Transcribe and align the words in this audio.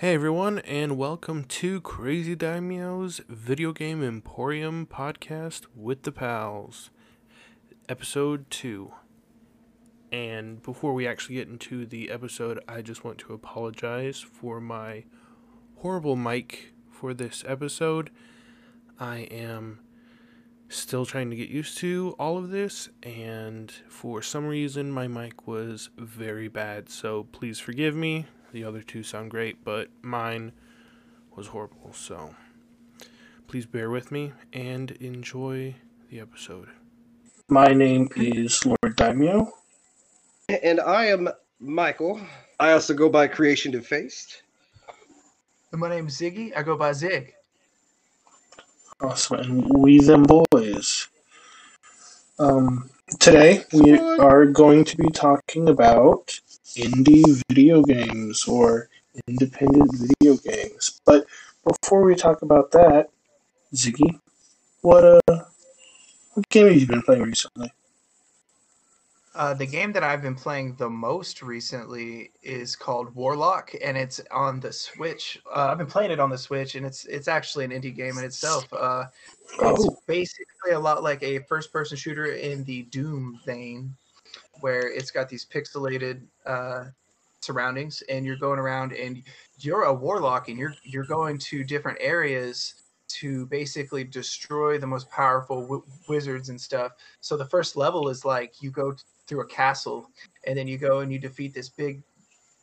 Hey 0.00 0.14
everyone, 0.14 0.60
and 0.60 0.96
welcome 0.96 1.42
to 1.42 1.80
Crazy 1.80 2.36
Daimyo's 2.36 3.20
Video 3.28 3.72
Game 3.72 4.00
Emporium 4.00 4.86
podcast 4.86 5.62
with 5.74 6.04
the 6.04 6.12
pals, 6.12 6.90
episode 7.88 8.48
2. 8.48 8.92
And 10.12 10.62
before 10.62 10.94
we 10.94 11.04
actually 11.04 11.34
get 11.34 11.48
into 11.48 11.84
the 11.84 12.12
episode, 12.12 12.62
I 12.68 12.80
just 12.80 13.02
want 13.02 13.18
to 13.18 13.32
apologize 13.32 14.20
for 14.20 14.60
my 14.60 15.02
horrible 15.78 16.14
mic 16.14 16.74
for 16.92 17.12
this 17.12 17.42
episode. 17.44 18.10
I 19.00 19.22
am 19.32 19.80
still 20.68 21.06
trying 21.06 21.28
to 21.30 21.36
get 21.36 21.48
used 21.48 21.76
to 21.78 22.14
all 22.20 22.38
of 22.38 22.50
this, 22.50 22.88
and 23.02 23.72
for 23.88 24.22
some 24.22 24.46
reason, 24.46 24.92
my 24.92 25.08
mic 25.08 25.48
was 25.48 25.90
very 25.98 26.46
bad, 26.46 26.88
so 26.88 27.24
please 27.32 27.58
forgive 27.58 27.96
me. 27.96 28.26
The 28.52 28.64
other 28.64 28.82
two 28.82 29.02
sound 29.02 29.30
great, 29.30 29.62
but 29.64 29.88
mine 30.02 30.52
was 31.36 31.48
horrible. 31.48 31.92
So 31.92 32.34
please 33.46 33.66
bear 33.66 33.90
with 33.90 34.10
me 34.10 34.32
and 34.52 34.90
enjoy 34.92 35.74
the 36.10 36.20
episode. 36.20 36.68
My 37.48 37.74
name 37.74 38.08
is 38.16 38.64
Lord 38.64 38.96
Daimyo. 38.96 39.52
And 40.62 40.80
I 40.80 41.06
am 41.06 41.28
Michael. 41.60 42.20
I 42.58 42.72
also 42.72 42.94
go 42.94 43.08
by 43.08 43.28
Creation 43.28 43.72
Defaced. 43.72 44.42
And 45.72 45.80
my 45.80 45.90
name's 45.90 46.18
Ziggy. 46.18 46.56
I 46.56 46.62
go 46.62 46.76
by 46.76 46.92
Zig. 46.92 47.34
Awesome, 49.00 49.38
and 49.38 49.78
we 49.78 50.00
them 50.00 50.24
boys. 50.24 51.08
Um, 52.38 52.90
today 53.20 53.64
we 53.72 53.98
are 53.98 54.46
going 54.46 54.84
to 54.84 54.96
be 54.96 55.08
talking 55.10 55.68
about 55.68 56.40
indie 56.76 57.42
video 57.48 57.82
games 57.82 58.44
or 58.46 58.88
independent 59.26 59.90
video 59.94 60.36
games. 60.36 61.00
But 61.04 61.26
before 61.64 62.02
we 62.02 62.14
talk 62.14 62.42
about 62.42 62.70
that, 62.72 63.08
Ziggy, 63.74 64.20
what 64.82 65.04
uh, 65.04 65.44
what 66.34 66.48
game 66.50 66.68
have 66.68 66.76
you 66.76 66.86
been 66.86 67.02
playing 67.02 67.22
recently? 67.22 67.72
Uh, 69.34 69.54
the 69.54 69.66
game 69.66 69.92
that 69.92 70.02
I've 70.02 70.22
been 70.22 70.34
playing 70.34 70.74
the 70.78 70.90
most 70.90 71.42
recently 71.42 72.32
is 72.42 72.74
called 72.74 73.14
Warlock, 73.14 73.72
and 73.84 73.96
it's 73.96 74.20
on 74.32 74.58
the 74.58 74.72
Switch. 74.72 75.40
Uh, 75.46 75.68
I've 75.70 75.78
been 75.78 75.86
playing 75.86 76.10
it 76.10 76.18
on 76.18 76.28
the 76.28 76.38
Switch, 76.38 76.74
and 76.74 76.84
it's 76.84 77.04
it's 77.04 77.28
actually 77.28 77.64
an 77.64 77.70
indie 77.70 77.94
game 77.94 78.18
in 78.18 78.24
itself. 78.24 78.66
Uh, 78.72 79.04
it's 79.60 79.84
Oh. 79.86 79.98
basically 80.06 80.72
a 80.72 80.78
lot 80.78 81.04
like 81.04 81.22
a 81.22 81.38
first-person 81.40 81.96
shooter 81.96 82.26
in 82.26 82.64
the 82.64 82.82
Doom 82.84 83.38
vein, 83.44 83.94
where 84.60 84.90
it's 84.90 85.10
got 85.10 85.28
these 85.28 85.46
pixelated 85.46 86.22
uh, 86.46 86.84
surroundings, 87.40 88.02
and 88.08 88.24
you're 88.26 88.36
going 88.36 88.58
around, 88.58 88.92
and 88.92 89.22
you're 89.58 89.84
a 89.84 89.94
warlock, 89.94 90.48
and 90.48 90.58
you're 90.58 90.74
you're 90.82 91.04
going 91.04 91.38
to 91.38 91.64
different 91.64 91.98
areas 92.00 92.74
to 93.08 93.46
basically 93.46 94.04
destroy 94.04 94.78
the 94.78 94.86
most 94.86 95.10
powerful 95.10 95.62
w- 95.62 95.82
wizards 96.08 96.50
and 96.50 96.60
stuff. 96.60 96.92
So 97.20 97.36
the 97.36 97.46
first 97.46 97.76
level 97.76 98.08
is 98.08 98.24
like 98.24 98.62
you 98.62 98.70
go 98.70 98.94
through 99.26 99.40
a 99.40 99.46
castle, 99.46 100.10
and 100.46 100.56
then 100.56 100.68
you 100.68 100.78
go 100.78 101.00
and 101.00 101.12
you 101.12 101.18
defeat 101.18 101.54
this 101.54 101.68
big, 101.68 102.02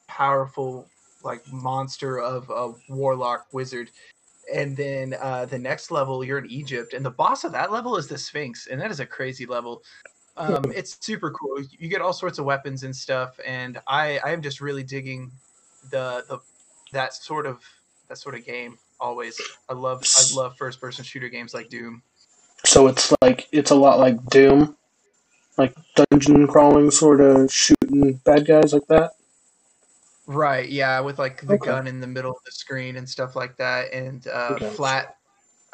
powerful 0.08 0.88
like 1.24 1.42
monster 1.52 2.20
of 2.20 2.50
a 2.50 2.74
warlock 2.94 3.48
wizard. 3.52 3.90
And 4.54 4.78
then 4.78 5.16
uh, 5.20 5.46
the 5.46 5.58
next 5.58 5.90
level, 5.90 6.24
you're 6.24 6.38
in 6.38 6.46
Egypt, 6.52 6.94
and 6.94 7.04
the 7.04 7.10
boss 7.10 7.44
of 7.44 7.52
that 7.54 7.72
level 7.72 7.98
is 7.98 8.08
the 8.08 8.18
Sphinx, 8.18 8.68
and 8.68 8.80
that 8.80 8.92
is 8.92 9.00
a 9.00 9.06
crazy 9.06 9.48
level. 9.48 9.82
Um, 10.38 10.72
it's 10.76 10.98
super 11.00 11.32
cool. 11.32 11.62
You 11.62 11.88
get 11.88 12.02
all 12.02 12.14
sorts 12.14 12.40
of 12.40 12.46
weapons 12.46 12.84
and 12.84 12.96
stuff, 12.96 13.40
and 13.46 13.80
I 13.88 14.20
I 14.24 14.32
am 14.32 14.42
just 14.42 14.60
really 14.62 14.84
digging 14.84 15.32
the 15.90 16.26
the 16.28 16.40
that 16.92 17.14
sort 17.14 17.46
of 17.46 17.62
that 18.10 18.18
sort 18.18 18.36
of 18.36 18.46
game. 18.46 18.78
Always, 19.00 19.40
I 19.70 19.74
love 19.74 20.04
I 20.18 20.36
love 20.36 20.58
first 20.58 20.82
person 20.82 21.04
shooter 21.04 21.30
games 21.30 21.54
like 21.54 21.70
Doom. 21.70 22.02
So 22.66 22.88
it's 22.88 23.14
like 23.22 23.48
it's 23.52 23.72
a 23.72 23.76
lot 23.76 24.00
like 24.00 24.24
Doom, 24.26 24.76
like 25.58 25.74
dungeon 25.96 26.48
crawling 26.48 26.92
sort 26.92 27.22
of 27.22 27.52
shooting 27.52 28.14
bad 28.26 28.46
guys 28.46 28.74
like 28.74 28.88
that. 28.88 29.12
Right, 30.28 30.68
yeah, 30.70 31.00
with 31.02 31.20
like 31.20 31.42
the 31.42 31.54
Okay. 31.54 31.66
gun 31.68 31.88
in 31.88 32.00
the 32.00 32.08
middle 32.08 32.32
of 32.32 32.38
the 32.46 32.52
screen 32.52 32.96
and 32.96 33.08
stuff 33.08 33.36
like 33.36 33.56
that, 33.58 33.94
and 33.94 34.28
uh, 34.28 34.56
Okay. 34.56 34.70
flat, 34.72 35.18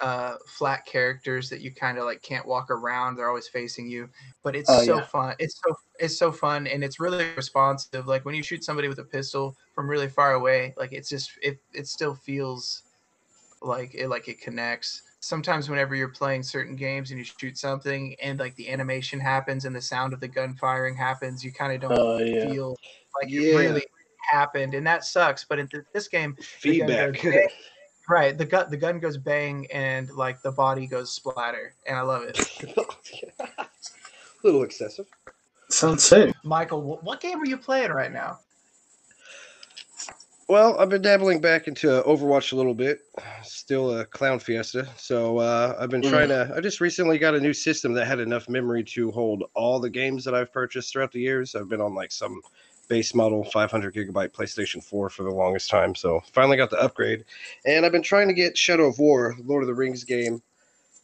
uh, 0.01 0.37
flat 0.47 0.85
characters 0.85 1.49
that 1.49 1.61
you 1.61 1.73
kind 1.73 1.97
of 1.97 2.05
like 2.05 2.21
can't 2.23 2.45
walk 2.47 2.69
around. 2.71 3.15
They're 3.15 3.29
always 3.29 3.47
facing 3.47 3.87
you, 3.87 4.09
but 4.43 4.55
it's 4.55 4.69
Oh, 4.69 4.81
so 4.83 5.01
yeah. 5.01 5.03
fun. 5.03 5.35
It's 5.39 5.59
so 5.65 5.75
it's 5.99 6.17
so 6.17 6.31
fun, 6.31 6.67
and 6.67 6.83
it's 6.83 6.99
really 6.99 7.31
responsive. 7.35 8.07
Like 8.07 8.25
when 8.25 8.35
you 8.35 8.43
shoot 8.43 8.63
somebody 8.63 8.87
with 8.87 8.99
a 8.99 9.05
pistol 9.05 9.57
from 9.73 9.89
really 9.89 10.09
far 10.09 10.33
away, 10.33 10.73
like 10.77 10.91
it's 10.93 11.09
just 11.09 11.31
it 11.41 11.61
it 11.73 11.87
still 11.87 12.15
feels 12.15 12.83
like 13.61 13.93
it 13.95 14.07
like 14.09 14.27
it 14.27 14.41
connects. 14.41 15.03
Sometimes 15.19 15.69
whenever 15.69 15.95
you're 15.95 16.09
playing 16.09 16.43
certain 16.43 16.75
games 16.75 17.11
and 17.11 17.19
you 17.19 17.23
shoot 17.25 17.57
something 17.57 18.15
and 18.21 18.39
like 18.39 18.55
the 18.55 18.69
animation 18.69 19.19
happens 19.19 19.65
and 19.65 19.75
the 19.75 19.81
sound 19.81 20.13
of 20.13 20.19
the 20.19 20.27
gun 20.27 20.55
firing 20.55 20.95
happens, 20.95 21.43
you 21.43 21.53
kind 21.53 21.73
of 21.73 21.81
don't 21.81 21.93
Oh 21.95 22.19
yeah. 22.19 22.55
feel 22.55 22.75
like 23.21 23.29
Yeah. 23.29 23.41
it 23.51 23.55
really 23.55 23.85
happened, 24.31 24.73
and 24.73 24.85
that 24.87 25.03
sucks. 25.05 25.45
But 25.45 25.59
in 25.59 25.67
th- 25.67 25.83
this 25.93 26.07
game, 26.07 26.37
Feedback. 26.39 27.13
goes 27.13 27.25
bang- 27.29 27.47
right? 28.11 28.37
The 28.37 28.45
gun 28.45 28.69
the 28.69 28.77
gun 28.77 28.99
goes 28.99 29.17
bang, 29.17 29.65
and 29.73 30.09
like 30.11 30.41
the 30.41 30.51
body 30.51 30.85
goes 30.85 31.11
splatter, 31.11 31.73
and 31.87 31.97
I 31.97 32.01
love 32.01 32.23
it. 32.23 32.37
A 33.39 33.65
little 34.43 34.63
excessive. 34.63 35.05
Sounds 35.69 36.03
sick. 36.03 36.35
Michael, 36.43 36.81
wh- 36.81 37.03
what 37.03 37.21
game 37.21 37.41
are 37.41 37.45
you 37.45 37.57
playing 37.57 37.91
right 37.91 38.11
now? 38.11 38.39
Well, 40.49 40.77
I've 40.77 40.89
been 40.89 41.01
dabbling 41.01 41.39
back 41.39 41.69
into 41.69 41.87
Overwatch 42.05 42.51
a 42.51 42.57
little 42.57 42.73
bit. 42.73 42.99
Still 43.41 43.99
a 44.01 44.05
clown 44.05 44.37
fiesta. 44.37 44.85
So 44.97 45.37
uh, 45.37 45.77
I've 45.79 45.89
been 45.89 46.01
Mm. 46.01 46.09
trying 46.09 46.27
to. 46.27 46.51
I 46.53 46.59
just 46.59 46.81
recently 46.81 47.17
got 47.17 47.35
a 47.35 47.39
new 47.39 47.53
system 47.53 47.93
that 47.93 48.05
had 48.05 48.19
enough 48.19 48.49
memory 48.49 48.83
to 48.85 49.11
hold 49.11 49.45
all 49.53 49.79
the 49.79 49.89
games 49.89 50.25
that 50.25 50.35
I've 50.35 50.51
purchased 50.51 50.91
throughout 50.91 51.13
the 51.13 51.21
years. 51.21 51.55
I've 51.55 51.69
been 51.69 51.79
on 51.79 51.95
like 51.95 52.11
some 52.11 52.41
base 52.91 53.15
model 53.15 53.45
500 53.45 53.93
gigabyte 53.95 54.31
PlayStation 54.33 54.83
4 54.83 55.09
for 55.09 55.23
the 55.23 55.29
longest 55.29 55.69
time. 55.69 55.95
So 55.95 56.21
finally 56.33 56.57
got 56.57 56.69
the 56.69 56.81
upgrade, 56.81 57.23
and 57.65 57.85
I've 57.85 57.93
been 57.93 58.03
trying 58.03 58.27
to 58.27 58.33
get 58.33 58.57
Shadow 58.57 58.87
of 58.87 58.99
War, 58.99 59.33
Lord 59.45 59.63
of 59.63 59.67
the 59.67 59.73
Rings 59.73 60.03
game. 60.03 60.41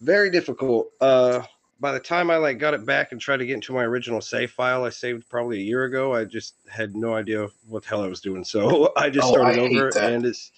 Very 0.01 0.29
difficult. 0.29 0.91
Uh, 0.99 1.43
by 1.79 1.93
the 1.93 1.99
time 2.01 2.29
I 2.29 2.35
like 2.35 2.59
got 2.59 2.73
it 2.73 2.85
back 2.85 3.13
and 3.13 3.21
tried 3.21 3.37
to 3.37 3.45
get 3.45 3.53
into 3.53 3.71
my 3.71 3.83
original 3.83 4.19
save 4.19 4.51
file 4.51 4.83
I 4.83 4.89
saved 4.89 5.29
probably 5.29 5.59
a 5.59 5.63
year 5.63 5.85
ago, 5.85 6.13
I 6.13 6.25
just 6.25 6.55
had 6.69 6.93
no 6.93 7.15
idea 7.15 7.47
what 7.69 7.83
the 7.83 7.89
hell 7.89 8.03
I 8.03 8.07
was 8.07 8.19
doing. 8.19 8.43
So 8.43 8.91
I 8.97 9.09
just 9.09 9.29
Oh, 9.29 9.31
started 9.31 9.57
I 9.57 9.61
over, 9.61 9.89
that. 9.93 10.11
and 10.11 10.25
it's 10.25 10.51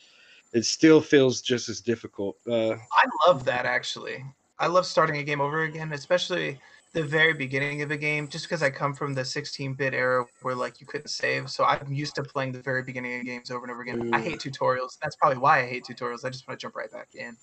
it 0.53 0.65
still 0.65 0.99
feels 0.99 1.43
just 1.43 1.69
as 1.69 1.79
difficult. 1.79 2.37
Uh, 2.49 2.71
I 2.71 3.05
love 3.27 3.45
that 3.45 3.67
actually. 3.67 4.25
I 4.57 4.65
love 4.65 4.87
starting 4.87 5.17
a 5.17 5.23
game 5.23 5.41
over 5.41 5.61
again, 5.61 5.93
especially 5.93 6.59
the 6.93 7.03
very 7.03 7.33
beginning 7.33 7.81
of 7.81 7.91
a 7.91 7.97
game, 7.97 8.27
just 8.27 8.45
because 8.45 8.63
I 8.63 8.69
come 8.69 8.93
from 8.93 9.13
the 9.13 9.21
16-bit 9.21 9.93
era 9.93 10.25
where 10.41 10.55
like 10.55 10.81
you 10.81 10.87
couldn't 10.87 11.09
save. 11.09 11.49
So 11.49 11.63
I'm 11.63 11.93
used 11.93 12.15
to 12.15 12.23
playing 12.23 12.51
the 12.51 12.61
very 12.61 12.81
beginning 12.81 13.19
of 13.19 13.25
games 13.25 13.51
over 13.51 13.63
and 13.63 13.71
over 13.71 13.81
again. 13.81 14.09
I 14.13 14.19
Mm. 14.19 14.23
hate 14.23 14.39
tutorials. 14.39 14.97
That's 15.01 15.15
probably 15.15 15.37
why 15.37 15.59
I 15.63 15.67
hate 15.67 15.83
tutorials. 15.83 16.25
I 16.25 16.29
just 16.29 16.47
want 16.47 16.59
to 16.59 16.63
jump 16.63 16.75
right 16.75 16.91
back 16.91 17.09
in. 17.13 17.37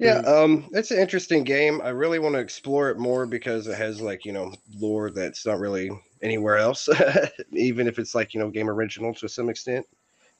yeah, 0.00 0.18
um, 0.20 0.68
it's 0.72 0.90
an 0.90 0.98
interesting 0.98 1.44
game. 1.44 1.80
I 1.82 1.88
really 1.90 2.18
want 2.18 2.34
to 2.34 2.40
explore 2.40 2.88
it 2.90 2.98
more 2.98 3.26
because 3.26 3.66
it 3.66 3.76
has 3.76 4.00
like 4.00 4.24
you 4.24 4.32
know 4.32 4.54
lore 4.78 5.10
that's 5.10 5.44
not 5.46 5.58
really 5.58 5.90
anywhere 6.22 6.56
else, 6.58 6.88
even 7.52 7.86
if 7.86 7.98
it's 7.98 8.14
like 8.14 8.32
you 8.34 8.40
know 8.40 8.50
game 8.50 8.68
original 8.68 9.14
to 9.14 9.28
some 9.28 9.48
extent, 9.48 9.86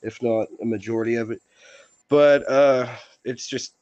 if 0.03 0.23
not 0.23 0.49
a 0.63 0.67
majority 0.67 1.17
of 1.17 1.31
it. 1.31 1.43
But 2.09 2.49
uh, 2.49 2.89
it's 3.25 3.47
just 3.47 3.75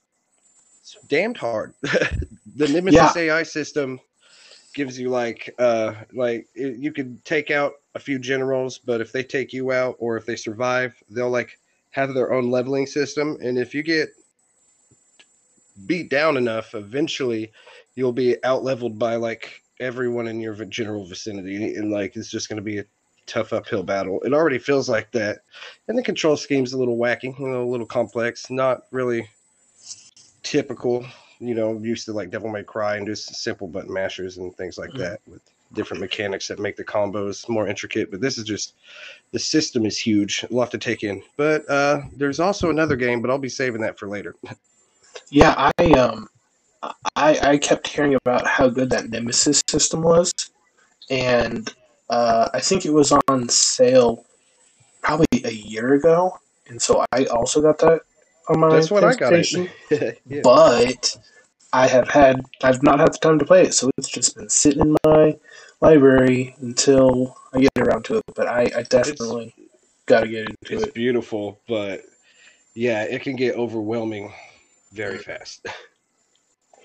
it's 0.80 0.96
damned 1.08 1.36
hard. 1.36 1.74
the 1.82 2.68
Nemesis 2.68 3.16
AI 3.16 3.42
system 3.42 4.00
gives 4.76 5.00
you 5.00 5.08
like 5.08 5.52
uh 5.58 5.94
like 6.12 6.46
it, 6.54 6.76
you 6.76 6.92
can 6.92 7.20
take 7.24 7.50
out 7.50 7.72
a 7.94 7.98
few 7.98 8.18
generals, 8.18 8.78
but 8.78 9.00
if 9.00 9.10
they 9.10 9.24
take 9.24 9.52
you 9.52 9.72
out 9.72 9.96
or 9.98 10.18
if 10.18 10.26
they 10.26 10.36
survive, 10.36 10.94
they'll 11.08 11.30
like 11.30 11.58
have 11.90 12.12
their 12.12 12.32
own 12.34 12.50
leveling 12.50 12.86
system, 12.86 13.38
and 13.40 13.58
if 13.58 13.74
you 13.74 13.82
get 13.82 14.10
beat 15.86 16.10
down 16.10 16.36
enough, 16.36 16.74
eventually 16.74 17.50
you'll 17.94 18.12
be 18.12 18.36
out 18.44 18.62
leveled 18.62 18.98
by 18.98 19.16
like 19.16 19.62
everyone 19.80 20.28
in 20.28 20.40
your 20.40 20.54
general 20.66 21.06
vicinity, 21.06 21.74
and 21.74 21.90
like 21.90 22.14
it's 22.14 22.30
just 22.30 22.50
going 22.50 22.58
to 22.58 22.62
be 22.62 22.78
a 22.78 22.84
tough 23.24 23.54
uphill 23.54 23.82
battle. 23.82 24.20
It 24.24 24.34
already 24.34 24.58
feels 24.58 24.90
like 24.90 25.10
that, 25.12 25.38
and 25.88 25.96
the 25.96 26.02
control 26.02 26.36
scheme's 26.36 26.74
a 26.74 26.78
little 26.78 26.98
wacky, 26.98 27.38
you 27.38 27.48
know, 27.48 27.62
a 27.62 27.72
little 27.72 27.86
complex, 27.86 28.50
not 28.50 28.82
really 28.90 29.26
typical. 30.42 31.06
You 31.38 31.54
know, 31.54 31.78
used 31.78 32.06
to 32.06 32.12
like 32.12 32.30
Devil 32.30 32.50
May 32.50 32.64
Cry 32.64 32.96
and 32.96 33.06
just 33.06 33.34
simple 33.34 33.68
button 33.68 33.92
mashers 33.92 34.38
and 34.38 34.54
things 34.56 34.78
like 34.78 34.90
Mhm. 34.90 34.98
that 34.98 35.20
with 35.26 35.42
different 35.72 36.00
mechanics 36.00 36.48
that 36.48 36.58
make 36.58 36.76
the 36.76 36.84
combos 36.84 37.48
more 37.48 37.68
intricate. 37.68 38.10
But 38.10 38.20
this 38.20 38.38
is 38.38 38.44
just 38.44 38.74
the 39.32 39.38
system 39.38 39.84
is 39.84 39.98
huge, 39.98 40.44
a 40.48 40.54
lot 40.54 40.70
to 40.70 40.78
take 40.78 41.02
in. 41.02 41.22
But 41.36 41.68
uh, 41.68 42.02
there's 42.16 42.40
also 42.40 42.70
another 42.70 42.96
game, 42.96 43.20
but 43.20 43.30
I'll 43.30 43.38
be 43.38 43.48
saving 43.48 43.80
that 43.82 43.98
for 43.98 44.08
later. 44.08 44.34
Yeah, 45.30 45.70
I 45.78 45.92
um, 45.92 46.28
I 47.16 47.38
I 47.42 47.58
kept 47.58 47.88
hearing 47.88 48.14
about 48.14 48.46
how 48.46 48.68
good 48.68 48.90
that 48.90 49.08
Nemesis 49.08 49.62
system 49.66 50.02
was, 50.02 50.32
and 51.08 51.72
uh, 52.10 52.50
I 52.52 52.60
think 52.60 52.84
it 52.84 52.92
was 52.92 53.12
on 53.12 53.48
sale 53.48 54.26
probably 55.00 55.26
a 55.44 55.50
year 55.50 55.94
ago, 55.94 56.38
and 56.68 56.80
so 56.80 57.04
I 57.12 57.24
also 57.24 57.62
got 57.62 57.78
that 57.78 58.02
on 58.48 58.60
my 58.60 58.70
That's 58.70 58.90
what 58.90 59.04
I 59.04 59.14
got. 59.14 59.32
PlayStation. 59.32 59.70
It. 59.90 60.20
yeah. 60.26 60.40
But 60.42 61.16
I 61.72 61.86
have 61.86 62.08
had 62.08 62.40
I've 62.62 62.82
not 62.82 63.00
had 63.00 63.12
the 63.12 63.18
time 63.18 63.38
to 63.38 63.44
play 63.44 63.62
it, 63.62 63.74
so 63.74 63.90
it's 63.98 64.08
just 64.08 64.36
been 64.36 64.48
sitting 64.48 64.82
in 64.82 64.96
my 65.04 65.36
library 65.80 66.54
until 66.60 67.36
I 67.52 67.60
get 67.60 67.70
around 67.78 68.04
to 68.06 68.18
it. 68.18 68.24
But 68.34 68.48
I, 68.48 68.70
I 68.76 68.82
definitely 68.84 69.54
got 70.06 70.20
to 70.20 70.28
get 70.28 70.40
into 70.48 70.56
It's 70.62 70.70
it. 70.70 70.82
It's 70.82 70.92
beautiful, 70.92 71.60
but 71.68 72.02
yeah, 72.74 73.02
it 73.02 73.22
can 73.22 73.36
get 73.36 73.56
overwhelming 73.56 74.32
very 74.92 75.18
fast, 75.18 75.66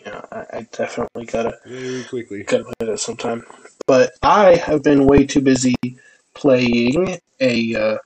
Yeah, 0.05 0.21
I, 0.31 0.45
I 0.57 0.67
definitely 0.71 1.25
gotta 1.25 1.57
very 1.65 2.03
quickly. 2.03 2.43
gotta 2.43 2.63
play 2.63 2.87
that 2.87 2.99
sometime. 2.99 3.43
But 3.87 4.13
I 4.23 4.55
have 4.55 4.83
been 4.83 5.05
way 5.05 5.25
too 5.25 5.41
busy 5.41 5.75
playing 6.33 7.19
a 7.39 7.75
uh, 7.75 7.97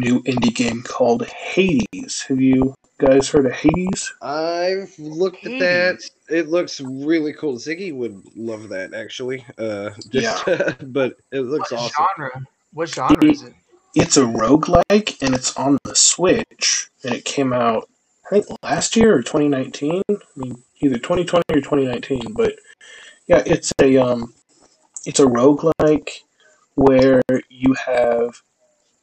new 0.00 0.22
indie 0.22 0.54
game 0.54 0.82
called 0.82 1.26
Hades. 1.26 2.24
Have 2.28 2.40
you 2.40 2.74
guys 2.98 3.28
heard 3.28 3.46
of 3.46 3.52
Hades? 3.52 4.12
I've 4.22 4.94
looked 4.98 5.46
at 5.46 5.58
that. 5.58 6.02
It 6.28 6.48
looks 6.48 6.80
really 6.80 7.32
cool. 7.32 7.56
Ziggy 7.56 7.94
would 7.94 8.22
love 8.36 8.68
that 8.70 8.94
actually. 8.94 9.44
Uh, 9.58 9.90
just, 10.10 10.44
but 10.92 11.16
it 11.32 11.40
looks 11.40 11.70
what 11.70 11.80
awesome. 11.80 12.06
genre? 12.16 12.46
What 12.72 12.88
genre 12.88 13.24
is 13.24 13.42
it? 13.42 13.54
It's 13.94 14.16
a 14.16 14.24
roguelike 14.24 15.22
and 15.22 15.34
it's 15.34 15.56
on 15.56 15.78
the 15.84 15.94
Switch. 15.94 16.88
And 17.04 17.14
it 17.14 17.24
came 17.24 17.52
out, 17.52 17.88
I 18.26 18.40
think, 18.40 18.46
last 18.62 18.96
year 18.96 19.14
or 19.14 19.22
2019. 19.22 20.02
I 20.10 20.14
mean, 20.36 20.62
either 20.80 20.98
2020 20.98 21.42
or 21.50 21.60
2019. 21.60 22.32
But 22.32 22.56
yeah, 23.26 23.42
it's 23.46 23.72
a 23.80 23.98
um, 23.98 24.34
it's 25.06 25.20
a 25.20 25.26
roguelike 25.26 26.20
where 26.74 27.22
you 27.48 27.74
have 27.74 28.42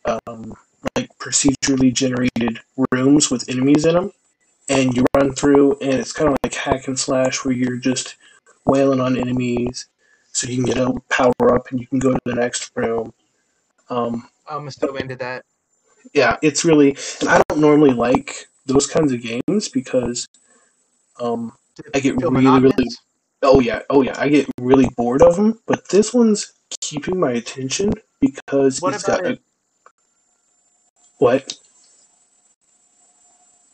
um, 0.05 0.49
like 0.49 0.57
procedurally 1.21 1.93
generated 1.93 2.59
rooms 2.91 3.29
with 3.29 3.47
enemies 3.47 3.85
in 3.85 3.93
them, 3.93 4.11
and 4.69 4.95
you 4.97 5.05
run 5.15 5.33
through, 5.33 5.77
and 5.79 5.93
it's 5.93 6.11
kind 6.11 6.29
of 6.29 6.37
like 6.43 6.53
hack 6.53 6.87
and 6.87 6.99
slash 6.99 7.45
where 7.45 7.53
you're 7.53 7.77
just 7.77 8.15
wailing 8.65 8.99
on 8.99 9.15
enemies, 9.17 9.85
so 10.31 10.47
you 10.47 10.55
can 10.55 10.65
get 10.65 10.77
a 10.77 10.93
power 11.09 11.53
up 11.55 11.67
and 11.69 11.79
you 11.79 11.87
can 11.87 11.99
go 11.99 12.11
to 12.11 12.19
the 12.25 12.33
next 12.33 12.71
room. 12.75 13.13
Um, 13.89 14.27
I'm 14.49 14.69
so 14.71 14.95
into 14.95 15.15
that. 15.17 15.45
yeah, 16.13 16.37
it's 16.41 16.65
really, 16.65 16.97
and 17.19 17.29
I 17.29 17.41
don't 17.47 17.61
normally 17.61 17.91
like 17.93 18.47
those 18.65 18.87
kinds 18.87 19.11
of 19.11 19.21
games 19.21 19.69
because, 19.69 20.27
um, 21.19 21.53
I 21.93 21.99
get 21.99 22.15
really, 22.17 22.45
really- 22.61 22.89
oh 23.43 23.59
yeah, 23.59 23.81
oh 23.89 24.01
yeah, 24.01 24.15
I 24.17 24.27
get 24.29 24.47
really 24.59 24.89
bored 24.97 25.21
of 25.21 25.35
them. 25.35 25.59
But 25.67 25.87
this 25.89 26.13
one's 26.13 26.53
keeping 26.79 27.19
my 27.19 27.31
attention 27.31 27.91
because 28.19 28.81
What 28.81 28.93
it's 28.93 29.03
got 29.03 29.25
it? 29.25 29.37
a 29.37 29.39
what? 31.21 31.53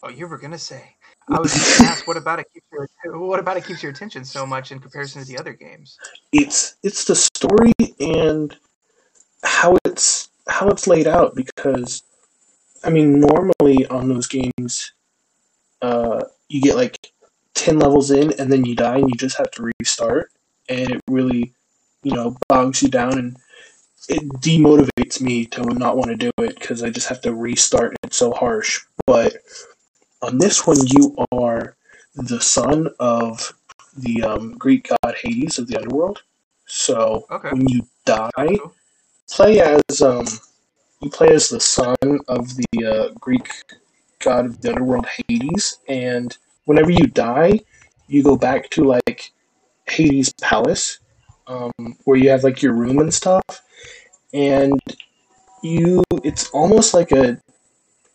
Oh, 0.03 0.09
you 0.09 0.27
were 0.27 0.37
gonna 0.37 0.57
say. 0.57 0.95
I 1.29 1.39
was 1.39 1.53
just 1.53 1.79
gonna 1.79 1.91
ask, 1.93 2.05
what 2.05 2.17
about 2.17 2.39
it 2.39 2.47
keeps 2.53 2.65
your 2.73 2.89
what 3.17 3.39
about 3.39 3.55
it 3.55 3.65
keeps 3.65 3.81
your 3.81 3.91
attention 3.93 4.25
so 4.25 4.45
much 4.45 4.73
in 4.73 4.79
comparison 4.79 5.21
to 5.21 5.27
the 5.27 5.39
other 5.39 5.53
games? 5.53 5.97
It's 6.33 6.75
it's 6.83 7.05
the 7.05 7.15
story 7.15 7.71
and 8.01 8.53
how 9.43 9.77
it's 9.85 10.27
how 10.49 10.67
it's 10.67 10.87
laid 10.87 11.07
out 11.07 11.35
because, 11.35 12.03
I 12.83 12.89
mean, 12.89 13.21
normally 13.21 13.85
on 13.87 14.09
those 14.09 14.27
games, 14.27 14.91
uh, 15.81 16.25
you 16.49 16.61
get 16.61 16.75
like 16.75 17.13
ten 17.53 17.79
levels 17.79 18.11
in 18.11 18.33
and 18.33 18.51
then 18.51 18.65
you 18.65 18.75
die 18.75 18.97
and 18.97 19.09
you 19.09 19.15
just 19.15 19.37
have 19.37 19.51
to 19.51 19.71
restart, 19.79 20.31
and 20.67 20.91
it 20.91 21.01
really, 21.07 21.53
you 22.03 22.13
know, 22.13 22.35
bogs 22.49 22.83
you 22.83 22.89
down 22.89 23.17
and 23.17 23.37
it 24.09 24.27
demotivates 24.41 24.96
me 25.21 25.45
to 25.45 25.61
not 25.61 25.97
want 25.97 26.09
to 26.09 26.15
do 26.15 26.31
it 26.39 26.59
because 26.59 26.83
I 26.83 26.89
just 26.89 27.07
have 27.07 27.21
to 27.21 27.33
restart 27.33 27.95
it's 28.03 28.17
so 28.17 28.31
harsh. 28.31 28.81
But 29.05 29.37
on 30.21 30.37
this 30.37 30.65
one, 30.67 30.77
you 30.85 31.15
are 31.31 31.75
the 32.15 32.41
son 32.41 32.89
of 32.99 33.53
the 33.97 34.23
um, 34.23 34.57
Greek 34.57 34.89
god 35.03 35.15
Hades 35.21 35.59
of 35.59 35.67
the 35.67 35.77
underworld. 35.77 36.23
So 36.65 37.25
Okay. 37.31 37.49
when 37.49 37.67
you 37.67 37.87
die, 38.05 38.31
Cool. 38.37 38.73
play 39.29 39.61
as 39.61 40.01
um, 40.01 40.25
you 41.01 41.09
play 41.09 41.29
as 41.29 41.49
the 41.49 41.59
son 41.59 41.95
of 42.27 42.55
the 42.55 42.85
uh, 42.85 43.13
Greek 43.19 43.49
god 44.19 44.45
of 44.45 44.61
the 44.61 44.69
underworld 44.69 45.05
Hades, 45.05 45.77
and 45.87 46.37
whenever 46.65 46.91
you 46.91 47.07
die, 47.07 47.61
you 48.07 48.23
go 48.23 48.35
back 48.35 48.69
to 48.71 48.83
like 48.83 49.31
Hades' 49.87 50.33
palace, 50.41 50.99
um, 51.47 51.71
where 52.03 52.17
you 52.17 52.29
have 52.29 52.43
like 52.43 52.61
your 52.61 52.73
room 52.73 52.99
and 52.99 53.13
stuff, 53.13 53.43
and 54.37 54.79
you 55.63 56.03
it's 56.23 56.49
almost 56.51 56.93
like 56.93 57.11
a 57.11 57.41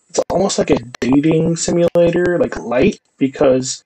it's 0.09 0.21
almost 0.31 0.59
like 0.59 0.71
a 0.71 0.79
dating 1.01 1.57
simulator, 1.57 2.39
like 2.39 2.57
light, 2.59 3.01
because 3.19 3.83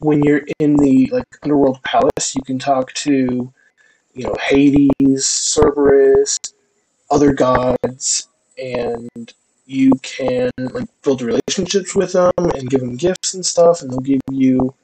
when 0.00 0.22
you're 0.22 0.42
in 0.58 0.76
the 0.76 1.08
like 1.12 1.24
underworld 1.42 1.82
palace, 1.82 2.34
you 2.34 2.42
can 2.42 2.58
talk 2.58 2.92
to 2.94 3.52
you 4.14 4.24
know 4.24 4.34
Hades, 4.40 5.26
Cerberus, 5.26 6.36
other 7.10 7.32
gods, 7.32 8.28
and 8.58 9.32
you 9.66 9.92
can 10.02 10.50
like 10.58 10.88
build 11.02 11.22
relationships 11.22 11.94
with 11.94 12.12
them 12.12 12.32
and 12.36 12.68
give 12.68 12.80
them 12.80 12.96
gifts 12.96 13.34
and 13.34 13.46
stuff, 13.46 13.80
and 13.80 13.90
they'll 13.90 14.00
give 14.00 14.20
you 14.30 14.74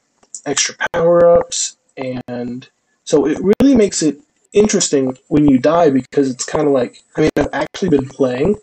extra 0.45 0.75
power 0.93 1.39
ups, 1.39 1.77
and 1.97 2.67
so 3.03 3.27
it 3.27 3.37
really 3.59 3.75
makes 3.75 4.01
it 4.01 4.17
interesting 4.57 5.17
when 5.27 5.47
you 5.47 5.59
die 5.59 5.89
because 5.89 6.29
it's 6.29 6.45
kind 6.45 6.67
of 6.67 6.73
like 6.73 7.01
I 7.15 7.21
mean 7.21 7.29
I've 7.37 7.49
actually 7.53 7.89
been 7.89 8.09
playing, 8.09 8.55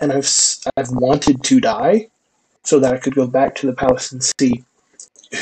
and 0.00 0.12
I've 0.12 0.28
I've 0.76 0.90
wanted 0.90 1.42
to 1.44 1.60
die, 1.60 2.08
so 2.64 2.78
that 2.80 2.94
I 2.94 2.98
could 2.98 3.14
go 3.14 3.26
back 3.26 3.54
to 3.56 3.66
the 3.66 3.72
palace 3.74 4.12
and 4.12 4.22
see 4.22 4.64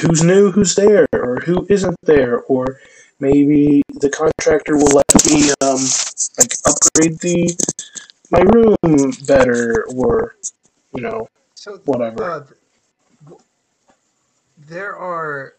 who's 0.00 0.22
new, 0.22 0.50
who's 0.50 0.74
there, 0.74 1.06
or 1.12 1.36
who 1.44 1.66
isn't 1.68 1.96
there, 2.02 2.40
or 2.42 2.80
maybe 3.20 3.82
the 4.00 4.10
contractor 4.10 4.76
will 4.76 4.94
let 5.00 5.26
me 5.26 5.50
um 5.60 5.80
like 6.38 6.54
upgrade 6.66 7.18
the 7.20 7.54
my 8.30 8.40
room 8.40 9.12
better, 9.26 9.84
or 9.94 10.36
you 10.94 11.02
know 11.02 11.28
So 11.54 11.76
whatever. 11.84 12.24
uh, 12.24 12.44
there 14.66 14.96
are 14.96 15.54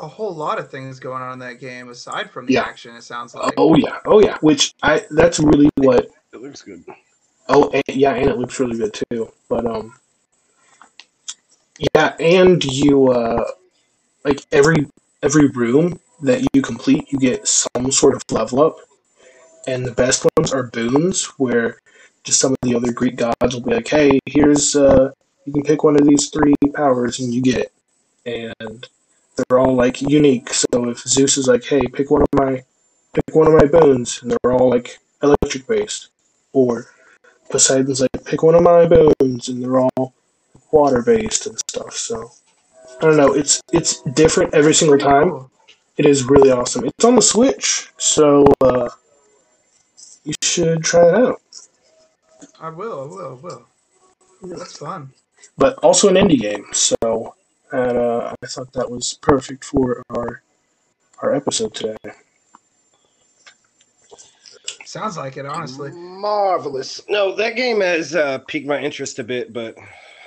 a 0.00 0.08
whole 0.08 0.34
lot 0.34 0.58
of 0.58 0.70
things 0.70 0.98
going 0.98 1.22
on 1.22 1.34
in 1.34 1.38
that 1.40 1.60
game 1.60 1.88
aside 1.88 2.30
from 2.30 2.46
the 2.46 2.54
Yeah. 2.54 2.62
action. 2.64 2.96
It 2.96 3.02
sounds 3.02 3.34
like. 3.34 3.54
Oh 3.56 3.76
yeah, 3.76 3.98
oh 4.06 4.20
yeah. 4.20 4.38
Which 4.40 4.74
I 4.82 5.04
that's 5.10 5.38
really 5.38 5.70
what. 5.76 6.10
It 6.32 6.40
looks 6.40 6.62
good. 6.62 6.84
Oh 7.48 7.70
and, 7.70 7.82
yeah, 7.88 8.14
and 8.14 8.30
it 8.30 8.38
looks 8.38 8.58
really 8.58 8.78
good 8.78 8.94
too. 9.10 9.30
But 9.48 9.66
um, 9.66 9.94
yeah, 11.94 12.14
and 12.18 12.64
you 12.64 13.08
uh, 13.08 13.44
like 14.24 14.44
every 14.52 14.86
every 15.22 15.48
room 15.48 16.00
that 16.22 16.46
you 16.54 16.62
complete, 16.62 17.10
you 17.12 17.18
get 17.18 17.46
some 17.46 17.90
sort 17.90 18.14
of 18.14 18.22
level 18.30 18.62
up, 18.62 18.76
and 19.66 19.84
the 19.84 19.92
best 19.92 20.26
ones 20.36 20.52
are 20.52 20.64
boons, 20.64 21.24
where 21.38 21.78
just 22.24 22.40
some 22.40 22.52
of 22.52 22.58
the 22.62 22.74
other 22.74 22.92
Greek 22.92 23.16
gods 23.16 23.54
will 23.54 23.62
be 23.62 23.74
like, 23.74 23.88
"Hey, 23.88 24.18
here's 24.26 24.76
uh, 24.76 25.10
you 25.44 25.52
can 25.52 25.62
pick 25.62 25.84
one 25.84 25.96
of 26.00 26.06
these 26.06 26.30
three 26.30 26.54
powers, 26.74 27.20
and 27.20 27.34
you 27.34 27.42
get 27.42 27.58
it," 27.58 27.72
and 28.60 28.88
they're 29.48 29.58
all 29.58 29.74
like 29.74 30.02
unique. 30.02 30.52
So 30.52 30.88
if 30.88 30.98
Zeus 31.00 31.36
is 31.36 31.48
like, 31.48 31.64
"Hey, 31.64 31.82
pick 31.92 32.10
one 32.10 32.22
of 32.22 32.28
my 32.34 32.62
pick 33.14 33.34
one 33.34 33.46
of 33.46 33.54
my 33.54 33.66
boons," 33.66 34.22
and 34.22 34.30
they're 34.30 34.52
all 34.52 34.70
like 34.70 34.98
electric 35.22 35.66
based, 35.66 36.08
or 36.52 36.92
Poseidon's 37.50 38.00
like, 38.00 38.24
"Pick 38.24 38.42
one 38.42 38.54
of 38.54 38.62
my 38.62 38.86
boons," 38.86 39.48
and 39.48 39.62
they're 39.62 39.80
all 39.80 40.14
water 40.70 41.02
based 41.02 41.46
and 41.46 41.58
stuff. 41.58 41.94
So 41.94 42.32
I 43.00 43.06
don't 43.06 43.16
know. 43.16 43.32
It's 43.32 43.60
it's 43.72 44.02
different 44.02 44.54
every 44.54 44.74
single 44.74 44.98
time. 44.98 45.50
It 45.96 46.06
is 46.06 46.24
really 46.24 46.50
awesome. 46.50 46.84
It's 46.84 47.04
on 47.04 47.16
the 47.16 47.22
Switch, 47.22 47.90
so 47.98 48.46
uh, 48.60 48.88
you 50.24 50.34
should 50.42 50.82
try 50.82 51.08
it 51.08 51.14
out. 51.14 51.42
I 52.60 52.70
will. 52.70 53.02
I 53.02 53.06
will. 53.06 53.40
I 54.42 54.46
will. 54.46 54.58
That's 54.58 54.78
fun. 54.78 55.10
But 55.58 55.74
also 55.78 56.08
an 56.08 56.14
indie 56.14 56.40
game, 56.40 56.66
so 56.72 57.34
and, 57.72 57.96
uh, 57.98 58.34
I 58.42 58.46
thought 58.46 58.72
that 58.74 58.90
was 58.90 59.14
perfect 59.20 59.64
for 59.64 60.02
our 60.10 60.42
our 61.22 61.34
episode 61.34 61.74
today. 61.74 61.96
Sounds 64.84 65.16
like 65.16 65.36
it, 65.36 65.46
honestly. 65.46 65.90
Marvelous. 65.92 67.00
No, 67.08 67.36
that 67.36 67.54
game 67.56 67.80
has 67.80 68.14
uh, 68.16 68.38
piqued 68.48 68.66
my 68.66 68.80
interest 68.80 69.18
a 69.18 69.24
bit, 69.24 69.52
but 69.52 69.76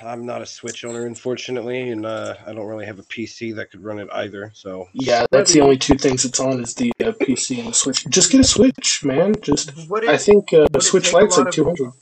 I'm 0.02 0.24
not 0.24 0.40
a 0.40 0.46
Switch 0.46 0.84
owner, 0.84 1.04
unfortunately, 1.06 1.90
and 1.90 2.06
uh, 2.06 2.36
I 2.46 2.52
don't 2.52 2.66
really 2.66 2.86
have 2.86 2.98
a 2.98 3.02
PC 3.02 3.54
that 3.56 3.70
could 3.70 3.82
run 3.84 3.98
it 3.98 4.08
either. 4.12 4.52
So 4.54 4.88
Yeah, 4.94 5.26
that's 5.30 5.52
the 5.52 5.60
only 5.60 5.76
two 5.76 5.96
things 5.96 6.24
it's 6.24 6.40
on 6.40 6.62
is 6.62 6.74
the 6.74 6.92
uh, 7.04 7.12
PC 7.12 7.58
and 7.58 7.68
the 7.68 7.74
Switch. 7.74 8.06
Just 8.08 8.30
get 8.32 8.40
a 8.40 8.44
Switch, 8.44 9.04
man. 9.04 9.34
Just 9.42 9.72
Would 9.90 10.04
it, 10.04 10.10
I 10.10 10.16
think 10.16 10.52
uh, 10.54 10.66
would 10.72 10.82
Switch 10.82 11.04
take 11.06 11.14
a 11.14 11.16
Lite's 11.18 11.36
lot 11.36 11.44
like 11.44 11.48
of- 11.48 11.54
two 11.54 11.64
hundred. 11.64 11.92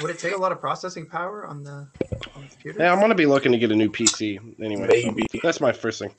Would 0.00 0.10
it 0.10 0.18
take 0.18 0.34
a 0.34 0.36
lot 0.36 0.52
of 0.52 0.60
processing 0.60 1.06
power 1.06 1.46
on 1.46 1.62
the, 1.62 1.70
on 1.70 2.42
the 2.42 2.48
computer? 2.50 2.80
yeah, 2.80 2.92
I'm 2.92 3.00
gonna 3.00 3.14
be 3.14 3.26
looking 3.26 3.52
to 3.52 3.58
get 3.58 3.70
a 3.70 3.76
new 3.76 3.88
PC 3.88 4.40
anyway. 4.60 5.02
so 5.02 5.12
Maybe. 5.12 5.26
that's 5.42 5.60
my 5.60 5.72
first 5.72 6.00
thing. 6.00 6.10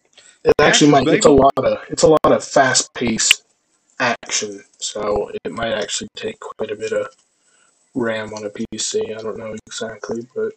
It 0.44 0.54
actually 0.60 0.92
might. 0.92 1.06
Baby. 1.06 1.18
It's 1.18 1.26
a 1.26 1.32
lot 1.32 1.54
of 1.58 1.78
it's 1.90 2.04
a 2.04 2.08
lot 2.08 2.20
of 2.26 2.44
fast 2.44 2.94
paced 2.94 3.44
action, 4.00 4.64
so 4.80 5.32
it 5.44 5.52
might 5.52 5.74
actually 5.74 6.10
take 6.16 6.40
quite 6.40 6.72
a 6.72 6.76
bit 6.76 6.94
of 6.94 7.08
RAM 7.96 8.34
on 8.34 8.46
a 8.46 8.50
PC. 8.50 9.18
I 9.18 9.22
don't 9.22 9.38
know 9.38 9.56
exactly, 9.68 10.28
but 10.36 10.54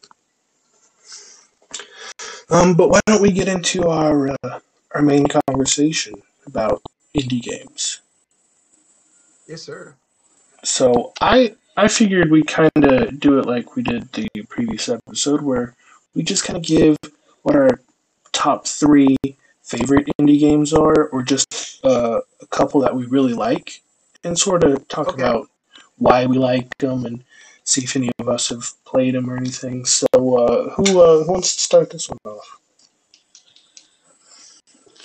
um, 2.50 2.74
but 2.74 2.90
why 2.90 3.00
don't 3.06 3.22
we 3.22 3.32
get 3.32 3.48
into 3.48 3.88
our 3.88 4.28
uh, 4.44 4.60
our 4.94 5.02
main 5.02 5.26
conversation 5.26 6.14
about 6.46 6.82
indie 7.16 7.42
games? 7.42 8.00
Yes, 9.46 9.62
sir. 9.62 9.94
So 10.64 11.12
I 11.20 11.54
I 11.78 11.86
figured 11.86 12.32
we 12.32 12.42
kind 12.42 12.72
of 12.76 13.20
do 13.20 13.38
it 13.38 13.46
like 13.46 13.76
we 13.76 13.84
did 13.84 14.10
the 14.12 14.28
previous 14.48 14.88
episode, 14.88 15.42
where 15.42 15.76
we 16.12 16.24
just 16.24 16.42
kind 16.44 16.56
of 16.56 16.64
give 16.64 16.96
what 17.42 17.54
our 17.54 17.80
top 18.32 18.66
three 18.66 19.16
favorite 19.62 20.08
indie 20.20 20.40
games 20.40 20.72
are, 20.72 21.06
or 21.06 21.22
just 21.22 21.80
uh, 21.84 22.20
a 22.42 22.46
couple 22.46 22.80
that 22.80 22.96
we 22.96 23.06
really 23.06 23.32
like, 23.32 23.80
and 24.24 24.36
sort 24.36 24.64
of 24.64 24.88
talk 24.88 25.10
Okay. 25.10 25.22
about 25.22 25.48
why 25.98 26.26
we 26.26 26.36
like 26.36 26.76
them 26.78 27.06
and 27.06 27.22
see 27.62 27.84
if 27.84 27.94
any 27.94 28.10
of 28.18 28.28
us 28.28 28.48
have 28.48 28.72
played 28.84 29.14
them 29.14 29.30
or 29.30 29.36
anything. 29.36 29.84
So 29.84 30.06
uh, 30.16 30.70
who 30.70 31.00
uh, 31.00 31.22
who 31.22 31.30
wants 31.30 31.54
to 31.54 31.60
start 31.60 31.90
this 31.90 32.08
one 32.10 32.18
off? 32.24 32.58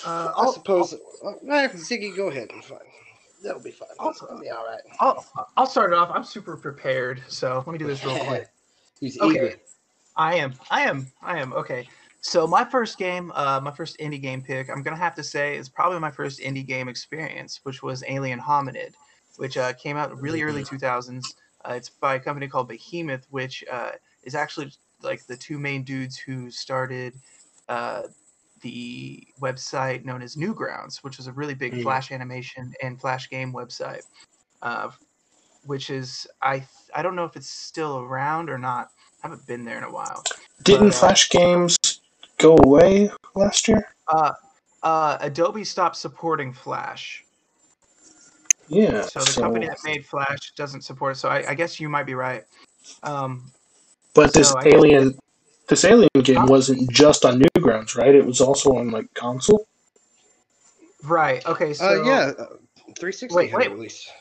Uh, 0.03 0.33
I 0.35 0.41
I'll, 0.41 0.53
suppose. 0.53 0.93
Uh, 1.23 1.33
eh, 1.51 1.67
Ziggy, 1.69 2.15
go 2.15 2.29
ahead. 2.29 2.51
Fine. 2.63 2.79
That'll 3.43 3.61
be 3.61 3.71
fine. 3.71 3.89
I'll- 3.99 4.13
That'll 4.19 4.39
be 4.39 4.49
all 4.49 4.65
right. 4.65 4.81
I'll, 4.99 5.25
I'll 5.57 5.65
start 5.67 5.91
it 5.91 5.95
off. 5.97 6.09
I'm 6.13 6.23
super 6.23 6.55
prepared, 6.55 7.21
so 7.27 7.57
let 7.65 7.67
me 7.67 7.77
do 7.77 7.85
this 7.87 8.03
real 8.03 8.17
quick. 8.25 8.47
He's 8.99 9.19
Okay. 9.19 9.35
eager. 9.35 9.53
I 10.15 10.35
am. 10.35 10.53
I 10.69 10.83
am. 10.83 11.11
I 11.21 11.39
am. 11.39 11.53
Okay. 11.53 11.87
So 12.21 12.47
my 12.47 12.63
first 12.63 12.97
game, 12.97 13.31
uh, 13.35 13.59
my 13.61 13.71
first 13.71 13.97
indie 13.97 14.21
game 14.21 14.41
pick, 14.41 14.69
I'm 14.69 14.81
gonna 14.81 14.95
have 14.95 15.15
to 15.15 15.23
say 15.23 15.57
is 15.57 15.67
probably 15.67 15.99
my 15.99 16.11
first 16.11 16.39
indie 16.39 16.65
game 16.65 16.87
experience, 16.87 17.59
which 17.63 17.83
was 17.83 18.03
Alien 18.07 18.39
Hominid, 18.39 18.93
which 19.35 19.57
uh, 19.57 19.73
came 19.73 19.97
out 19.97 20.21
really 20.21 20.41
early 20.41 20.63
2000s. 20.63 21.35
Uh, 21.65 21.73
it's 21.73 21.89
by 21.89 22.15
a 22.15 22.19
company 22.19 22.47
called 22.47 22.69
Behemoth, 22.69 23.25
which 23.29 23.63
uh, 23.69 23.91
is 24.23 24.35
actually 24.35 24.71
like 25.01 25.25
the 25.25 25.35
two 25.35 25.59
main 25.59 25.83
dudes 25.83 26.15
who 26.17 26.49
started 26.49 27.13
uh, 27.67 28.03
the 28.63 29.27
website 29.39 30.03
known 30.05 30.21
as 30.23 30.35
Newgrounds, 30.35 31.03
which 31.03 31.19
is 31.19 31.27
a 31.27 31.31
really 31.33 31.53
big 31.53 31.73
Mm. 31.73 31.83
Flash 31.83 32.11
animation 32.11 32.73
and 32.81 32.99
Flash 32.99 33.29
game 33.29 33.53
website. 33.53 34.01
Uh, 34.63 34.89
which 35.65 35.89
is 35.89 36.27
I 36.41 36.65
I 36.95 37.01
don't 37.03 37.15
know 37.15 37.25
if 37.25 37.35
it's 37.37 37.49
still 37.49 37.99
around 37.99 38.49
or 38.49 38.57
not. 38.57 38.89
I 39.23 39.27
haven't 39.27 39.45
been 39.47 39.63
there 39.63 39.77
in 39.77 39.83
a 39.83 39.91
while. 39.91 40.23
Didn't 40.63 40.87
But, 40.89 40.95
uh, 40.95 40.99
Flash 40.99 41.29
games 41.29 41.77
go 42.37 42.57
away 42.63 43.09
last 43.35 43.67
year? 43.67 43.93
Uh, 44.07 44.33
uh, 44.81 45.17
Adobe 45.21 45.63
stopped 45.63 45.95
supporting 45.95 46.51
Flash, 46.53 47.23
Yeah. 48.67 49.03
so 49.03 49.19
the 49.21 49.39
company 49.41 49.67
that 49.67 49.77
made 49.85 50.05
Flash 50.05 50.51
doesn't 50.57 50.81
support 50.81 51.15
it. 51.15 51.19
So 51.19 51.29
I, 51.29 51.51
I 51.51 51.53
guess 51.53 51.79
you 51.79 51.87
might 51.89 52.05
be 52.05 52.15
right. 52.15 52.43
Um, 53.03 53.51
But 54.13 54.33
this 54.33 54.49
So 54.49 54.57
I 54.57 54.63
guess- 54.63 54.73
alien, 54.73 55.17
this 55.73 55.85
alien 55.85 56.09
game 56.21 56.45
wasn't 56.45 56.91
just 56.91 57.25
on 57.25 57.41
Newgrounds, 57.41 57.95
right? 57.95 58.13
It 58.13 58.23
was 58.25 58.39
also 58.41 58.73
on 58.73 58.91
like 58.91 59.11
console. 59.15 59.65
right. 61.01 61.43
Okay. 61.47 61.73
So 61.73 61.93
Uh, 61.93 62.03
yeah, 62.05 62.33
uh, 62.37 62.45
360 62.99 63.35
Wait, 63.35 63.49
had 63.49 63.57
wait. 63.57 63.67
a 63.67 63.69
release. 63.71 64.11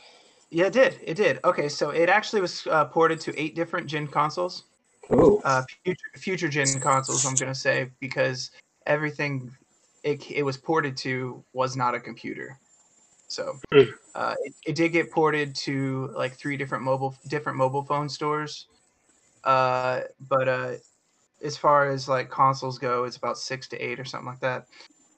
yeah, 0.50 0.66
it 0.66 0.72
did. 0.72 0.98
It 1.04 1.14
did. 1.14 1.40
Okay. 1.44 1.68
So 1.68 1.90
it 1.90 2.08
actually 2.08 2.40
was 2.40 2.66
uh, 2.68 2.86
ported 2.86 3.20
to 3.20 3.38
eight 3.38 3.54
different 3.54 3.86
gen 3.86 4.08
consoles. 4.08 4.64
Oh, 5.10 5.42
uh, 5.44 5.62
future, 5.84 6.10
future 6.16 6.48
gen 6.48 6.80
consoles. 6.80 7.26
I'm 7.26 7.36
gonna 7.36 7.54
say 7.54 7.90
because 8.00 8.50
everything 8.86 9.50
it, 10.04 10.30
it 10.30 10.42
was 10.42 10.56
ported 10.56 10.96
to 10.98 11.44
was 11.52 11.76
not 11.76 11.94
a 11.94 12.00
computer. 12.00 12.58
So 13.28 13.60
Hmm. 13.70 13.90
uh, 14.14 14.34
it, 14.44 14.54
it 14.68 14.74
did 14.74 14.88
get 14.92 15.10
ported 15.10 15.54
to 15.66 16.10
like 16.16 16.34
three 16.34 16.56
different 16.56 16.82
mobile 16.82 17.14
different 17.28 17.58
mobile 17.58 17.84
phone 17.84 18.08
stores. 18.08 18.68
Uh, 19.44 20.02
but 20.30 20.48
uh, 20.48 20.74
as 21.42 21.56
far 21.56 21.90
as 21.90 22.08
like 22.08 22.30
consoles 22.30 22.78
go, 22.78 23.04
it's 23.04 23.16
about 23.16 23.38
six 23.38 23.68
to 23.68 23.78
eight 23.78 23.98
or 23.98 24.04
something 24.04 24.28
like 24.28 24.40
that. 24.40 24.66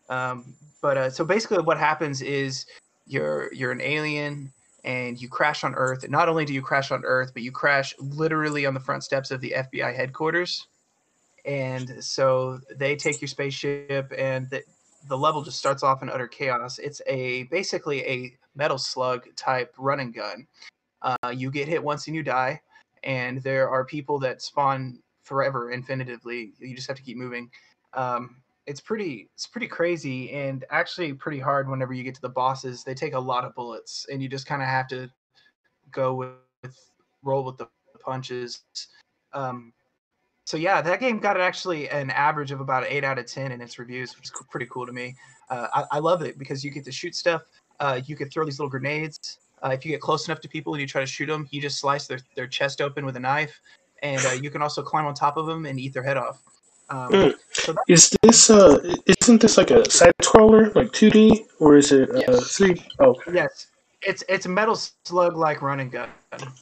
Um, 0.09 0.55
but 0.83 0.97
uh, 0.97 1.11
so 1.11 1.25
basically, 1.25 1.63
what 1.63 1.79
happens 1.79 2.23
is 2.23 2.67
you're 3.07 3.53
you're 3.53 3.73
an 3.73 3.81
alien 3.81 4.53
and 4.85 5.21
you 5.21 5.29
crash 5.29 5.65
on 5.65 5.75
Earth. 5.75 6.03
And 6.03 6.13
not 6.13 6.29
only 6.29 6.45
do 6.45 6.53
you 6.53 6.63
crash 6.63 6.91
on 6.91 7.05
Earth, 7.05 7.31
but 7.33 7.43
you 7.43 7.51
crash 7.51 7.95
literally 7.99 8.67
on 8.67 8.75
the 8.75 8.81
front 8.81 9.03
steps 9.03 9.31
of 9.31 9.41
the 9.41 9.55
FBI 9.57 9.95
headquarters. 9.95 10.67
And 11.47 12.03
so 12.05 12.61
they 12.77 12.97
take 12.97 13.21
your 13.21 13.29
spaceship, 13.29 14.13
and 14.17 14.49
the, 14.51 14.63
the 15.09 15.17
level 15.17 15.43
just 15.43 15.59
starts 15.59 15.83
off 15.83 16.03
in 16.03 16.09
utter 16.09 16.29
chaos. 16.29 16.79
It's 16.79 17.03
a 17.07 17.45
basically 17.45 18.01
a 18.07 18.37
metal 18.55 18.79
slug 18.79 19.27
type 19.37 19.75
run 19.79 20.01
and 20.01 20.15
gun. 20.15 20.47
Uh, 21.03 21.31
you 21.35 21.51
get 21.51 21.69
hit 21.69 21.83
once 21.83 22.07
and 22.07 22.17
you 22.17 22.23
die, 22.23 22.61
and 23.03 23.43
there 23.43 23.69
are 23.69 23.85
people 23.85 24.19
that 24.21 24.41
spawn 24.41 24.99
forever, 25.25 25.73
infinitively. 25.73 26.53
You 26.59 26.77
just 26.77 26.87
have 26.87 26.97
to 26.97 27.03
keep 27.03 27.17
moving. 27.17 27.51
Um, 27.95 28.37
it's 28.67 28.81
pretty 28.81 29.29
it's 29.35 29.47
pretty 29.47 29.67
crazy 29.67 30.31
and 30.31 30.65
actually 30.71 31.13
pretty 31.13 31.39
hard 31.39 31.69
whenever 31.69 31.93
you 31.93 32.03
get 32.03 32.15
to 32.15 32.21
the 32.21 32.29
bosses. 32.29 32.85
They 32.85 32.95
take 32.95 33.15
a 33.15 33.19
lot 33.19 33.45
of 33.45 33.55
bullets 33.55 34.07
and 34.11 34.23
you 34.23 34.29
just 34.29 34.47
kind 34.47 34.63
of 34.63 34.69
have 34.69 34.89
to 34.89 35.11
go 35.91 36.15
with, 36.15 36.31
with 36.63 36.91
roll 37.23 37.45
with 37.45 37.59
the 37.59 37.69
punches. 38.01 38.63
Um 39.33 39.73
so 40.47 40.57
yeah 40.57 40.81
that 40.81 41.01
game 41.01 41.19
got 41.19 41.39
actually 41.39 41.89
an 41.91 42.11
average 42.11 42.53
of 42.53 42.61
about 42.61 42.85
8 42.87 43.05
out 43.05 43.19
of 43.19 43.27
10 43.27 43.53
in 43.53 43.61
its 43.61 43.79
reviews 43.79 44.17
which 44.17 44.27
is 44.27 44.33
pretty 44.51 44.67
cool 44.71 44.87
to 44.87 44.93
me. 44.93 45.15
Uh, 45.51 45.69
I, 45.75 45.85
I 45.93 45.99
love 45.99 46.23
it 46.23 46.39
because 46.39 46.65
you 46.65 46.71
get 46.71 46.85
to 46.85 46.93
shoot 46.93 47.15
stuff. 47.15 47.43
Uh, 47.81 48.01
you 48.07 48.17
can 48.17 48.31
throw 48.31 48.45
these 48.47 48.59
little 48.59 48.71
grenades. 48.71 49.39
Uh, 49.63 49.71
if 49.71 49.85
you 49.85 49.93
get 49.93 50.01
close 50.01 50.27
enough 50.27 50.41
to 50.41 50.49
people 50.49 50.73
and 50.75 50.81
you 50.81 50.87
try 50.87 51.01
to 51.01 51.07
shoot 51.07 51.27
them 51.27 51.47
you 51.51 51.61
just 51.61 51.79
slice 51.81 52.07
their, 52.07 52.19
their 52.35 52.47
chest 52.47 52.81
open 52.81 53.05
with 53.05 53.17
a 53.17 53.21
knife 53.21 53.61
and 54.05 54.25
uh, 54.27 54.33
you 54.43 54.51
can 54.51 54.63
also 54.63 54.83
climb 54.83 55.07
on 55.07 55.15
top 55.15 55.37
of 55.37 55.47
them 55.47 55.67
and 55.67 55.81
eat 55.81 55.93
their 55.93 56.03
head 56.05 56.17
off 56.17 56.39
um, 56.91 57.11
Mm. 57.11 57.35
so 57.53 57.73
that, 57.73 57.83
is 57.89 58.15
this 58.23 58.51
uh? 58.51 58.79
Isn't 59.23 59.41
this 59.41 59.57
like 59.57 59.71
a 59.71 59.91
side 59.91 60.13
scroller, 60.23 60.73
like 60.75 60.93
two 60.93 61.09
D, 61.11 61.47
or 61.59 61.77
is 61.77 61.93
it 61.93 62.11
uh, 62.11 62.23
Yes. 62.29 62.57
three? 62.57 62.77
Oh, 63.01 63.15
Yes, 63.33 63.69
it's 64.03 64.23
it's 64.29 64.45
a 64.45 64.51
metal 64.51 64.77
slug 64.77 65.35
like 65.37 65.63
run 65.63 65.81
and 65.81 65.91
gun. 65.91 66.09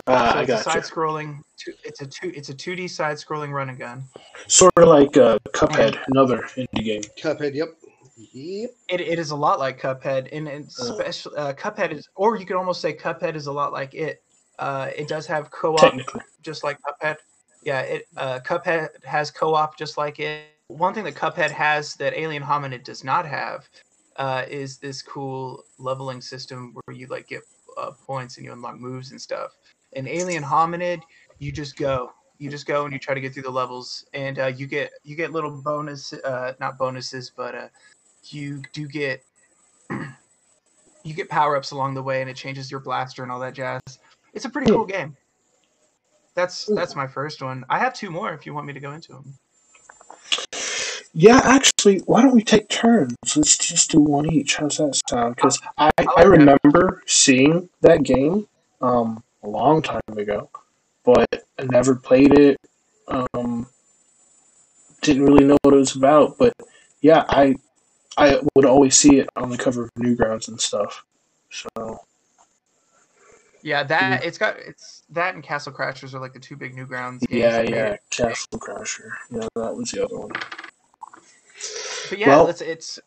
ah, 0.06 0.32
so 0.32 0.38
I 0.38 0.42
it's 0.42 0.50
a 0.50 0.54
got 0.54 0.62
side 0.64 0.82
scrolling. 0.84 1.40
It's 1.82 2.00
a 2.00 2.06
two. 2.06 2.30
It's 2.38 2.50
a 2.50 2.54
two 2.54 2.76
D 2.76 2.86
side 2.86 3.16
scrolling 3.16 3.52
run 3.52 3.68
and 3.68 3.78
gun. 3.78 4.04
Sort 4.46 4.72
of 4.76 4.86
like 4.86 5.16
uh, 5.16 5.38
Cuphead, 5.48 5.98
another 6.14 6.48
indie 6.56 6.84
game. 6.84 7.02
Cuphead, 7.20 7.54
yep. 7.54 7.70
Yep. 8.32 8.70
It, 8.88 9.00
it 9.00 9.18
is 9.18 9.32
a 9.32 9.36
lot 9.36 9.58
like 9.58 9.80
Cuphead, 9.80 10.28
and, 10.32 10.46
and 10.46 10.66
Oh. 10.78 10.94
special 10.94 11.32
uh, 11.36 11.52
Cuphead 11.52 11.92
is, 11.92 12.08
or 12.14 12.36
you 12.36 12.46
could 12.46 12.56
almost 12.56 12.80
say 12.80 12.94
Cuphead 12.94 13.34
is 13.34 13.46
a 13.48 13.52
lot 13.52 13.72
like 13.72 13.92
it. 13.94 14.22
Uh, 14.58 14.90
it 14.94 15.08
does 15.08 15.26
have 15.26 15.50
co-op, 15.50 15.94
just 16.42 16.62
like 16.62 16.78
Cuphead. 16.86 17.16
Yeah, 17.62 17.80
it 17.80 18.08
uh, 18.16 18.40
Cuphead 18.40 19.04
has 19.04 19.30
co-op 19.30 19.76
just 19.76 19.96
like 19.96 20.18
it. 20.18 20.46
One 20.68 20.94
thing 20.94 21.04
that 21.04 21.14
Cuphead 21.14 21.50
has 21.50 21.94
that 21.96 22.14
Alien 22.18 22.42
Hominid 22.42 22.82
does 22.82 23.04
not 23.04 23.26
have 23.26 23.68
uh, 24.16 24.44
is 24.48 24.78
this 24.78 25.02
cool 25.02 25.64
leveling 25.78 26.20
system 26.20 26.74
where 26.84 26.96
you 26.96 27.06
like 27.06 27.28
get 27.28 27.42
uh, 27.78 27.92
points 28.06 28.36
and 28.36 28.46
you 28.46 28.52
unlock 28.52 28.78
moves 28.78 29.10
and 29.10 29.20
stuff. 29.20 29.52
In 29.92 30.08
Alien 30.08 30.42
Hominid, 30.42 31.02
you 31.38 31.52
just 31.52 31.76
go, 31.76 32.12
you 32.38 32.50
just 32.50 32.66
go 32.66 32.84
and 32.84 32.92
you 32.92 32.98
try 32.98 33.14
to 33.14 33.20
get 33.20 33.34
through 33.34 33.44
the 33.44 33.50
levels, 33.50 34.06
and 34.14 34.38
uh, 34.38 34.46
you 34.46 34.66
get 34.66 34.90
you 35.04 35.16
get 35.16 35.32
little 35.32 35.50
bonus, 35.50 36.12
uh, 36.12 36.54
not 36.60 36.78
bonuses, 36.78 37.30
but 37.30 37.54
uh, 37.54 37.68
you 38.26 38.62
do 38.72 38.88
get 38.88 39.24
you 39.90 41.14
get 41.14 41.28
power 41.28 41.56
ups 41.56 41.70
along 41.70 41.94
the 41.94 42.02
way, 42.02 42.20
and 42.20 42.30
it 42.30 42.36
changes 42.36 42.70
your 42.70 42.80
blaster 42.80 43.22
and 43.22 43.30
all 43.30 43.40
that 43.40 43.54
jazz. 43.54 43.80
It's 44.34 44.46
a 44.46 44.50
pretty 44.50 44.70
cool 44.72 44.86
game. 44.86 45.16
That's 46.34 46.66
that's 46.74 46.96
my 46.96 47.06
first 47.06 47.42
one. 47.42 47.64
I 47.68 47.78
have 47.78 47.94
two 47.94 48.10
more 48.10 48.32
if 48.32 48.46
you 48.46 48.54
want 48.54 48.66
me 48.66 48.72
to 48.72 48.80
go 48.80 48.92
into 48.92 49.12
them. 49.12 49.34
yeah. 51.12 51.40
Actually, 51.44 51.98
why 52.06 52.22
don't 52.22 52.34
we 52.34 52.42
take 52.42 52.68
turns? 52.68 53.14
Let's 53.36 53.56
just 53.58 53.90
do 53.90 54.00
one 54.00 54.30
each. 54.32 54.56
How's 54.56 54.78
that 54.78 54.98
sound? 55.08 55.36
Because 55.36 55.60
I, 55.76 55.90
I 56.16 56.22
remember 56.22 57.02
seeing 57.06 57.68
that 57.82 58.02
game 58.02 58.46
um 58.80 59.22
a 59.42 59.48
long 59.48 59.82
time 59.82 60.00
ago, 60.16 60.48
but 61.04 61.44
I 61.58 61.64
never 61.64 61.94
played 61.96 62.38
it. 62.38 62.58
Um, 63.08 63.66
didn't 65.02 65.24
really 65.24 65.44
know 65.44 65.58
what 65.62 65.74
it 65.74 65.78
was 65.78 65.96
about, 65.96 66.38
but 66.38 66.54
yeah, 67.00 67.24
I 67.28 67.56
I 68.16 68.40
would 68.54 68.64
always 68.64 68.96
see 68.96 69.18
it 69.18 69.28
on 69.36 69.50
the 69.50 69.58
cover 69.58 69.84
of 69.84 69.90
Newgrounds 69.98 70.48
and 70.48 70.60
stuff. 70.60 71.04
So 71.50 72.00
Yeah, 73.62 73.84
that 73.84 74.22
mm. 74.22 74.26
it's 74.26 74.38
got 74.38 74.58
it's 74.58 75.04
that 75.10 75.34
and 75.34 75.42
Castle 75.42 75.72
Crashers 75.72 76.14
are 76.14 76.20
like 76.20 76.32
the 76.32 76.40
two 76.40 76.56
big 76.56 76.74
Newgrounds 76.76 77.20
games. 77.20 77.30
yeah, 77.30 77.60
yeah, 77.62 77.88
it. 77.90 78.00
Castle 78.10 78.58
Crasher. 78.58 79.10
Yeah, 79.30 79.46
that 79.54 79.76
was 79.76 79.90
the 79.90 80.04
other 80.04 80.18
one. 80.18 80.32
But 82.10 82.18
yeah, 82.18 82.28
Well- 82.28 82.48
it's 82.48 82.60
it's 82.60 82.98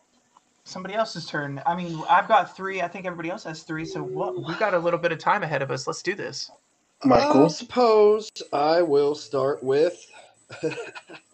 somebody 0.63 0.95
else's 0.95 1.25
turn. 1.25 1.61
I 1.65 1.75
mean, 1.75 2.01
I've 2.09 2.27
got 2.27 2.55
three. 2.55 2.81
I 2.81 2.87
think 2.87 3.05
everybody 3.05 3.29
else 3.29 3.43
has 3.43 3.63
three. 3.63 3.85
So 3.85 4.01
what? 4.01 4.35
We 4.35 4.55
got 4.55 4.73
a 4.73 4.79
little 4.79 4.99
bit 4.99 5.11
of 5.11 5.19
time 5.19 5.43
ahead 5.43 5.61
of 5.61 5.71
us. 5.71 5.87
Let's 5.87 6.01
do 6.01 6.15
this. 6.15 6.49
Michael. 7.03 7.45
I 7.45 7.47
suppose 7.49 8.31
I 8.53 8.81
will 8.81 9.15
start 9.15 9.61
with 9.61 10.09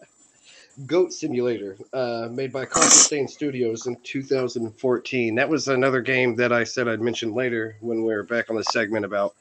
Goat 0.86 1.12
Simulator, 1.12 1.76
uh, 1.92 2.28
made 2.30 2.52
by 2.52 2.64
Coffee 2.64 2.88
Stain 2.88 3.28
Studios 3.28 3.86
in 3.86 3.96
2014. 4.02 5.34
That 5.34 5.48
was 5.48 5.68
another 5.68 6.00
game 6.00 6.34
that 6.36 6.52
I 6.52 6.64
said 6.64 6.88
I'd 6.88 7.00
mention 7.00 7.34
later 7.34 7.76
when 7.80 8.04
we 8.04 8.12
are 8.14 8.22
back 8.22 8.50
on 8.50 8.56
the 8.56 8.64
segment 8.64 9.04
about 9.04 9.34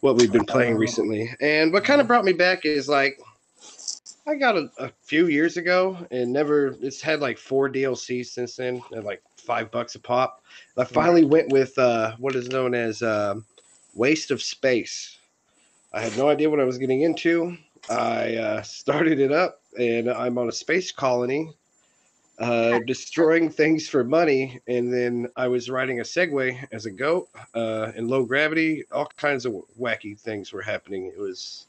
what 0.00 0.16
we've 0.16 0.32
been 0.32 0.44
playing 0.44 0.76
recently. 0.76 1.30
And 1.40 1.72
what 1.72 1.84
kind 1.84 2.00
of 2.00 2.06
brought 2.06 2.24
me 2.24 2.32
back 2.32 2.64
is 2.64 2.88
like 2.88 3.20
I 4.26 4.34
got 4.34 4.56
a, 4.56 4.70
a 4.78 4.90
few 5.02 5.26
years 5.26 5.56
ago 5.56 6.06
and 6.10 6.32
never 6.32 6.76
it's 6.82 7.00
had 7.00 7.20
like 7.20 7.38
four 7.38 7.70
DLCs 7.70 8.26
since 8.26 8.56
then 8.56 8.82
at 8.94 9.04
like 9.04 9.22
five 9.36 9.70
bucks 9.70 9.94
a 9.94 9.98
pop. 9.98 10.44
I 10.76 10.84
finally 10.84 11.24
went 11.24 11.50
with 11.50 11.76
uh, 11.78 12.14
what 12.18 12.36
is 12.36 12.48
known 12.48 12.74
as 12.74 13.02
um, 13.02 13.46
Waste 13.94 14.30
of 14.30 14.42
Space. 14.42 15.18
I 15.92 16.02
had 16.02 16.16
no 16.18 16.28
idea 16.28 16.50
what 16.50 16.60
I 16.60 16.64
was 16.64 16.76
getting 16.76 17.00
into. 17.00 17.56
I 17.90 18.36
uh, 18.36 18.62
started 18.62 19.18
it 19.20 19.32
up 19.32 19.60
and 19.78 20.10
I'm 20.10 20.38
on 20.38 20.48
a 20.48 20.52
space 20.52 20.92
colony 20.92 21.54
uh, 22.38 22.78
destroying 22.86 23.50
things 23.50 23.88
for 23.88 24.04
money. 24.04 24.60
And 24.68 24.92
then 24.92 25.28
I 25.36 25.48
was 25.48 25.68
riding 25.68 26.00
a 26.00 26.04
Segway 26.04 26.58
as 26.72 26.86
a 26.86 26.90
goat 26.90 27.28
uh, 27.54 27.92
in 27.96 28.08
low 28.08 28.24
gravity. 28.24 28.84
All 28.92 29.06
kinds 29.16 29.44
of 29.44 29.54
wacky 29.78 30.18
things 30.18 30.52
were 30.52 30.62
happening. 30.62 31.06
It 31.06 31.18
was, 31.18 31.66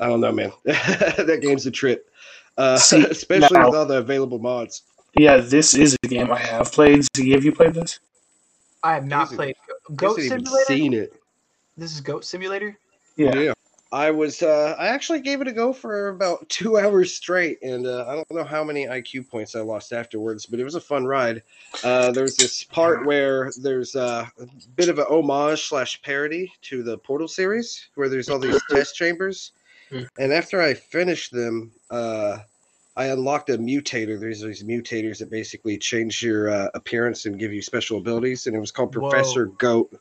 I 0.00 0.06
don't 0.08 0.20
know, 0.20 0.32
man. 0.32 0.52
that 0.64 1.38
game's 1.42 1.66
a 1.66 1.70
trip, 1.70 2.10
uh, 2.56 2.76
See, 2.78 3.04
especially 3.04 3.58
now- 3.58 3.66
with 3.66 3.76
all 3.76 3.86
the 3.86 3.98
available 3.98 4.38
mods. 4.38 4.82
Yeah, 5.18 5.38
this 5.38 5.74
is 5.74 5.96
a 6.02 6.08
game 6.08 6.30
I 6.30 6.38
have 6.38 6.70
played. 6.70 7.06
Z, 7.16 7.30
have 7.30 7.42
you 7.42 7.50
played 7.50 7.72
this? 7.72 8.00
I 8.82 8.92
have 8.92 9.06
not 9.06 9.28
Easy. 9.28 9.36
played 9.36 9.56
Goat 9.94 10.20
Simulator. 10.20 10.64
seen 10.66 10.92
it. 10.92 11.14
This 11.78 11.94
is 11.94 12.02
Goat 12.02 12.22
Simulator. 12.22 12.78
Yeah. 13.16 13.54
I 13.92 14.10
was 14.10 14.42
uh 14.42 14.74
I 14.78 14.88
actually 14.88 15.20
gave 15.20 15.40
it 15.40 15.48
a 15.48 15.52
go 15.52 15.72
for 15.72 16.08
about 16.08 16.48
two 16.48 16.78
hours 16.78 17.14
straight 17.14 17.62
and 17.62 17.86
uh, 17.86 18.04
I 18.08 18.14
don't 18.14 18.30
know 18.30 18.44
how 18.44 18.64
many 18.64 18.86
IQ 18.86 19.28
points 19.28 19.54
I 19.54 19.60
lost 19.60 19.92
afterwards, 19.92 20.46
but 20.46 20.60
it 20.60 20.64
was 20.64 20.74
a 20.74 20.80
fun 20.80 21.06
ride. 21.06 21.42
Uh 21.84 22.10
there's 22.12 22.36
this 22.36 22.64
part 22.64 23.06
where 23.06 23.52
there's 23.60 23.94
a 23.94 24.30
bit 24.74 24.88
of 24.88 24.98
a 24.98 25.04
homage 25.04 25.68
slash 25.68 26.00
parody 26.02 26.52
to 26.62 26.82
the 26.82 26.98
Portal 26.98 27.28
series 27.28 27.88
where 27.94 28.08
there's 28.08 28.28
all 28.28 28.38
these 28.38 28.60
test 28.70 28.96
chambers. 28.96 29.52
Mm. 29.90 30.08
And 30.18 30.32
after 30.32 30.60
I 30.60 30.74
finished 30.74 31.32
them, 31.32 31.72
uh 31.90 32.38
I 32.96 33.06
unlocked 33.06 33.50
a 33.50 33.58
mutator. 33.58 34.18
There's 34.18 34.40
these 34.40 34.64
mutators 34.64 35.18
that 35.18 35.30
basically 35.30 35.76
change 35.76 36.22
your 36.22 36.48
uh, 36.48 36.68
appearance 36.72 37.26
and 37.26 37.38
give 37.38 37.52
you 37.52 37.60
special 37.60 37.98
abilities, 37.98 38.46
and 38.46 38.56
it 38.56 38.58
was 38.58 38.70
called 38.70 38.96
Whoa. 38.96 39.10
Professor 39.10 39.46
Goat. 39.46 40.00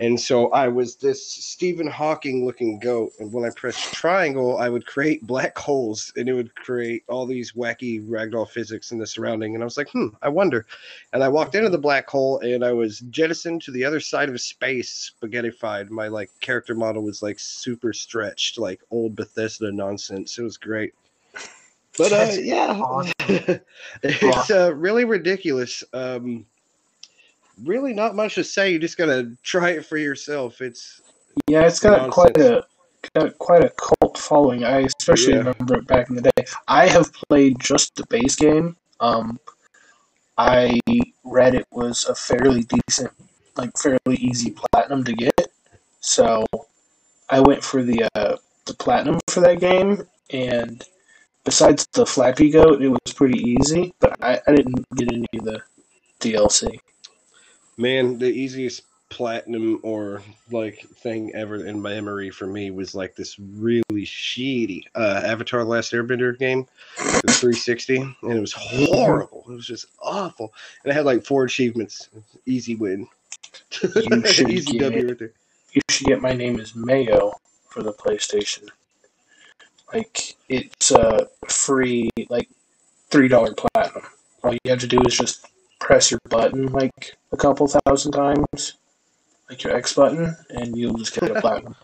And 0.00 0.18
so 0.18 0.48
I 0.52 0.66
was 0.66 0.96
this 0.96 1.30
Stephen 1.30 1.86
Hawking 1.86 2.46
looking 2.46 2.78
goat, 2.78 3.12
and 3.18 3.30
when 3.30 3.44
I 3.44 3.50
pressed 3.50 3.92
triangle, 3.92 4.56
I 4.56 4.70
would 4.70 4.86
create 4.86 5.26
black 5.26 5.58
holes, 5.58 6.10
and 6.16 6.26
it 6.26 6.32
would 6.32 6.54
create 6.54 7.04
all 7.06 7.26
these 7.26 7.52
wacky 7.52 8.02
ragdoll 8.08 8.48
physics 8.48 8.92
in 8.92 8.98
the 8.98 9.06
surrounding. 9.06 9.54
And 9.54 9.62
I 9.62 9.66
was 9.66 9.76
like, 9.76 9.90
hmm, 9.90 10.08
I 10.22 10.30
wonder. 10.30 10.64
And 11.12 11.22
I 11.22 11.28
walked 11.28 11.54
into 11.54 11.68
the 11.68 11.76
black 11.76 12.08
hole, 12.08 12.38
and 12.38 12.64
I 12.64 12.72
was 12.72 13.00
jettisoned 13.10 13.60
to 13.62 13.72
the 13.72 13.84
other 13.84 14.00
side 14.00 14.30
of 14.30 14.40
space, 14.40 15.12
spaghettified. 15.22 15.90
My 15.90 16.08
like 16.08 16.30
character 16.40 16.74
model 16.74 17.02
was 17.02 17.22
like 17.22 17.38
super 17.38 17.92
stretched, 17.92 18.58
like 18.58 18.80
old 18.90 19.14
Bethesda 19.14 19.70
nonsense. 19.70 20.38
It 20.38 20.42
was 20.42 20.56
great. 20.56 20.94
But 21.98 22.12
uh, 22.12 22.30
yeah, 22.40 22.72
awesome. 22.72 23.12
it's 24.02 24.50
uh, 24.50 24.74
really 24.74 25.04
ridiculous. 25.04 25.84
Um, 25.92 26.46
really, 27.64 27.92
not 27.92 28.14
much 28.14 28.34
to 28.36 28.44
say. 28.44 28.72
You 28.72 28.78
just 28.78 28.96
gotta 28.96 29.32
try 29.42 29.70
it 29.70 29.84
for 29.86 29.96
yourself. 29.96 30.60
It's 30.60 31.00
Yeah, 31.46 31.62
it's 31.66 31.80
got 31.80 31.92
Nonsense. 32.10 32.14
quite 32.14 32.36
a 32.38 32.64
got 33.14 33.38
quite 33.38 33.64
a 33.64 33.70
cult 33.70 34.18
following. 34.18 34.64
I 34.64 34.80
especially 34.98 35.32
Yeah. 35.34 35.38
remember 35.38 35.76
it 35.78 35.86
back 35.86 36.08
in 36.10 36.16
the 36.16 36.22
day. 36.22 36.44
I 36.68 36.86
have 36.86 37.12
played 37.12 37.58
just 37.60 37.94
the 37.94 38.04
base 38.08 38.36
game. 38.36 38.76
Um, 39.00 39.38
I 40.36 40.80
read 41.24 41.54
it 41.54 41.66
was 41.70 42.04
a 42.06 42.14
fairly 42.14 42.64
decent, 42.64 43.12
like 43.56 43.76
fairly 43.78 44.16
easy 44.16 44.50
platinum 44.72 45.04
to 45.04 45.12
get. 45.12 45.52
So 46.00 46.44
I 47.28 47.40
went 47.40 47.62
for 47.62 47.82
the 47.82 48.08
uh, 48.14 48.36
the 48.66 48.74
platinum 48.74 49.18
for 49.28 49.40
that 49.40 49.60
game, 49.60 50.06
and 50.30 50.82
besides 51.44 51.86
the 51.92 52.06
Flappy 52.06 52.50
Goat, 52.50 52.82
it 52.82 52.88
was 52.88 53.12
pretty 53.14 53.38
easy. 53.40 53.94
But 54.00 54.22
I, 54.22 54.40
I 54.46 54.54
didn't 54.54 54.84
get 54.96 55.12
any 55.12 55.26
of 55.38 55.44
the 55.44 55.62
DLC. 56.20 56.78
Man, 57.80 58.18
the 58.18 58.30
easiest 58.30 58.82
platinum 59.08 59.80
or 59.82 60.22
like 60.52 60.86
thing 60.96 61.34
ever 61.34 61.64
in 61.66 61.82
my 61.82 61.94
memory 61.94 62.30
for 62.30 62.46
me 62.46 62.70
was 62.70 62.94
like 62.94 63.16
this 63.16 63.38
really 63.38 63.82
shitty 64.04 64.84
uh, 64.94 65.22
Avatar: 65.24 65.64
Last 65.64 65.92
Airbender 65.92 66.38
game, 66.38 66.66
the 66.96 67.32
360, 67.32 67.96
and 67.96 68.32
it 68.32 68.40
was 68.40 68.52
horrible. 68.52 69.44
It 69.48 69.52
was 69.52 69.66
just 69.66 69.86
awful, 70.00 70.52
and 70.84 70.92
it 70.92 70.94
had 70.94 71.04
like 71.04 71.24
four 71.24 71.44
achievements. 71.44 72.08
Easy 72.46 72.76
win. 72.76 73.08
You 73.82 74.24
should 74.26 74.50
Easy 74.50 74.78
get 74.78 74.92
W 74.92 75.08
right 75.08 75.18
there. 75.18 75.32
you 75.72 75.80
should 75.90 76.06
get 76.06 76.20
my 76.20 76.32
name 76.32 76.60
is 76.60 76.74
Mayo 76.74 77.32
for 77.68 77.82
the 77.82 77.92
PlayStation. 77.92 78.68
Like 79.92 80.36
it's 80.48 80.92
a 80.92 81.26
free 81.48 82.10
like 82.28 82.48
three 83.08 83.28
dollar 83.28 83.54
platinum. 83.54 84.04
All 84.44 84.52
you 84.52 84.70
have 84.70 84.80
to 84.80 84.86
do 84.86 85.00
is 85.06 85.16
just 85.16 85.46
press 85.80 86.10
your 86.10 86.20
button 86.28 86.66
like 86.66 87.16
a 87.32 87.36
couple 87.36 87.66
thousand 87.66 88.12
times, 88.12 88.74
like 89.48 89.62
your 89.64 89.74
X 89.74 89.94
button, 89.94 90.36
and 90.50 90.76
you'll 90.76 90.94
just 90.94 91.18
get 91.18 91.30
a 91.30 91.34
platinum. 91.40 91.74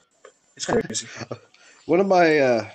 It's 0.56 0.66
crazy. 0.66 1.08
One 1.86 2.00
of 2.00 2.06
my 2.06 2.38
uh, 2.38 2.68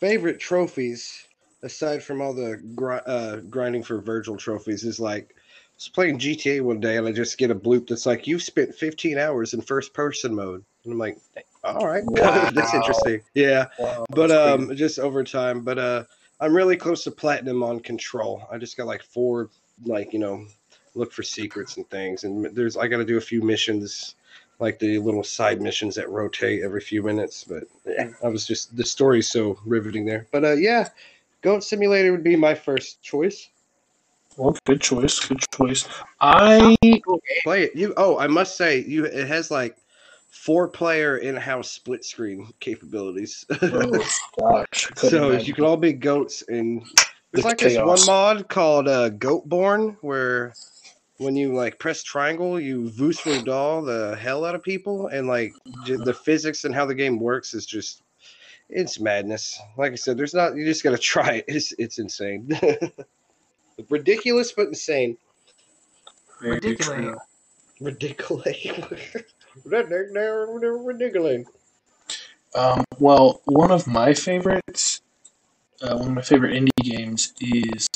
favorite 0.00 0.40
trophies, 0.40 1.26
aside 1.62 2.02
from 2.02 2.20
all 2.20 2.34
the 2.34 2.56
gri- 2.74 3.00
uh, 3.06 3.36
grinding 3.36 3.82
for 3.82 4.00
Virgil 4.00 4.36
trophies, 4.36 4.84
is 4.84 5.00
like 5.00 5.34
I 5.34 5.40
was 5.76 5.88
playing 5.88 6.18
GTA 6.18 6.62
one 6.62 6.80
day 6.80 6.96
and 6.96 7.06
I 7.06 7.12
just 7.12 7.38
get 7.38 7.50
a 7.50 7.54
bloop 7.54 7.88
that's 7.88 8.06
like, 8.06 8.26
"You've 8.26 8.42
spent 8.42 8.74
15 8.74 9.18
hours 9.18 9.54
in 9.54 9.60
first 9.60 9.94
person 9.94 10.34
mode," 10.34 10.64
and 10.84 10.92
I'm 10.92 10.98
like, 10.98 11.18
"All 11.64 11.86
right, 11.86 12.04
that's 12.12 12.74
interesting." 12.74 13.22
Yeah, 13.34 13.66
Wow, 13.78 14.06
but 14.10 14.30
um, 14.30 14.66
crazy. 14.66 14.78
just 14.78 14.98
over 14.98 15.24
time. 15.24 15.62
But 15.62 15.78
uh, 15.78 16.04
I'm 16.40 16.54
really 16.54 16.76
close 16.76 17.04
to 17.04 17.10
platinum 17.10 17.62
on 17.62 17.80
Control. 17.80 18.42
I 18.50 18.58
just 18.58 18.76
got 18.76 18.86
like 18.86 19.02
four, 19.02 19.50
like 19.84 20.12
you 20.12 20.18
know, 20.18 20.46
look 20.94 21.12
for 21.12 21.22
secrets 21.22 21.76
and 21.76 21.88
things, 21.90 22.24
and 22.24 22.44
there's 22.56 22.76
I 22.76 22.88
got 22.88 22.98
to 22.98 23.04
do 23.04 23.16
a 23.16 23.20
few 23.20 23.42
missions 23.42 24.14
like 24.58 24.78
the 24.78 24.98
little 24.98 25.24
side 25.24 25.60
missions 25.60 25.96
that 25.96 26.08
rotate 26.08 26.62
every 26.62 26.80
few 26.80 27.02
minutes. 27.02 27.44
But 27.44 27.64
yeah, 27.86 28.10
I 28.22 28.28
was 28.28 28.46
just 28.46 28.74
the 28.76 28.84
story's 28.84 29.28
so 29.28 29.58
riveting 29.66 30.04
there. 30.04 30.26
But 30.30 30.44
uh, 30.44 30.52
yeah, 30.52 30.88
Goat 31.42 31.64
Simulator 31.64 32.12
would 32.12 32.24
be 32.24 32.36
my 32.36 32.54
first 32.54 33.02
choice. 33.02 33.48
well, 34.36 34.56
good 34.64 34.80
choice, 34.80 35.18
good 35.20 35.44
choice. 35.54 35.88
I 36.20 36.76
Play 37.42 37.64
it. 37.64 37.76
You 37.76 37.92
oh, 37.96 38.18
I 38.18 38.28
must 38.28 38.56
say 38.56 38.78
you 38.78 39.04
it 39.04 39.26
has 39.26 39.50
like 39.50 39.76
four 40.28 40.68
player 40.68 41.18
in 41.18 41.36
house 41.36 41.70
split 41.70 42.04
screen 42.04 42.48
capabilities. 42.60 43.44
oh 43.62 44.04
gosh, 44.38 44.90
so 44.96 45.30
imagine. 45.30 45.46
you 45.46 45.54
can 45.54 45.64
all 45.64 45.76
be 45.76 45.92
goats 45.92 46.42
and 46.48 46.84
there's 47.32 47.44
The 47.44 47.48
like 47.48 47.58
this 47.58 47.78
one 47.78 48.06
mod 48.06 48.48
called 48.48 48.88
uh, 48.88 49.10
Goatborn 49.10 49.96
where 50.00 50.54
when 51.18 51.36
you 51.36 51.54
like 51.54 51.78
press 51.78 52.02
triangle, 52.02 52.58
you 52.58 52.90
voos 52.90 53.22
doll 53.44 53.82
the 53.82 54.16
hell 54.20 54.44
out 54.44 54.54
of 54.54 54.62
people, 54.62 55.06
and 55.08 55.28
like 55.28 55.54
j- 55.84 55.96
the 55.96 56.14
physics 56.14 56.64
and 56.64 56.74
how 56.74 56.84
the 56.86 56.94
game 56.94 57.18
works 57.20 57.54
is 57.54 57.64
just 57.66 58.02
it's 58.68 58.98
madness. 58.98 59.60
Like 59.76 59.92
I 59.92 59.96
said, 59.96 60.16
there's 60.16 60.34
not 60.34 60.56
you 60.56 60.64
just 60.64 60.82
gotta 60.82 60.98
try 61.12 61.36
it. 61.36 61.44
It's 61.48 61.72
it's 61.78 61.98
insane, 61.98 62.48
ridiculous 63.90 64.52
but 64.52 64.68
insane. 64.68 65.16
Very 66.40 66.54
Ridiculous. 66.54 66.86
true. 66.88 67.18
Ridiculous. 67.80 69.16
Ridiculous. 69.64 71.46
Um, 72.54 72.84
well, 72.98 73.40
one 73.44 73.70
of 73.70 73.86
my 73.86 74.12
favorites, 74.14 75.01
uh, 75.82 75.96
one 75.96 76.08
of 76.08 76.14
my 76.14 76.22
favorite 76.22 76.52
indie 76.54 76.70
games 76.82 77.32
is 77.40 77.88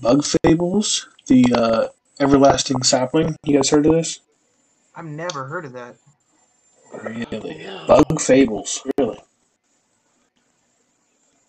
Bug 0.00 0.24
Fables, 0.44 1.08
the 1.26 1.44
uh, 1.54 1.88
Everlasting 2.22 2.82
Sapling. 2.82 3.36
You 3.44 3.56
guys 3.56 3.70
heard 3.70 3.86
of 3.86 3.92
this? 3.92 4.20
I've 4.94 5.04
never 5.06 5.44
heard 5.46 5.64
of 5.64 5.72
that. 5.72 5.96
Really? 7.04 7.66
Bug 7.86 8.20
Fables, 8.20 8.82
really? 8.98 9.18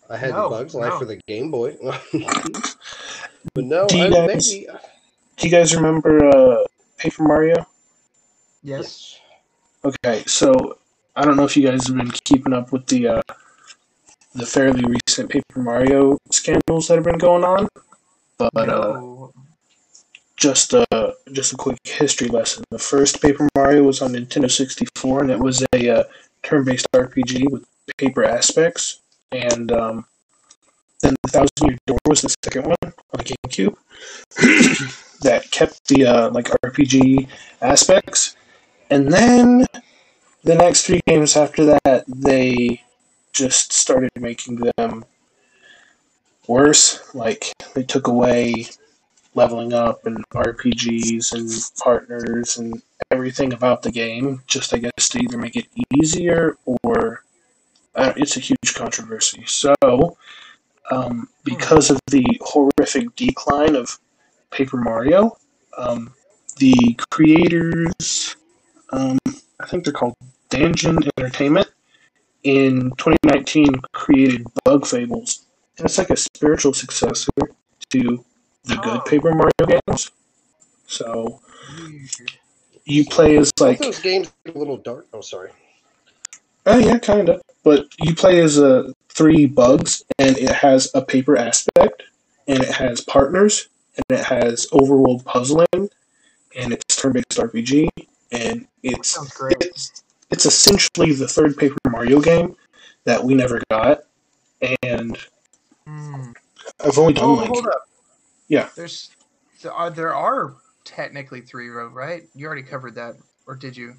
I 0.08 0.16
had 0.16 0.30
No, 0.30 0.44
the 0.44 0.56
Bugs 0.56 0.74
Life 0.74 0.90
no. 0.92 0.98
for 0.98 1.04
the 1.06 1.16
Game 1.26 1.50
Boy. 1.50 1.76
but 3.54 3.64
no, 3.64 3.86
Do 3.88 3.96
you 3.98 4.04
I, 4.04 4.10
guys- 4.10 4.50
maybe. 4.52 4.66
Do 5.36 5.48
you 5.48 5.50
guys 5.50 5.74
remember 5.74 6.28
uh, 6.28 6.64
Paper 6.98 7.22
Mario? 7.24 7.66
Yes. 8.62 9.18
Okay, 9.84 10.22
so 10.26 10.78
I 11.16 11.24
don't 11.24 11.36
know 11.36 11.44
if 11.44 11.56
you 11.56 11.66
guys 11.66 11.86
have 11.88 11.96
been 11.96 12.10
keeping 12.10 12.52
up 12.52 12.70
with 12.70 12.86
the 12.86 13.08
uh, 13.08 13.22
the 14.34 14.46
fairly 14.46 14.84
recent 14.84 15.30
Paper 15.30 15.60
Mario 15.60 16.18
scandals 16.30 16.88
that 16.88 16.96
have 16.96 17.04
been 17.04 17.18
going 17.18 17.44
on, 17.44 17.68
but 18.38 18.50
uh, 18.56 18.64
no. 18.64 19.32
just 20.36 20.72
a 20.72 21.14
just 21.32 21.52
a 21.52 21.56
quick 21.56 21.78
history 21.84 22.28
lesson. 22.28 22.64
The 22.70 22.78
first 22.78 23.20
Paper 23.20 23.48
Mario 23.54 23.82
was 23.82 24.00
on 24.02 24.12
Nintendo 24.12 24.50
64, 24.50 25.22
and 25.22 25.30
it 25.30 25.38
was 25.38 25.64
a 25.74 25.88
uh, 25.88 26.04
turn-based 26.42 26.86
RPG 26.92 27.50
with 27.50 27.64
paper 27.96 28.24
aspects. 28.24 29.00
And 29.32 29.72
um, 29.72 30.06
then 31.00 31.14
the 31.22 31.30
Thousand 31.30 31.50
Year 31.62 31.78
Door 31.86 31.98
was 32.06 32.22
the 32.22 32.34
second 32.44 32.66
one 32.66 32.76
on 32.82 32.92
the 33.18 33.24
GameCube 33.24 33.76
that 35.22 35.50
kept 35.50 35.88
the 35.88 36.06
uh, 36.06 36.30
like 36.30 36.46
RPG 36.64 37.28
aspects. 37.60 38.36
And 38.90 39.10
then 39.10 39.66
the 40.44 40.54
next 40.54 40.86
three 40.86 41.00
games 41.06 41.36
after 41.36 41.64
that, 41.64 42.04
they 42.06 42.82
just 43.32 43.72
started 43.72 44.10
making 44.18 44.60
them 44.76 45.04
worse. 46.46 47.14
Like 47.14 47.52
they 47.74 47.82
took 47.82 48.06
away 48.06 48.66
leveling 49.34 49.72
up 49.72 50.06
and 50.06 50.24
RPGs 50.30 51.32
and 51.32 51.50
partners 51.82 52.58
and 52.58 52.82
everything 53.10 53.52
about 53.52 53.82
the 53.82 53.90
game. 53.90 54.42
Just 54.46 54.74
I 54.74 54.78
guess 54.78 55.08
to 55.10 55.18
either 55.20 55.38
make 55.38 55.56
it 55.56 55.66
easier 56.00 56.56
or 56.66 57.24
uh, 57.94 58.12
it's 58.16 58.36
a 58.36 58.40
huge 58.40 58.74
controversy. 58.74 59.44
So 59.46 59.74
um, 60.90 61.28
because 61.44 61.90
of 61.90 62.00
the 62.10 62.24
horrific 62.42 63.14
decline 63.16 63.76
of 63.76 63.98
Paper 64.50 64.76
Mario, 64.76 65.36
um, 65.78 66.12
the 66.58 66.98
creators, 67.10 68.36
um, 68.92 69.18
I 69.60 69.66
think 69.66 69.84
they're 69.84 69.92
called 69.92 70.14
Dungeon 70.50 70.98
Entertainment, 71.16 71.68
in 72.44 72.90
2019 72.98 73.66
created 73.92 74.46
Bug 74.64 74.86
Fables. 74.86 75.46
And 75.78 75.86
it's 75.86 75.98
like 75.98 76.10
a 76.10 76.16
spiritual 76.16 76.72
successor 76.72 77.30
to 77.90 78.24
the 78.64 78.76
good 78.76 79.00
Oh. 79.00 79.00
Paper 79.00 79.34
Mario 79.34 79.80
games. 79.88 80.10
So 80.86 81.40
you 82.84 83.04
play 83.06 83.38
as 83.38 83.50
Like 83.58 83.70
like 83.70 83.78
those 83.78 84.00
games 84.00 84.32
a 84.46 84.58
little 84.58 84.76
dark. 84.76 85.06
Oh, 85.12 85.20
sorry. 85.20 85.50
Oh 86.66 86.78
yeah, 86.78 86.98
kind 86.98 87.28
of. 87.28 87.42
But 87.64 87.86
you 88.00 88.14
play 88.14 88.40
as 88.40 88.58
uh, 88.58 88.92
three 89.08 89.46
bugs, 89.46 90.04
and 90.18 90.36
it 90.38 90.50
has 90.50 90.90
a 90.94 91.02
paper 91.02 91.36
aspect, 91.36 92.02
and 92.46 92.62
it 92.62 92.70
has 92.72 93.00
partners, 93.00 93.68
and 93.96 94.18
it 94.18 94.24
has 94.24 94.66
overworld 94.72 95.24
puzzling, 95.24 95.66
and 96.56 96.72
it's 96.72 96.96
turn-based 96.96 97.38
RPG, 97.38 97.88
and 98.30 98.66
it's 98.82 99.16
great. 99.34 99.56
it's 99.60 100.01
it's 100.32 100.46
essentially 100.46 101.12
the 101.12 101.28
third 101.28 101.56
Paper 101.56 101.76
Mario 101.88 102.20
game 102.20 102.56
that 103.04 103.22
we 103.22 103.34
never 103.34 103.60
got, 103.70 104.00
and 104.82 105.16
Hmm. 105.86 106.30
I've 106.84 106.96
only 106.98 107.12
done 107.12 107.24
Oh, 107.24 107.34
like 107.34 107.48
hold 107.48 107.66
up. 107.66 107.88
Yeah. 108.48 108.68
There's 108.76 109.10
there 109.62 109.72
are 109.72 109.90
there 109.90 110.14
are 110.14 110.54
technically 110.84 111.40
three 111.40 111.68
road, 111.68 111.92
right? 111.92 112.22
You 112.34 112.46
already 112.46 112.62
covered 112.62 112.94
that, 112.96 113.14
or 113.46 113.56
did 113.56 113.76
you? 113.76 113.94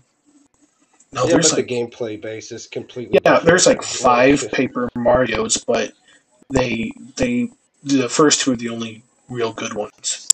no, 1.12 1.26
yeah, 1.26 1.34
there's 1.34 1.54
like 1.54 1.68
the 1.68 1.74
gameplay 1.76 2.20
base 2.20 2.52
is 2.52 2.68
completely. 2.68 3.16
yeah, 3.16 3.20
different. 3.20 3.46
there's 3.46 3.68
like 3.68 3.84
five 3.84 4.50
Paper 4.52 4.90
Mario's, 4.96 5.58
but 5.58 5.92
they 6.50 6.92
they 7.18 7.50
the 7.84 8.08
first 8.10 8.42
two 8.42 8.54
are 8.54 8.56
the 8.56 8.70
only 8.70 9.04
real 9.30 9.52
good 9.54 9.74
ones. 9.74 10.34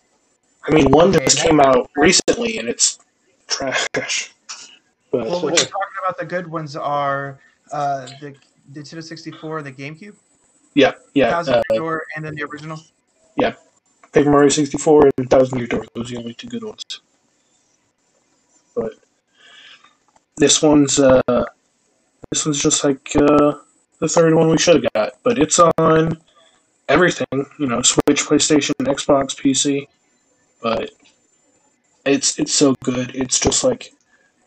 I 0.68 0.72
mean, 0.72 0.92
one 0.92 1.10
Okay, 1.16 1.26
just 1.26 1.40
came 1.40 1.60
out 1.60 1.90
recently, 1.96 2.58
and 2.60 2.70
it's 2.70 3.00
trash. 3.48 4.32
But 5.12 5.26
Well, 5.26 5.42
what 5.42 5.58
you're 5.58 5.66
talking 5.66 5.98
about 6.04 6.18
the 6.18 6.26
good 6.26 6.48
ones 6.48 6.76
are 6.76 7.40
uh, 7.72 8.08
the 8.22 8.36
the 8.72 8.82
Nintendo 8.82 9.04
64, 9.04 9.64
the 9.64 9.72
GameCube, 9.72 10.16
yeah, 10.76 10.94
yeah, 11.14 11.32
Thousand 11.32 11.56
uh, 11.56 11.62
Year 11.72 11.80
Door, 11.80 12.04
and 12.16 12.26
then 12.26 12.36
the 12.36 12.44
original. 12.44 12.80
Yeah, 13.36 13.56
Paper 14.12 14.30
Mario 14.30 14.50
64 14.50 15.10
and 15.18 15.30
Thousand 15.30 15.58
Year 15.58 15.68
Door. 15.68 15.86
Those 15.96 16.12
are 16.12 16.16
the 16.16 16.20
only 16.20 16.34
two 16.34 16.48
good 16.48 16.64
ones. 16.64 16.84
But 18.76 18.94
this 20.38 20.62
one's 20.62 21.00
uh, 21.00 21.22
this 22.32 22.46
one's 22.46 22.62
just 22.62 22.84
like 22.84 23.16
uh, 23.16 23.54
the 24.00 24.08
third 24.08 24.36
one 24.36 24.50
we 24.50 24.58
should 24.58 24.84
have 24.84 24.94
got. 24.94 25.14
But 25.24 25.40
it's 25.40 25.60
on 25.60 26.20
everything, 26.88 27.46
you 27.60 27.68
know, 27.68 27.82
Switch, 27.82 28.24
PlayStation, 28.24 28.74
Xbox, 28.82 29.36
PC. 29.36 29.88
But 30.62 30.92
it's 32.06 32.38
it's 32.40 32.54
so 32.54 32.76
good. 32.84 33.16
It's 33.16 33.40
just 33.40 33.64
like 33.64 33.94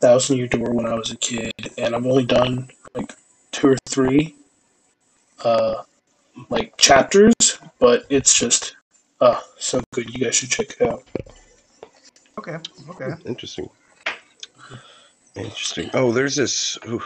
Thousand 0.02 0.36
Year 0.36 0.48
Door 0.48 0.72
when 0.72 0.86
I 0.86 0.94
was 0.94 1.12
a 1.12 1.16
kid, 1.16 1.52
and 1.78 1.94
I've 1.94 2.04
only 2.04 2.26
done 2.26 2.68
like 2.94 3.12
two 3.52 3.68
or 3.68 3.76
three 3.88 4.34
uh, 5.44 5.82
like 6.50 6.76
chapters, 6.76 7.32
but 7.78 8.04
it's 8.10 8.36
just 8.36 8.74
uh 9.20 9.38
so 9.58 9.80
good. 9.94 10.12
You 10.12 10.24
guys 10.24 10.34
should 10.34 10.50
check 10.50 10.74
it 10.80 10.88
out. 10.88 11.04
Okay, 12.36 12.58
okay. 12.90 13.10
Interesting. 13.26 13.68
Interesting. 15.36 15.88
Oh, 15.94 16.10
there's 16.10 16.34
this. 16.34 16.76
Ooh, 16.88 17.00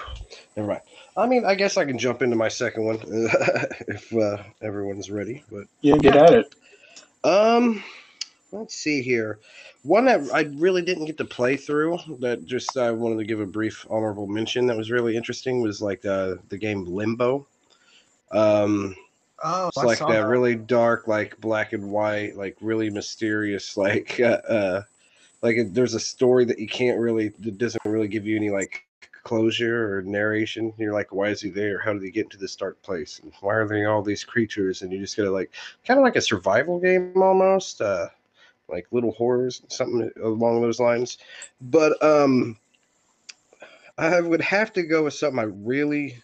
never 0.56 0.68
mind. 0.68 0.80
I 1.18 1.26
mean, 1.26 1.44
I 1.44 1.54
guess 1.54 1.76
I 1.76 1.84
can 1.84 1.98
jump 1.98 2.22
into 2.22 2.34
my 2.34 2.48
second 2.48 2.84
one 2.84 2.98
if 3.88 4.10
uh, 4.14 4.42
everyone's 4.62 5.10
ready. 5.10 5.44
But 5.52 5.64
Yeah, 5.82 5.96
get 5.98 6.16
at 6.16 6.32
it. 6.32 6.54
um, 7.24 7.82
let's 8.52 8.74
see 8.74 9.02
here. 9.02 9.38
One 9.82 10.04
that 10.06 10.20
I 10.32 10.42
really 10.56 10.82
didn't 10.82 11.06
get 11.06 11.18
to 11.18 11.24
play 11.24 11.56
through 11.56 11.98
that 12.20 12.44
just 12.44 12.76
I 12.76 12.90
wanted 12.90 13.18
to 13.18 13.24
give 13.24 13.40
a 13.40 13.46
brief 13.46 13.86
honorable 13.90 14.26
mention 14.26 14.66
that 14.66 14.76
was 14.76 14.90
really 14.90 15.16
interesting 15.16 15.60
was 15.60 15.82
like 15.82 16.02
the 16.02 16.38
the 16.48 16.58
game 16.58 16.84
Limbo. 16.84 17.46
Um, 18.32 18.96
Oh, 19.44 19.68
it's 19.68 19.76
I 19.76 19.84
like 19.84 19.98
that 19.98 20.06
that. 20.08 20.26
really 20.28 20.54
dark, 20.54 21.08
like 21.08 21.38
black 21.40 21.72
and 21.72 21.90
white, 21.90 22.36
like 22.36 22.56
really 22.60 22.88
mysterious, 22.90 23.76
like 23.76 24.18
uh, 24.20 24.40
uh 24.48 24.82
like 25.42 25.56
it, 25.56 25.74
there's 25.74 25.94
a 25.94 26.00
story 26.00 26.44
that 26.46 26.58
you 26.58 26.66
can't 26.66 26.98
really 26.98 27.28
that 27.40 27.58
doesn't 27.58 27.84
really 27.84 28.08
give 28.08 28.26
you 28.26 28.36
any 28.36 28.50
like 28.50 28.86
closure 29.24 29.98
or 29.98 30.02
narration. 30.02 30.72
You're 30.78 30.94
like, 30.94 31.12
why 31.12 31.28
is 31.28 31.42
he 31.42 31.50
there? 31.50 31.78
How 31.78 31.92
did 31.92 32.02
he 32.02 32.10
get 32.10 32.24
into 32.24 32.38
this 32.38 32.56
dark 32.56 32.80
place? 32.82 33.20
And 33.22 33.32
why 33.40 33.54
are 33.54 33.68
there 33.68 33.90
all 33.90 34.02
these 34.02 34.24
creatures? 34.24 34.82
And 34.82 34.90
you 34.92 34.98
just 34.98 35.16
gotta 35.16 35.30
like 35.30 35.52
kind 35.86 35.98
of 35.98 36.04
like 36.04 36.16
a 36.16 36.22
survival 36.22 36.80
game 36.80 37.20
almost, 37.20 37.80
uh 37.82 38.08
like 38.68 38.86
little 38.90 39.12
horrors, 39.12 39.62
something 39.68 40.10
along 40.22 40.62
those 40.62 40.80
lines. 40.80 41.18
But 41.60 42.02
um 42.02 42.58
I 43.98 44.20
would 44.20 44.42
have 44.42 44.72
to 44.74 44.82
go 44.82 45.04
with 45.04 45.14
something 45.14 45.38
I 45.38 45.44
really 45.44 46.22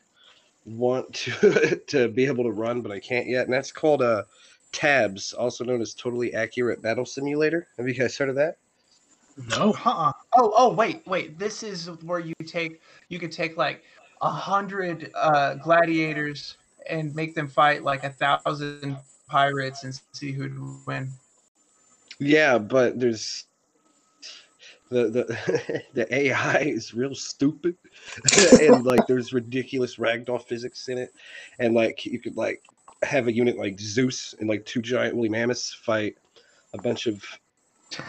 want 0.65 1.13
to 1.15 1.81
to 1.87 2.09
be 2.09 2.27
able 2.27 2.45
to 2.45 2.53
run, 2.53 2.83
but 2.83 2.93
I 2.93 3.01
can't 3.01 3.27
yet, 3.27 3.45
and 3.45 3.53
that's 3.53 3.73
called 3.73 4.03
uh, 4.03 4.25
Tabs, 4.73 5.33
also 5.33 5.65
known 5.65 5.81
as 5.81 5.95
Totally 5.95 6.35
Accurate 6.35 6.83
Battle 6.83 7.07
Simulator. 7.07 7.69
Have 7.77 7.89
you 7.89 7.95
guys 7.95 8.17
heard 8.17 8.29
of 8.29 8.37
that? 8.37 8.57
No. 9.49 9.73
Uh-uh. 9.85 10.13
Oh, 10.37 10.53
oh, 10.57 10.75
wait, 10.75 11.07
wait. 11.07 11.39
This 11.39 11.63
is 11.63 11.91
where 12.03 12.21
you 12.21 12.35
take 12.47 12.81
you 13.09 13.19
could 13.19 13.33
take 13.33 13.57
like 13.57 13.83
a 14.21 14.29
hundred 14.29 15.11
uh, 15.15 15.55
gladiators 15.55 16.57
and 16.89 17.15
make 17.15 17.35
them 17.35 17.49
fight 17.49 17.83
like 17.83 18.05
a 18.05 18.11
thousand 18.11 18.99
pirates 19.29 19.85
and 19.85 19.99
see 20.13 20.33
who'd 20.33 20.55
win. 20.87 21.11
Yeah, 22.19 22.59
but 22.59 22.99
there's 22.99 23.47
the 24.91 25.09
the 25.09 25.83
the 25.95 26.15
AI 26.15 26.59
is 26.59 26.95
real 26.95 27.15
stupid, 27.15 27.77
and 28.61 28.85
like 28.85 29.07
there's 29.07 29.33
ridiculous 29.33 29.97
ragdoll 29.97 30.43
physics 30.43 30.89
in 30.89 30.99
it, 30.99 31.13
and 31.59 31.75
like 31.75 32.05
you 32.05 32.19
could 32.21 32.37
like 32.37 32.63
have 33.03 33.27
a 33.27 33.33
unit 33.33 33.59
like 33.59 33.81
Zeus 33.81 34.35
and 34.39 34.49
like 34.49 34.65
two 34.65 34.83
giant 34.83 35.17
woolly 35.17 35.29
mammoths 35.29 35.73
fight 35.75 36.17
a 36.73 36.79
bunch 36.79 37.07
of 37.07 37.25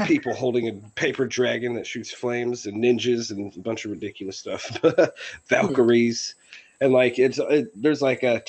people 0.05 0.33
holding 0.33 0.69
a 0.69 0.73
paper 0.95 1.25
dragon 1.25 1.73
that 1.73 1.87
shoots 1.87 2.11
flames 2.11 2.65
and 2.65 2.81
ninjas 2.81 3.31
and 3.31 3.55
a 3.55 3.59
bunch 3.59 3.85
of 3.85 3.91
ridiculous 3.91 4.37
stuff. 4.37 4.77
Valkyries. 5.49 6.35
And 6.79 6.93
like 6.93 7.19
it's 7.19 7.39
it, 7.39 7.69
there's 7.81 8.01
like 8.01 8.23
uh 8.23 8.39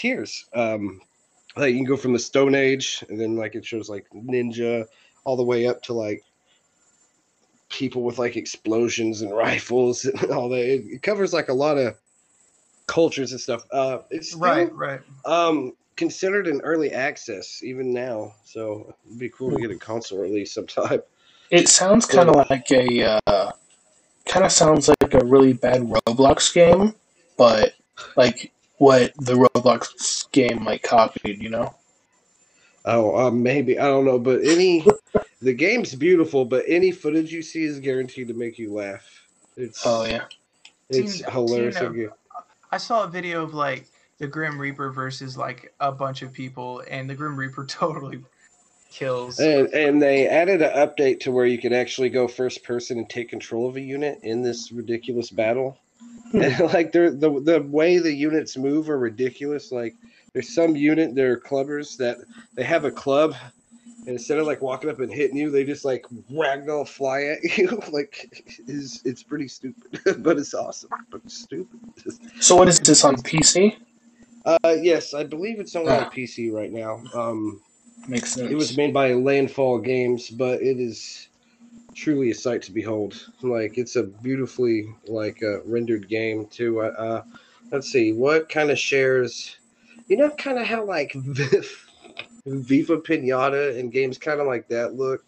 um 0.55 1.01
like 1.57 1.73
you 1.73 1.79
can 1.79 1.85
go 1.85 1.97
from 1.97 2.13
the 2.13 2.19
stone 2.19 2.55
age 2.55 3.05
and 3.09 3.21
then 3.21 3.37
like 3.37 3.55
it 3.55 3.65
shows 3.65 3.89
like 3.89 4.07
ninja 4.15 4.87
all 5.25 5.37
the 5.37 5.43
way 5.43 5.67
up 5.67 5.83
to 5.83 5.93
like 5.93 6.23
people 7.69 8.03
with 8.03 8.19
like 8.19 8.37
explosions 8.37 9.23
and 9.23 9.35
rifles 9.37 10.05
and 10.05 10.31
all 10.31 10.49
that 10.49 10.61
it, 10.61 10.85
it 10.87 11.03
covers 11.03 11.33
like 11.33 11.49
a 11.49 11.55
lot 11.55 11.79
of 11.79 11.97
cultures 12.87 13.33
and 13.33 13.41
stuff 13.41 13.63
uh 13.73 13.99
it's 14.11 14.29
still, 14.29 14.41
right, 14.41 14.73
right. 14.75 15.01
um 15.25 15.73
considered 15.97 16.47
an 16.47 16.61
early 16.63 16.93
access 16.93 17.63
even 17.63 17.93
now 17.93 18.35
so 18.45 18.95
it'd 19.07 19.19
be 19.19 19.29
cool 19.31 19.51
to 19.51 19.61
get 19.61 19.71
a 19.71 19.77
console 19.77 20.19
release 20.19 20.53
sometime 20.53 21.01
It 21.51 21.69
sounds 21.69 22.07
kind 22.07 22.29
of 22.31 22.51
like 22.51 22.71
a 22.73 23.21
uh, 23.27 23.53
kind 24.27 24.45
of 24.45 24.53
sounds 24.53 24.89
like 24.89 25.15
a 25.15 25.25
really 25.25 25.53
bad 25.53 25.83
Roblox 25.83 26.53
game, 26.53 26.95
but 27.37 27.75
like 28.17 28.51
what 28.79 29.13
the 29.19 29.35
Roblox 29.35 30.31
game 30.33 30.65
like 30.65 30.83
copied, 30.83 31.43
you 31.43 31.51
know? 31.51 31.75
Oh, 32.85 33.17
uh, 33.17 33.31
maybe 33.31 33.79
I 33.79 33.87
don't 33.87 34.05
know, 34.05 34.19
but 34.19 34.41
any 34.45 34.85
the 35.41 35.53
game's 35.53 35.95
beautiful, 35.95 36.45
but 36.45 36.65
any 36.69 36.91
footage 36.93 37.33
you 37.33 37.43
see 37.43 37.65
is 37.65 37.81
guaranteed 37.81 38.29
to 38.29 38.35
make 38.35 38.59
you 38.59 38.73
laugh. 38.73 39.05
It's 39.57 39.83
Oh 39.87 40.05
yeah. 40.05 40.25
it's 40.91 41.19
Teen- 41.21 41.31
hilarious. 41.31 41.77
Teen- 41.77 41.87
how 41.87 41.93
good- 41.93 42.13
I 42.73 42.77
saw 42.77 43.05
a 43.05 43.09
video 43.09 43.43
of 43.43 43.55
like 43.55 43.87
the 44.19 44.27
Grim 44.27 44.59
Reaper 44.61 44.91
versus 44.91 45.37
like 45.37 45.73
a 45.81 45.91
bunch 45.93 46.23
of 46.23 46.33
people, 46.33 46.83
and 46.91 47.09
the 47.09 47.15
Grim 47.15 47.37
Reaper 47.37 47.65
totally 47.69 48.23
kills. 48.91 49.41
And 49.41 49.69
and 49.73 50.03
they 50.03 50.29
added 50.29 50.61
an 50.61 50.73
update 50.77 51.21
to 51.21 51.33
where 51.33 51.47
you 51.47 51.59
can 51.59 51.73
actually 51.73 52.11
go 52.11 52.29
first 52.29 52.63
person 52.65 52.99
and 52.99 53.09
take 53.09 53.29
control 53.31 53.69
of 53.69 53.77
a 53.77 53.81
unit 53.81 54.19
in 54.23 54.43
this 54.43 54.71
ridiculous 54.73 55.31
battle. 55.31 55.79
And 56.33 56.61
like 56.73 56.93
they're 56.93 57.11
the 57.11 57.41
the 57.41 57.63
way 57.63 57.99
the 57.99 58.13
units 58.13 58.57
move 58.57 58.91
are 58.91 58.99
ridiculous. 58.99 59.73
Like 59.73 59.95
there's 60.35 60.55
some 60.55 60.77
unit, 60.77 61.15
there 61.15 61.33
are 61.33 61.41
clubbers 61.41 61.97
that 61.97 62.19
they 62.57 62.65
have 62.65 62.85
a 62.85 62.91
club 62.91 63.35
And 64.07 64.09
instead 64.09 64.39
of 64.39 64.47
like 64.47 64.61
walking 64.61 64.91
up 64.91 65.01
and 65.01 65.11
hitting 65.11 65.37
you, 65.39 65.51
they 65.51 65.65
just 65.65 65.85
like 65.85 66.05
ragdoll 66.31 66.87
fly 66.87 67.23
at 67.23 67.43
you. 67.57 67.81
like 67.91 68.45
it's 68.69 69.01
it's 69.07 69.23
pretty 69.23 69.49
stupid, 69.49 69.99
but 70.23 70.37
it's 70.37 70.53
awesome. 70.53 70.91
But 71.11 71.23
it's 71.25 71.39
stupid. 71.39 71.81
So 72.41 72.55
what 72.57 72.69
is 72.69 72.79
this 72.81 73.03
on 73.05 73.17
PC? 73.17 73.77
Uh, 74.45 74.77
yes, 74.83 75.15
I 75.15 75.25
believe 75.25 75.59
it's 75.59 75.75
only 75.75 75.93
Ah. 75.93 76.05
on 76.05 76.11
PC 76.11 76.51
right 76.53 76.71
now. 76.71 77.01
Um, 77.15 77.63
Makes 78.09 78.33
sense. 78.35 78.51
it 78.51 78.55
was 78.57 78.77
made 78.77 78.93
by 78.93 79.15
Landfall 79.15 79.79
Games, 79.79 80.29
but 80.29 80.61
it 80.61 80.79
is 80.79 81.29
truly 81.95 82.31
a 82.31 82.35
sight 82.35 82.61
to 82.63 82.73
behold. 82.73 83.15
Like 83.41 83.79
it's 83.79 83.97
a 83.97 84.03
beautifully 84.03 84.87
like 85.07 85.43
uh, 85.43 85.63
rendered 85.65 86.09
game 86.09 86.45
too. 86.49 86.83
Uh, 86.83 86.93
uh, 86.99 87.23
let's 87.71 87.91
see 87.91 88.13
what 88.13 88.51
kind 88.51 88.71
of 88.71 88.79
shares. 88.79 89.57
You 90.09 90.17
know, 90.19 90.31
kind 90.31 90.59
of 90.59 90.67
how 90.67 90.85
like 90.85 91.13
Viva 92.47 92.99
Pinata 92.99 93.79
and 93.79 93.91
games 93.93 94.19
kind 94.19 94.41
of 94.41 94.47
like 94.47 94.69
that 94.69 94.95
look. 94.95 95.25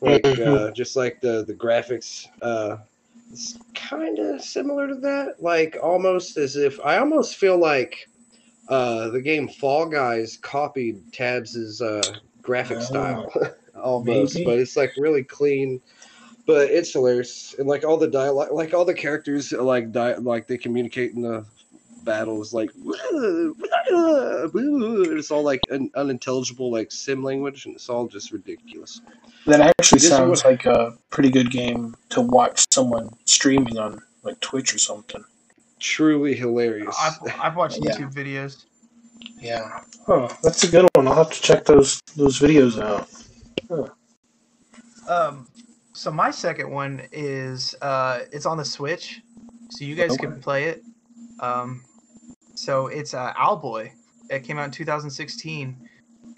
Like 0.00 0.22
Mhm. 0.24 0.68
uh, 0.68 0.70
just 0.72 0.96
like 0.96 1.20
the 1.20 1.44
the 1.44 1.54
graphics. 1.54 2.26
Uh, 2.40 2.78
it's 3.30 3.56
kind 3.74 4.18
of 4.18 4.42
similar 4.42 4.88
to 4.88 4.96
that. 4.96 5.36
Like 5.40 5.76
almost 5.80 6.36
as 6.36 6.56
if 6.56 6.80
I 6.84 6.98
almost 6.98 7.36
feel 7.36 7.56
like 7.58 8.08
uh, 8.68 9.10
the 9.10 9.20
game 9.20 9.48
Fall 9.48 9.86
Guys 9.86 10.36
copied 10.40 11.12
Tabs's 11.12 11.80
uh, 11.80 12.02
graphic 12.42 12.78
Oh. 12.78 12.82
style 12.84 13.32
almost, 13.80 14.34
Maybe. 14.34 14.44
but 14.44 14.58
it's 14.58 14.76
like 14.76 14.92
really 14.96 15.22
clean. 15.22 15.80
But 16.44 16.70
it's 16.72 16.92
hilarious, 16.92 17.54
and 17.56 17.68
like 17.68 17.84
all 17.84 17.96
the 17.96 18.08
dialogue, 18.08 18.50
like 18.50 18.74
all 18.74 18.84
the 18.84 18.94
characters, 18.94 19.52
like 19.52 19.92
di- 19.92 20.16
like 20.16 20.48
they 20.48 20.58
communicate 20.58 21.12
in 21.12 21.22
the 21.22 21.44
battles, 22.02 22.52
like 22.52 22.70
it's 24.54 25.30
all 25.30 25.42
like 25.42 25.60
an 25.70 25.90
unintelligible 25.94 26.70
like 26.70 26.90
sim 26.92 27.22
language, 27.22 27.66
and 27.66 27.74
it's 27.74 27.88
all 27.88 28.06
just 28.06 28.32
ridiculous. 28.32 29.00
That 29.46 29.60
actually 29.60 29.98
This 29.98 30.08
sounds 30.08 30.44
one- 30.44 30.52
like 30.52 30.66
a 30.66 30.96
pretty 31.10 31.30
good 31.30 31.50
game 31.50 31.94
to 32.10 32.20
watch 32.20 32.64
someone 32.72 33.10
streaming 33.24 33.78
on 33.78 34.00
like 34.22 34.38
Twitch 34.40 34.74
or 34.74 34.78
something. 34.78 35.24
Truly 35.80 36.34
hilarious. 36.34 36.94
I've, 37.00 37.18
I've 37.40 37.56
watched 37.56 37.78
Yeah. 37.82 37.96
YouTube 37.96 38.14
videos. 38.14 38.64
Yeah. 39.40 39.80
Oh, 40.06 40.28
that's 40.42 40.62
a 40.64 40.68
good 40.70 40.88
one. 40.94 41.08
I'll 41.08 41.14
have 41.16 41.30
to 41.30 41.40
check 41.40 41.64
those 41.64 42.00
those 42.16 42.38
videos 42.38 42.80
out. 42.80 43.08
Um, 45.08 45.46
so 45.92 46.10
my 46.10 46.30
second 46.30 46.70
one 46.70 47.02
is 47.12 47.74
uh, 47.82 48.20
it's 48.32 48.46
on 48.46 48.56
the 48.56 48.64
Switch, 48.64 49.20
so 49.70 49.84
you 49.84 49.94
guys 49.94 50.16
can 50.16 50.40
play 50.40 50.64
it. 50.64 50.82
Um, 51.40 51.82
so 52.54 52.86
it's 52.88 53.14
uh, 53.14 53.32
Owlboy. 53.34 53.92
It 54.30 54.44
came 54.44 54.58
out 54.58 54.64
in 54.66 54.70
2016, 54.70 55.76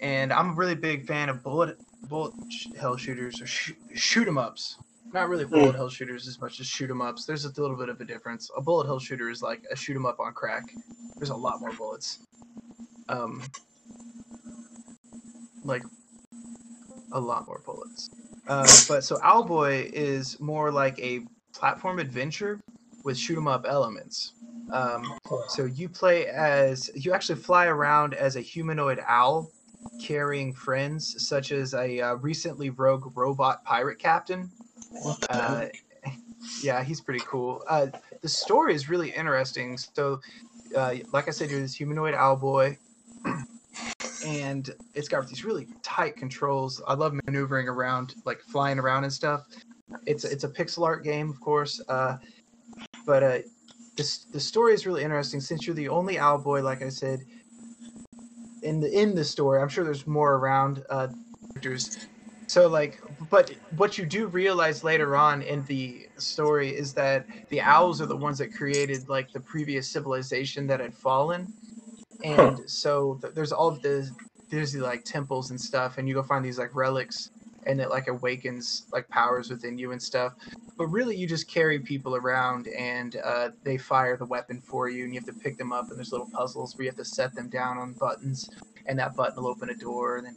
and 0.01 0.33
I'm 0.33 0.51
a 0.51 0.53
really 0.53 0.75
big 0.75 1.05
fan 1.05 1.29
of 1.29 1.43
bullet 1.43 1.77
bullet 2.07 2.33
hell 2.79 2.97
shooters 2.97 3.41
or 3.41 3.47
sh- 3.47 3.73
shoot 3.95 4.27
'em 4.27 4.37
ups. 4.37 4.77
Not 5.13 5.29
really 5.29 5.45
bullet 5.45 5.75
hell 5.75 5.89
shooters 5.89 6.27
as 6.27 6.39
much 6.41 6.59
as 6.59 6.67
shoot 6.67 6.89
'em 6.89 7.01
ups. 7.01 7.25
There's 7.25 7.45
a 7.45 7.61
little 7.61 7.77
bit 7.77 7.89
of 7.89 8.01
a 8.01 8.05
difference. 8.05 8.49
A 8.57 8.61
bullet 8.61 8.85
hell 8.85 8.99
shooter 8.99 9.29
is 9.29 9.41
like 9.41 9.63
a 9.71 9.75
shoot 9.75 9.95
'em 9.95 10.05
up 10.05 10.19
on 10.19 10.33
crack. 10.33 10.63
There's 11.19 11.29
a 11.29 11.35
lot 11.35 11.61
more 11.61 11.71
bullets. 11.73 12.19
Um, 13.07 13.41
like 15.63 15.83
a 17.13 17.19
lot 17.19 17.47
more 17.47 17.61
bullets. 17.65 18.09
Uh, 18.47 18.67
but 18.87 19.03
so 19.03 19.17
Owlboy 19.17 19.89
is 19.93 20.39
more 20.39 20.71
like 20.71 20.99
a 20.99 21.21
platform 21.55 21.99
adventure 21.99 22.59
with 23.03 23.17
shoot 23.17 23.37
'em 23.37 23.47
up 23.47 23.65
elements. 23.67 24.33
Um, 24.71 25.17
so 25.49 25.65
you 25.65 25.89
play 25.89 26.27
as 26.27 26.89
you 26.95 27.13
actually 27.13 27.39
fly 27.39 27.67
around 27.67 28.13
as 28.13 28.35
a 28.35 28.41
humanoid 28.41 28.99
owl, 29.05 29.51
carrying 30.01 30.53
friends 30.53 31.27
such 31.27 31.51
as 31.51 31.73
a 31.73 32.01
uh, 32.01 32.13
recently 32.15 32.69
rogue 32.71 33.15
robot 33.15 33.63
pirate 33.63 33.99
captain. 33.99 34.49
Uh, 35.29 35.67
yeah, 36.61 36.83
he's 36.83 37.01
pretty 37.01 37.23
cool. 37.25 37.63
Uh, 37.67 37.87
the 38.21 38.29
story 38.29 38.73
is 38.73 38.89
really 38.89 39.09
interesting. 39.09 39.77
So, 39.77 40.19
uh, 40.75 40.95
like 41.11 41.27
I 41.27 41.31
said, 41.31 41.49
you're 41.49 41.59
this 41.59 41.75
humanoid 41.75 42.13
owl 42.13 42.35
boy, 42.35 42.77
and 44.25 44.69
it's 44.93 45.07
got 45.07 45.27
these 45.27 45.45
really 45.45 45.67
tight 45.83 46.15
controls. 46.15 46.81
I 46.87 46.93
love 46.93 47.13
maneuvering 47.25 47.67
around, 47.67 48.15
like 48.25 48.39
flying 48.41 48.79
around 48.79 49.03
and 49.03 49.13
stuff. 49.13 49.45
It's 50.05 50.23
it's 50.23 50.43
a 50.43 50.49
pixel 50.49 50.85
art 50.85 51.03
game, 51.03 51.29
of 51.29 51.39
course, 51.39 51.81
uh, 51.87 52.17
but 53.05 53.23
uh, 53.23 53.37
this 53.97 54.25
the 54.31 54.39
story 54.39 54.73
is 54.73 54.85
really 54.85 55.03
interesting 55.03 55.39
since 55.41 55.65
you're 55.65 55.75
the 55.75 55.89
only 55.89 56.19
owl 56.19 56.37
boy. 56.39 56.61
Like 56.63 56.81
I 56.81 56.89
said, 56.89 57.25
in 58.61 58.79
the 58.79 58.91
in 58.91 59.15
the 59.15 59.23
story, 59.23 59.61
I'm 59.61 59.69
sure 59.69 59.83
there's 59.83 60.07
more 60.07 60.35
around 60.35 60.83
uh, 60.89 61.09
characters. 61.55 61.97
So 62.47 62.67
like, 62.67 62.99
but 63.29 63.51
what 63.71 63.97
you 63.97 64.05
do 64.05 64.27
realize 64.27 64.83
later 64.83 65.15
on 65.15 65.41
in 65.41 65.63
the 65.65 66.07
story 66.17 66.75
is 66.75 66.93
that 66.93 67.27
the 67.49 67.61
owls 67.61 68.01
are 68.01 68.05
the 68.05 68.17
ones 68.17 68.37
that 68.37 68.53
created 68.53 69.09
like 69.09 69.31
the 69.31 69.39
previous 69.39 69.89
civilization 69.91 70.67
that 70.67 70.79
had 70.79 70.95
fallen, 70.95 71.49
and 72.23 72.69
so 72.69 73.19
th- 73.21 73.33
there's 73.35 73.51
all 73.51 73.71
the 73.71 74.11
there's 74.51 74.73
the 74.73 74.81
like 74.81 75.03
temples 75.05 75.51
and 75.51 75.59
stuff, 75.61 75.97
and 75.97 76.07
you 76.07 76.15
go 76.15 76.23
find 76.23 76.45
these 76.45 76.59
like 76.59 76.75
relics, 76.75 77.31
and 77.65 77.79
it 77.81 77.89
like 77.89 78.07
awakens 78.07 78.85
like 78.91 79.07
powers 79.09 79.49
within 79.49 79.77
you 79.77 79.91
and 79.91 80.01
stuff. 80.01 80.33
But 80.77 80.87
really, 80.87 81.15
you 81.15 81.27
just 81.27 81.47
carry 81.47 81.79
people 81.79 82.15
around, 82.15 82.67
and 82.67 83.17
uh, 83.23 83.49
they 83.63 83.77
fire 83.77 84.17
the 84.17 84.25
weapon 84.25 84.61
for 84.61 84.89
you, 84.89 85.03
and 85.05 85.13
you 85.13 85.19
have 85.19 85.27
to 85.27 85.33
pick 85.41 85.57
them 85.57 85.71
up. 85.71 85.89
And 85.89 85.97
there's 85.97 86.11
little 86.11 86.29
puzzles 86.33 86.75
where 86.77 86.83
you 86.83 86.89
have 86.89 86.97
to 86.97 87.05
set 87.05 87.33
them 87.35 87.49
down 87.49 87.77
on 87.77 87.93
buttons, 87.93 88.49
and 88.85 88.97
that 88.99 89.15
button 89.15 89.41
will 89.41 89.49
open 89.49 89.69
a 89.69 89.75
door, 89.75 90.17
and 90.17 90.27
then 90.27 90.35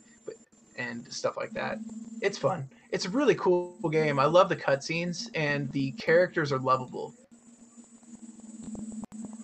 and 0.77 1.13
stuff 1.13 1.37
like 1.37 1.51
that. 1.51 1.79
It's 2.23 2.39
fun. 2.39 2.69
It's 2.93 3.05
a 3.05 3.11
really 3.11 3.35
cool 3.35 3.77
game. 3.91 4.19
I 4.21 4.27
love 4.27 4.49
the 4.49 4.57
cutscenes, 4.57 5.29
and 5.35 5.71
the 5.73 5.91
characters 5.93 6.53
are 6.53 6.59
lovable. 6.61 7.15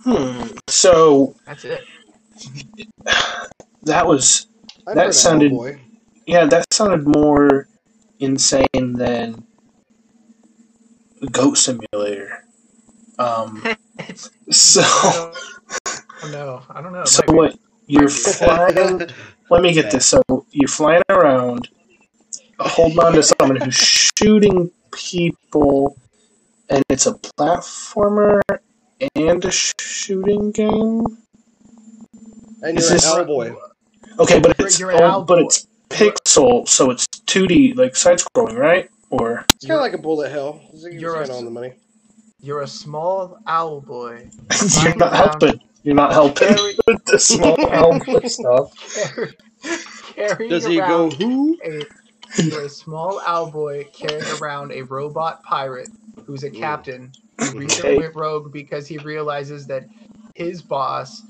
Hmm. 0.04 0.46
So 0.68 1.34
That's 1.46 1.64
it. 1.64 1.82
that 3.82 4.06
was 4.06 4.46
I've 4.86 4.94
that 4.94 5.00
heard 5.02 5.08
of 5.08 5.14
sounded- 5.14 5.80
yeah, 6.26 6.46
that 6.46 6.66
sounded 6.72 7.06
more 7.06 7.68
insane 8.18 8.92
than 8.94 9.46
Goat 11.30 11.56
Simulator. 11.58 12.44
Um. 13.18 13.62
It's 13.96 14.28
So 14.50 14.82
oh 14.84 15.32
no, 16.32 16.62
I 16.68 16.82
don't 16.82 16.92
know. 16.92 17.02
It 17.02 17.08
so 17.08 17.22
might 17.28 17.32
be- 17.32 17.36
what? 17.38 17.58
You're 17.86 18.08
flying. 18.10 19.00
Let 19.50 19.62
me 19.62 19.72
get 19.72 19.92
this. 19.92 20.06
So 20.06 20.20
you're 20.50 20.66
flying 20.68 21.02
around, 21.08 21.68
holding 22.58 22.98
on 22.98 23.12
to 23.12 23.22
someone 23.22 23.60
who's 23.60 23.74
shooting 23.76 24.72
people, 24.92 25.96
and 26.68 26.82
it's 26.88 27.06
a 27.06 27.12
platformer 27.14 28.40
and 29.14 29.44
a 29.44 29.50
shooting 29.52 30.50
game. 30.50 31.04
and 32.62 32.76
Is 32.78 32.84
you're 32.90 32.90
an 32.90 32.96
this- 32.96 33.06
Hellboy. 33.06 33.54
Okay, 34.18 34.40
but 34.40 34.58
You're- 34.58 34.66
it's 34.68 34.80
you're 34.80 34.90
an 34.90 35.02
oh, 35.02 35.06
owl 35.06 35.24
but 35.24 35.38
it's 35.40 35.66
pixel, 35.94 36.68
so 36.68 36.90
it's 36.90 37.06
2D, 37.06 37.76
like 37.76 37.94
side 37.96 38.18
scrolling, 38.18 38.56
right? 38.58 38.88
Or 39.10 39.44
It's 39.54 39.66
kind 39.66 39.78
of 39.78 39.82
like 39.82 39.92
a 39.92 39.98
bullet 39.98 40.30
hell. 40.30 40.60
You're 40.74 41.20
it's 41.20 41.30
a- 41.30 41.32
kinda 41.32 41.38
on 41.38 41.44
the 41.44 41.50
money. 41.50 41.72
You're 42.40 42.60
a 42.62 42.66
small 42.66 43.38
owl 43.46 43.80
boy 43.80 44.28
you're 44.82 44.96
not 44.96 45.14
helping. 45.14 45.60
You're 45.82 45.94
not 45.94 46.12
helping 46.12 46.48
Carry- 46.48 46.76
with 46.86 47.04
the 47.06 47.18
small 47.18 47.56
helmet 47.70 48.30
stuff. 48.30 48.72
Does 50.48 50.66
he 50.66 50.76
go 50.76 51.10
who? 51.10 51.58
a, 51.64 51.82
you're 52.42 52.64
a 52.64 52.68
small 52.68 53.20
owl 53.26 53.50
boy 53.50 53.84
carrying 53.92 54.24
around 54.40 54.72
a 54.72 54.82
robot 54.82 55.42
pirate 55.42 55.88
who's 56.26 56.42
a 56.44 56.50
captain 56.50 57.12
who 57.38 57.58
recently 57.60 57.92
Okay. 57.92 57.98
went 57.98 58.14
rogue 58.16 58.52
because 58.52 58.86
he 58.86 58.98
realizes 58.98 59.66
that 59.68 59.84
his 60.34 60.60
boss 60.62 61.22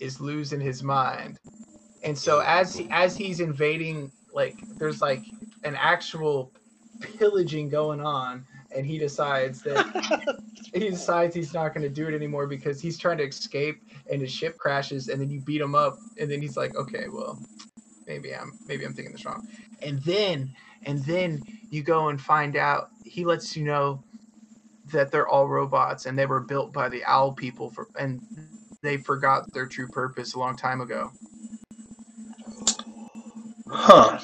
is 0.00 0.20
losing 0.20 0.60
his 0.60 0.82
mind. 0.82 1.38
And 2.08 2.16
so 2.16 2.40
as 2.40 2.74
he, 2.74 2.88
as 2.90 3.18
he's 3.18 3.40
invading 3.40 4.10
like 4.32 4.56
there's 4.78 5.02
like 5.02 5.22
an 5.64 5.76
actual 5.76 6.50
pillaging 7.00 7.68
going 7.68 8.00
on 8.00 8.46
and 8.74 8.86
he 8.86 8.98
decides 8.98 9.60
that 9.62 10.40
he 10.72 10.88
decides 10.88 11.34
he's 11.34 11.52
not 11.52 11.74
going 11.74 11.82
to 11.82 11.90
do 11.90 12.08
it 12.08 12.14
anymore 12.14 12.46
because 12.46 12.80
he's 12.80 12.96
trying 12.96 13.18
to 13.18 13.24
escape 13.24 13.82
and 14.10 14.22
his 14.22 14.32
ship 14.32 14.56
crashes 14.56 15.08
and 15.08 15.20
then 15.20 15.28
you 15.28 15.40
beat 15.40 15.60
him 15.60 15.74
up 15.74 15.98
and 16.18 16.30
then 16.30 16.40
he's 16.40 16.56
like 16.56 16.74
okay 16.76 17.08
well 17.12 17.38
maybe 18.06 18.34
i'm 18.34 18.58
maybe 18.66 18.86
i'm 18.86 18.94
thinking 18.94 19.12
this 19.12 19.26
wrong. 19.26 19.46
And 19.82 20.00
then 20.00 20.54
and 20.84 21.04
then 21.04 21.44
you 21.68 21.82
go 21.82 22.08
and 22.08 22.18
find 22.18 22.56
out 22.56 22.88
he 23.04 23.26
lets 23.26 23.54
you 23.54 23.64
know 23.64 24.02
that 24.92 25.10
they're 25.10 25.28
all 25.28 25.46
robots 25.46 26.06
and 26.06 26.18
they 26.18 26.24
were 26.24 26.40
built 26.40 26.72
by 26.72 26.88
the 26.88 27.04
owl 27.04 27.32
people 27.32 27.70
for 27.70 27.86
and 27.98 28.22
they 28.82 28.96
forgot 28.96 29.52
their 29.52 29.66
true 29.66 29.88
purpose 29.88 30.32
a 30.32 30.38
long 30.38 30.56
time 30.56 30.80
ago 30.80 31.12
Huh. 33.70 34.18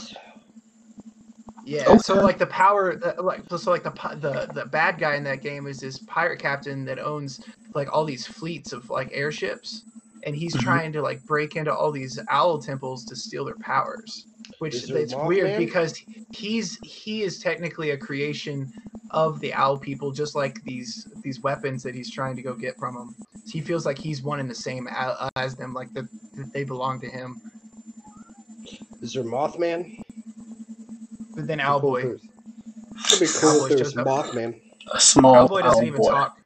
Yeah. 1.67 1.97
So 1.99 2.15
like 2.17 2.39
the 2.39 2.47
power, 2.47 2.97
the, 2.97 3.15
like 3.23 3.45
so 3.57 3.71
like 3.71 3.85
the 3.85 3.91
the 4.21 4.51
the 4.53 4.67
bad 4.67 4.99
guy 4.99 5.17
in 5.17 5.25
that 5.25 5.43
game 5.43 5.67
is 5.67 5.81
this 5.81 6.01
pirate 6.01 6.39
captain 6.41 6.85
that 6.85 6.99
owns 6.99 7.41
like 7.75 7.89
all 7.93 8.05
these 8.05 8.27
fleets 8.27 8.73
of 8.73 8.89
like 8.91 9.11
airships, 9.13 9.85
and 10.25 10.37
he's 10.37 10.55
Mhm. 10.55 10.61
trying 10.61 10.93
to 10.93 11.03
like 11.03 11.25
break 11.27 11.57
into 11.57 11.75
all 11.75 11.91
these 11.91 12.19
owl 12.31 12.59
temples 12.61 13.05
to 13.07 13.17
steal 13.17 13.45
their 13.45 13.57
powers. 13.57 14.27
which 14.59 14.75
Is 14.75 14.91
it's 14.91 15.15
weird 15.17 15.49
Mothman? 15.51 15.57
because 15.57 16.01
he's 16.31 16.79
he 16.83 17.23
is 17.23 17.39
technically 17.39 17.91
a 17.91 17.97
creation 17.99 18.71
of 19.11 19.41
the 19.41 19.53
owl 19.55 19.79
people 19.79 20.13
just 20.13 20.35
like 20.35 20.61
these 20.65 21.07
these 21.23 21.43
weapons 21.43 21.83
that 21.83 21.95
he's 21.95 22.11
trying 22.11 22.37
to 22.37 22.43
go 22.43 22.55
get 22.55 22.79
from 22.79 22.95
them 22.95 23.15
he 23.49 23.61
feels 23.61 23.85
like 23.87 23.99
he's 23.99 24.23
one 24.23 24.41
and 24.41 24.49
the 24.51 24.55
same 24.55 24.89
as 25.37 25.57
them 25.57 25.73
like 25.75 25.93
that 25.95 26.07
that 26.37 26.53
they 26.53 26.65
belong 26.65 27.01
to 27.01 27.09
him 27.09 27.41
Is 29.05 29.13
there 29.13 29.23
Mothman? 29.23 29.99
but 31.37 31.47
then 31.47 31.59
It'd 31.61 31.67
be 31.83 31.87
owlboy 31.87 31.99
if 31.99 32.03
there 32.05 32.13
was- 32.13 33.13
It'd 33.13 33.21
be 33.21 33.27
cool 33.39 33.51
Owlboy 33.51 33.63
if 33.65 33.69
there 33.69 33.79
was 33.79 33.93
shows 33.93 33.97
up. 33.99 34.07
Mothman. 34.07 34.61
A 34.95 35.01
small 35.01 35.35
owlboy 35.49 35.63
doesn't 35.63 35.83
owl 35.83 35.87
even 35.87 36.01
boy. 36.01 36.11
talk 36.11 36.39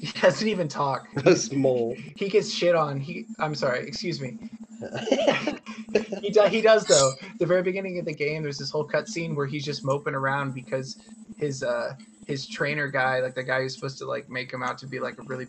he 0.00 0.20
doesn't 0.20 0.48
even 0.48 0.66
talk 0.68 1.06
A 1.24 1.36
small. 1.36 1.94
he 2.16 2.28
gets 2.28 2.50
shit 2.52 2.74
on 2.74 2.98
he 3.00 3.26
i'm 3.38 3.54
sorry 3.54 3.86
excuse 3.86 4.20
me 4.20 4.36
he, 6.20 6.30
do, 6.30 6.42
he 6.48 6.60
does 6.60 6.84
though 6.86 7.12
the 7.38 7.46
very 7.46 7.62
beginning 7.62 7.98
of 8.00 8.04
the 8.04 8.12
game 8.14 8.42
there's 8.42 8.58
this 8.58 8.70
whole 8.70 8.86
cutscene 8.86 9.34
where 9.36 9.46
he's 9.46 9.64
just 9.64 9.84
moping 9.84 10.14
around 10.14 10.52
because 10.52 10.96
his 11.38 11.62
uh 11.62 11.94
his 12.26 12.46
trainer 12.46 12.88
guy 12.88 13.20
like 13.20 13.34
the 13.34 13.42
guy 13.42 13.60
who's 13.62 13.74
supposed 13.74 13.98
to 13.98 14.04
like 14.06 14.28
make 14.28 14.52
him 14.52 14.62
out 14.62 14.76
to 14.78 14.86
be 14.86 14.98
like 15.00 15.16
a 15.18 15.22
really 15.26 15.46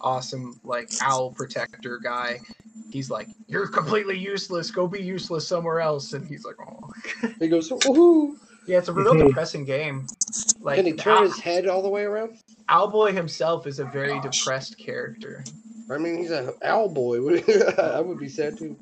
awesome 0.00 0.58
like 0.64 0.88
owl 1.02 1.30
protector 1.32 1.98
guy 2.02 2.40
he's 2.94 3.10
like 3.10 3.28
you're 3.48 3.66
completely 3.66 4.16
useless 4.16 4.70
go 4.70 4.86
be 4.86 5.02
useless 5.02 5.46
somewhere 5.48 5.80
else 5.80 6.12
and 6.14 6.26
he's 6.26 6.44
like 6.44 6.54
oh 6.60 7.28
he 7.40 7.48
goes, 7.48 7.68
woohoo! 7.70 8.36
yeah 8.66 8.78
it's 8.78 8.88
a 8.88 8.92
real 8.92 9.14
depressing 9.26 9.64
game 9.64 10.06
like 10.62 10.76
Can 10.76 10.86
he 10.86 10.92
turn 10.92 11.16
Owl- 11.16 11.24
his 11.24 11.38
head 11.40 11.66
all 11.66 11.82
the 11.82 11.88
way 11.90 12.04
around? 12.04 12.38
owlboy 12.70 13.12
himself 13.12 13.66
is 13.66 13.80
a 13.80 13.84
very 13.84 14.20
Gosh. 14.20 14.38
depressed 14.38 14.78
character 14.78 15.44
I 15.90 15.98
mean, 15.98 16.16
he's 16.16 16.30
an 16.30 16.50
owl 16.62 16.88
boy. 16.88 17.40
I 17.78 18.00
would 18.00 18.18
be 18.18 18.28
sad 18.28 18.56
too. 18.56 18.76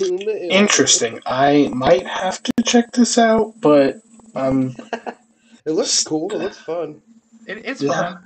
Interesting. 0.00 1.20
I 1.26 1.70
might 1.72 2.06
have 2.06 2.42
to 2.42 2.52
check 2.64 2.90
this 2.92 3.18
out, 3.18 3.54
but 3.60 4.00
um, 4.34 4.74
It 5.64 5.70
looks 5.72 6.02
cool. 6.02 6.30
It 6.32 6.38
looks 6.38 6.58
fun. 6.58 7.02
It, 7.46 7.62
it's 7.64 7.82
Yeah. 7.82 8.14
fun. 8.14 8.25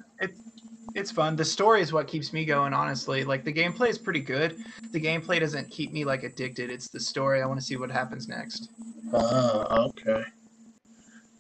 It, 0.95 0.99
it's 0.99 1.11
fun. 1.11 1.37
The 1.37 1.45
story 1.45 1.81
is 1.81 1.93
what 1.93 2.07
keeps 2.07 2.33
me 2.33 2.45
going, 2.45 2.73
honestly. 2.73 3.25
Like 3.25 3.45
the 3.45 3.53
gameplay 3.53 3.89
is 3.89 3.99
pretty 3.99 4.21
good. 4.21 4.57
The 4.93 5.01
gameplay 5.01 5.41
doesn't 5.41 5.71
keep 5.71 5.93
me 5.93 6.05
like 6.05 6.23
addicted. 6.23 6.71
It's 6.71 6.89
the 6.89 7.01
story. 7.01 7.43
I 7.43 7.47
want 7.47 7.61
to 7.61 7.67
see 7.67 7.77
what 7.77 7.91
happens 7.91 8.29
next. 8.29 8.71
ah, 9.13 9.85
okay. 9.87 10.25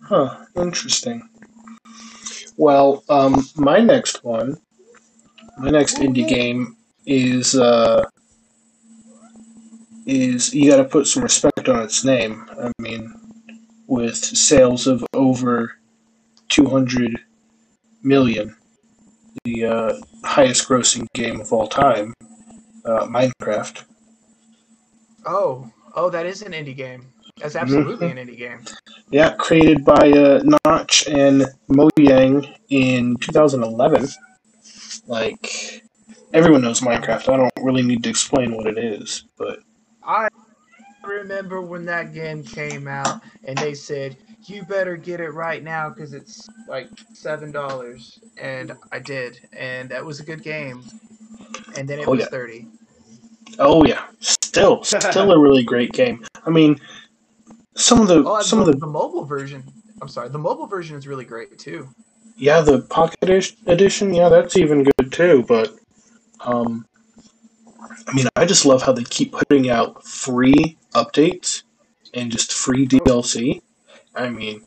Huh. 0.02 0.44
Interesting. 0.56 1.28
Well, 2.56 3.04
um, 3.08 3.46
my 3.56 3.78
next 3.80 4.24
one, 4.24 4.58
my 5.58 5.70
next 5.70 5.98
indie 5.98 6.28
game 6.28 6.76
is 7.06 7.54
uh, 7.54 8.08
is 10.06 10.52
you 10.54 10.70
got 10.70 10.76
to 10.76 10.84
put 10.84 11.06
some 11.06 11.22
respect 11.22 11.68
on 11.68 11.82
its 11.82 12.04
name. 12.04 12.46
I 12.50 12.70
mean, 12.78 13.14
with 13.86 14.16
sales 14.16 14.86
of 14.86 15.04
over 15.14 15.76
two 16.48 16.66
hundred 16.66 17.20
million, 18.02 18.56
the 19.44 19.64
uh, 19.64 19.92
highest 20.24 20.68
grossing 20.68 21.06
game 21.14 21.40
of 21.40 21.52
all 21.52 21.66
time, 21.66 22.14
uh, 22.84 23.06
Minecraft. 23.06 23.84
Oh, 25.26 25.70
oh, 25.94 26.10
that 26.10 26.26
is 26.26 26.42
an 26.42 26.52
indie 26.52 26.76
game. 26.76 27.06
That's 27.40 27.56
absolutely 27.56 28.08
an 28.08 28.16
indie 28.16 28.36
game. 28.36 28.60
Yeah, 29.10 29.34
created 29.34 29.84
by 29.84 30.10
uh, 30.10 30.42
Notch 30.64 31.06
and 31.08 31.46
Mojang 31.70 32.54
in 32.68 33.16
2011. 33.16 34.08
Like, 35.06 35.82
everyone 36.32 36.62
knows 36.62 36.80
Minecraft. 36.80 37.32
I 37.32 37.36
don't 37.36 37.52
really 37.62 37.82
need 37.82 38.02
to 38.04 38.10
explain 38.10 38.54
what 38.54 38.66
it 38.66 38.78
is, 38.78 39.24
but 39.38 39.60
I 40.02 40.28
remember 41.04 41.60
when 41.62 41.84
that 41.86 42.12
game 42.12 42.42
came 42.42 42.86
out, 42.88 43.20
and 43.44 43.56
they 43.58 43.74
said 43.74 44.16
you 44.48 44.62
better 44.62 44.96
get 44.96 45.20
it 45.20 45.30
right 45.30 45.62
now 45.62 45.90
because 45.90 46.12
it's 46.12 46.48
like 46.68 46.88
seven 47.12 47.52
dollars, 47.52 48.20
and 48.40 48.72
I 48.92 48.98
did, 48.98 49.40
and 49.52 49.88
that 49.90 50.04
was 50.04 50.20
a 50.20 50.24
good 50.24 50.42
game. 50.42 50.82
And 51.76 51.88
then 51.88 51.98
it 51.98 52.08
Oh, 52.08 52.12
was 52.12 52.20
yeah. 52.20 52.26
thirty. 52.28 52.66
oh 53.58 53.84
yeah, 53.84 54.06
still, 54.20 54.82
still 54.84 55.32
a 55.32 55.38
really 55.38 55.62
great 55.62 55.92
game. 55.92 56.24
I 56.46 56.50
mean, 56.50 56.78
some 57.76 58.00
of 58.00 58.08
the 58.08 58.24
Oh, 58.26 58.40
some 58.42 58.60
of 58.60 58.66
the 58.66 58.72
the 58.72 58.86
mobile 58.86 59.24
version. 59.24 59.62
I'm 60.00 60.08
sorry, 60.08 60.28
the 60.30 60.38
mobile 60.38 60.66
version 60.66 60.96
is 60.96 61.06
really 61.06 61.24
great 61.26 61.58
too. 61.58 61.88
yeah 62.36 62.60
the 62.62 62.80
Pocket 62.80 63.28
Edition, 63.66 64.14
yeah, 64.14 64.28
that's 64.30 64.56
even 64.56 64.84
good 64.84 65.12
too. 65.12 65.44
But 65.46 65.74
um, 66.40 66.86
I 68.08 68.14
mean, 68.14 68.26
I 68.36 68.46
just 68.46 68.64
love 68.64 68.82
how 68.82 68.92
they 68.92 69.04
keep 69.04 69.32
putting 69.32 69.68
out 69.68 70.02
free 70.04 70.78
updates 70.94 71.62
and 72.14 72.30
just 72.32 72.52
free 72.52 72.86
DLC. 72.86 73.60
I 74.14 74.28
mean, 74.28 74.62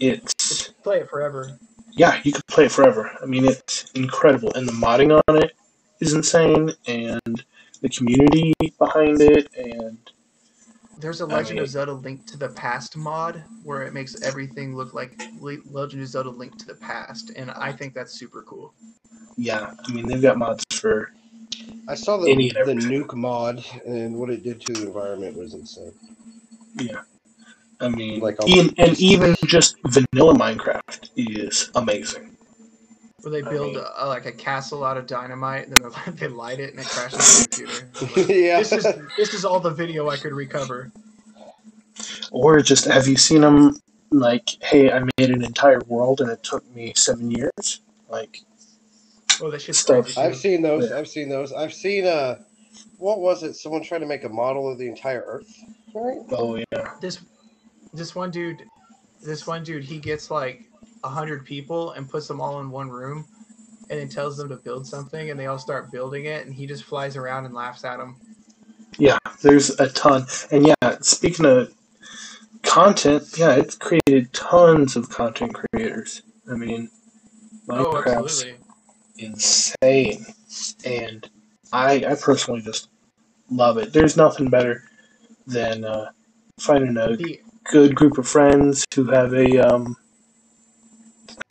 it's 0.00 0.70
Play 0.82 0.98
it 1.00 1.08
forever. 1.08 1.58
yeah, 1.92 2.20
you 2.24 2.32
could 2.32 2.46
play 2.46 2.66
it 2.66 2.72
forever. 2.72 3.10
I 3.22 3.26
mean, 3.26 3.44
it's 3.44 3.90
incredible, 3.94 4.52
and 4.54 4.68
the 4.68 4.72
modding 4.72 5.20
on 5.28 5.36
it 5.36 5.52
is 6.00 6.12
insane, 6.12 6.70
and 6.86 7.44
the 7.80 7.88
community 7.88 8.52
behind 8.78 9.20
it, 9.20 9.48
and 9.56 9.98
There's 10.98 11.20
a 11.20 11.26
Legend 11.26 11.56
mean- 11.56 11.62
of 11.64 11.68
Zelda 11.68 11.92
Link 11.92 12.26
to 12.26 12.36
the 12.36 12.50
Past 12.50 12.96
mod 12.96 13.44
where 13.62 13.82
it 13.82 13.92
makes 13.94 14.20
everything 14.22 14.76
look 14.76 14.94
like 14.94 15.28
Le- 15.40 15.58
Legend 15.70 16.02
of 16.02 16.08
Zelda 16.08 16.30
Link 16.30 16.56
to 16.58 16.66
the 16.66 16.74
Past, 16.74 17.30
and 17.36 17.50
I 17.50 17.72
think 17.72 17.94
that's 17.94 18.12
super 18.18 18.42
cool. 18.42 18.74
yeah, 19.36 19.72
I 19.86 19.92
mean, 19.92 20.06
they've 20.06 20.22
got 20.22 20.38
mods 20.38 20.64
for 20.72 21.10
I 21.88 21.94
saw 21.94 22.16
the, 22.18 22.34
the 22.64 22.74
nuke 22.74 23.14
mod, 23.14 23.64
and 23.86 24.16
what 24.16 24.30
it 24.30 24.42
did 24.42 24.60
to 24.62 24.72
the 24.72 24.86
environment 24.86 25.36
was 25.36 25.54
insane. 25.54 25.92
yeah. 26.78 27.00
I 27.80 27.88
mean, 27.88 28.20
Like 28.20 28.40
all- 28.40 28.48
even, 28.48 28.74
and 28.78 28.98
even 29.00 29.34
just 29.46 29.76
vanilla 29.86 30.34
Minecraft 30.34 31.10
is 31.16 31.70
amazing. 31.74 32.36
Where 33.22 33.32
they 33.32 33.46
I 33.46 33.50
build 33.50 33.74
mean- 33.74 33.84
a, 33.96 34.06
like 34.06 34.26
a 34.26 34.32
castle 34.32 34.84
out 34.84 34.96
of 34.96 35.06
dynamite, 35.06 35.68
and 35.68 35.72
then 35.72 35.90
they- 36.06 36.12
they 36.26 36.28
light 36.28 36.60
it, 36.60 36.70
and 36.70 36.80
it 36.80 36.86
crashes 36.86 37.48
the 37.48 37.88
computer. 38.06 38.32
yeah. 38.32 38.58
This 38.58 38.72
is 38.72 38.86
this 39.16 39.34
is 39.34 39.44
all 39.44 39.60
the 39.60 39.70
video 39.70 40.08
I 40.08 40.16
could 40.16 40.32
recover. 40.32 40.92
Or 42.30 42.60
just 42.60 42.84
have 42.86 43.06
you 43.06 43.16
seen 43.16 43.40
them 43.42 43.76
like, 44.10 44.50
hey, 44.62 44.90
I 44.90 45.00
made 45.18 45.30
an 45.30 45.44
entire 45.44 45.80
world 45.86 46.20
and 46.20 46.30
it 46.30 46.42
took 46.42 46.64
me 46.74 46.92
seven 46.96 47.30
years? 47.30 47.80
Like, 48.08 48.40
Oh, 49.40 49.50
that 49.50 49.62
shit's 49.62 49.78
Stuff. 49.80 50.16
I've 50.16 50.36
seen 50.36 50.62
those. 50.62 50.90
Yeah. 50.90 50.98
I've 50.98 51.08
seen 51.08 51.28
those. 51.28 51.52
I've 51.52 51.72
seen 51.74 52.06
uh, 52.06 52.38
what 52.98 53.18
was 53.20 53.42
it? 53.42 53.54
Someone 53.54 53.82
trying 53.82 54.00
to 54.02 54.06
make 54.06 54.22
a 54.24 54.28
model 54.28 54.70
of 54.70 54.78
the 54.78 54.86
entire 54.88 55.22
Earth, 55.26 55.52
right? 55.92 56.18
oh 56.30 56.56
yeah, 56.72 56.90
this 57.00 57.18
this 57.94 58.14
one 58.14 58.30
dude 58.30 58.64
this 59.22 59.46
one 59.46 59.62
dude 59.62 59.84
he 59.84 59.98
gets 59.98 60.30
like 60.30 60.64
a 61.02 61.08
hundred 61.08 61.44
people 61.44 61.92
and 61.92 62.08
puts 62.08 62.28
them 62.28 62.40
all 62.40 62.60
in 62.60 62.70
one 62.70 62.90
room 62.90 63.24
and 63.90 64.00
then 64.00 64.08
tells 64.08 64.36
them 64.36 64.48
to 64.48 64.56
build 64.56 64.86
something 64.86 65.30
and 65.30 65.40
they 65.40 65.46
all 65.46 65.58
start 65.58 65.90
building 65.90 66.26
it 66.26 66.44
and 66.46 66.54
he 66.54 66.66
just 66.66 66.84
flies 66.84 67.16
around 67.16 67.46
and 67.46 67.54
laughs 67.54 67.84
at 67.84 67.98
them 67.98 68.16
yeah. 68.98 69.18
There's 69.42 69.70
a 69.80 69.88
ton, 69.90 70.26
and 70.50 70.66
yeah. 70.66 70.98
Speaking 71.00 71.46
of 71.46 71.74
content, 72.62 73.28
yeah, 73.36 73.54
it's 73.54 73.74
created 73.74 74.32
tons 74.32 74.96
of 74.96 75.10
content 75.10 75.54
creators. 75.54 76.22
I 76.50 76.54
mean, 76.54 76.90
oh 77.68 77.84
Minecraft's 77.84 78.06
absolutely 78.06 78.60
insane, 79.18 80.26
and 80.84 81.28
I 81.72 82.04
I 82.06 82.14
personally 82.14 82.62
just 82.62 82.88
love 83.50 83.76
it. 83.78 83.92
There's 83.92 84.16
nothing 84.16 84.48
better 84.48 84.84
than 85.46 85.84
uh, 85.84 86.10
finding 86.58 86.96
a 86.96 87.16
the 87.16 87.40
good 87.64 87.94
group 87.94 88.18
of 88.18 88.28
friends 88.28 88.84
who 88.94 89.04
have 89.06 89.32
a 89.34 89.58
um, 89.58 89.96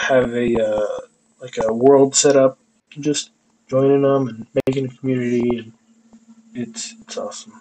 have 0.02 0.32
a 0.34 0.64
uh, 0.66 0.98
like 1.42 1.56
a 1.64 1.74
world 1.74 2.16
set 2.16 2.36
up, 2.36 2.60
just 2.90 3.32
joining 3.68 4.02
them 4.04 4.28
and 4.28 4.48
making 4.68 4.86
a 4.86 4.96
community, 4.98 5.58
and 5.60 5.74
it's 6.54 6.96
it's 7.02 7.18
awesome. 7.18 7.54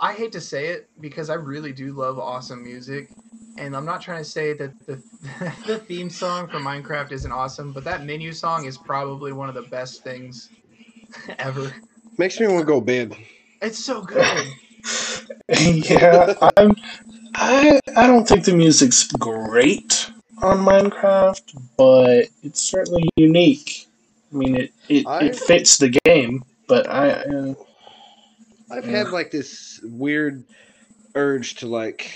i 0.00 0.12
hate 0.12 0.32
to 0.32 0.40
say 0.40 0.68
it 0.68 0.88
because 1.00 1.30
i 1.30 1.34
really 1.34 1.72
do 1.72 1.92
love 1.92 2.18
awesome 2.18 2.62
music 2.62 3.10
and 3.56 3.76
i'm 3.76 3.84
not 3.84 4.00
trying 4.02 4.22
to 4.22 4.28
say 4.28 4.52
that 4.52 4.72
the 4.86 5.02
the 5.66 5.78
theme 5.78 6.10
song 6.10 6.48
for 6.48 6.58
minecraft 6.58 7.12
isn't 7.12 7.32
awesome 7.32 7.72
but 7.72 7.84
that 7.84 8.04
menu 8.04 8.32
song 8.32 8.64
is 8.66 8.76
probably 8.78 9.32
one 9.32 9.48
of 9.48 9.54
the 9.54 9.62
best 9.62 10.02
things 10.02 10.50
ever 11.38 11.74
Makes 12.18 12.40
me 12.40 12.46
want 12.48 12.60
to 12.60 12.66
go 12.66 12.80
to 12.80 12.84
bed. 12.86 13.16
it's 13.62 13.78
so 13.78 14.02
good 14.02 14.46
yeah, 15.60 16.34
I'm. 16.56 16.74
I 17.34 17.80
I 17.96 18.06
don't 18.06 18.26
think 18.26 18.44
the 18.44 18.54
music's 18.54 19.04
great 19.12 20.10
on 20.42 20.58
Minecraft, 20.58 21.56
but 21.76 22.28
it's 22.42 22.60
certainly 22.60 23.08
unique. 23.16 23.86
I 24.32 24.36
mean, 24.36 24.56
it 24.56 24.72
it, 24.88 25.06
I- 25.06 25.24
it 25.26 25.36
fits 25.36 25.78
the 25.78 25.88
game, 26.04 26.44
but 26.68 26.88
I. 26.88 27.10
Uh, 27.10 27.54
I've 28.70 28.86
Yeah. 28.86 28.98
had 28.98 29.08
like 29.10 29.30
this 29.30 29.80
weird 29.82 30.44
urge 31.14 31.56
to 31.56 31.66
like 31.66 32.10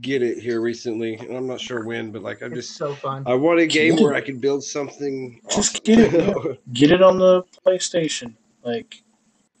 get 0.00 0.22
it 0.22 0.38
here 0.38 0.62
recently, 0.62 1.14
and 1.16 1.36
I'm 1.36 1.46
not 1.46 1.60
sure 1.60 1.84
when, 1.84 2.10
but 2.10 2.22
like 2.22 2.40
I'm 2.42 2.52
it's 2.54 2.68
just 2.68 2.78
so 2.78 2.94
fun 2.94 3.22
I 3.26 3.34
want 3.34 3.60
a 3.60 3.66
game 3.66 3.92
Get 3.96 4.00
it. 4.00 4.04
where 4.04 4.14
I 4.14 4.22
can 4.22 4.38
build 4.38 4.64
something. 4.64 5.40
Just 5.50 5.76
awesome. 5.76 5.84
get 5.84 5.98
it, 5.98 6.12
yeah. 6.14 6.52
get 6.72 6.90
it 6.90 7.02
on 7.02 7.18
the 7.18 7.42
PlayStation. 7.66 8.32
Like, 8.62 9.02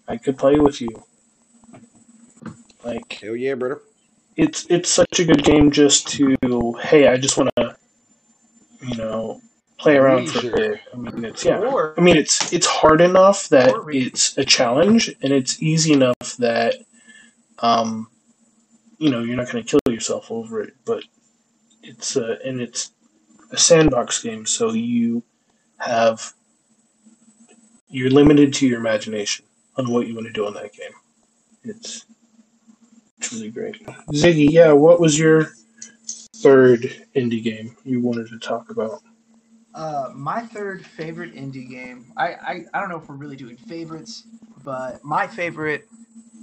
I 0.08 0.16
could 0.16 0.38
play 0.38 0.56
with 0.58 0.80
you. 0.80 0.88
Like, 2.84 3.12
Hell 3.22 3.36
yeah, 3.36 3.54
brother. 3.54 3.82
It's 4.40 4.66
it's 4.70 4.88
such 4.88 5.20
a 5.20 5.24
good 5.24 5.44
game 5.44 5.70
just 5.70 6.08
to 6.08 6.34
hey, 6.82 7.08
I 7.08 7.18
just 7.18 7.36
want 7.36 7.50
to, 7.56 7.76
you 8.80 8.96
know, 8.96 9.42
play 9.76 9.98
around 9.98 10.30
for 10.30 10.48
a 10.48 10.56
bit. 10.56 10.80
I 10.92 10.96
mean, 10.96 11.24
it's 11.26 11.44
yeah. 11.44 11.58
Or 11.58 11.94
I 11.98 12.00
mean, 12.00 12.16
it's 12.16 12.50
it's 12.52 12.66
hard 12.66 13.02
enough 13.02 13.48
that 13.50 13.74
it's 13.88 14.38
a 14.38 14.44
challenge, 14.44 15.14
and 15.22 15.32
it's 15.32 15.62
easy 15.62 15.92
enough 15.92 16.36
that, 16.38 16.76
um, 17.58 18.08
you 18.96 19.10
know, 19.10 19.22
you're 19.22 19.36
not 19.36 19.50
going 19.50 19.62
to 19.62 19.70
kill 19.70 19.92
yourself 19.92 20.30
over 20.30 20.62
it. 20.62 20.74
But 20.86 21.04
it's 21.82 22.16
a 22.16 22.38
and 22.42 22.62
it's 22.62 22.92
a 23.50 23.58
sandbox 23.58 24.22
game, 24.22 24.46
so 24.46 24.72
you 24.72 25.22
have 25.80 26.32
you're 27.90 28.10
limited 28.10 28.54
to 28.54 28.66
your 28.66 28.80
imagination 28.80 29.44
on 29.76 29.90
what 29.90 30.06
you 30.06 30.14
want 30.14 30.28
to 30.28 30.32
do 30.32 30.46
in 30.46 30.54
that 30.54 30.72
game. 30.72 30.92
It's 31.62 32.06
really 33.32 33.50
great. 33.50 33.84
Ziggy, 34.12 34.50
yeah, 34.50 34.72
what 34.72 35.00
was 35.00 35.18
your 35.18 35.52
third 36.36 36.80
indie 37.14 37.42
game 37.42 37.76
you 37.84 38.00
wanted 38.00 38.28
to 38.28 38.38
talk 38.38 38.70
about? 38.70 39.02
Uh, 39.74 40.10
my 40.14 40.40
third 40.40 40.84
favorite 40.84 41.34
indie 41.34 41.68
game. 41.68 42.12
I, 42.16 42.28
I 42.32 42.64
I 42.74 42.80
don't 42.80 42.88
know 42.88 42.96
if 42.96 43.08
we're 43.08 43.14
really 43.14 43.36
doing 43.36 43.56
favorites, 43.56 44.24
but 44.64 45.04
my 45.04 45.26
favorite, 45.26 45.86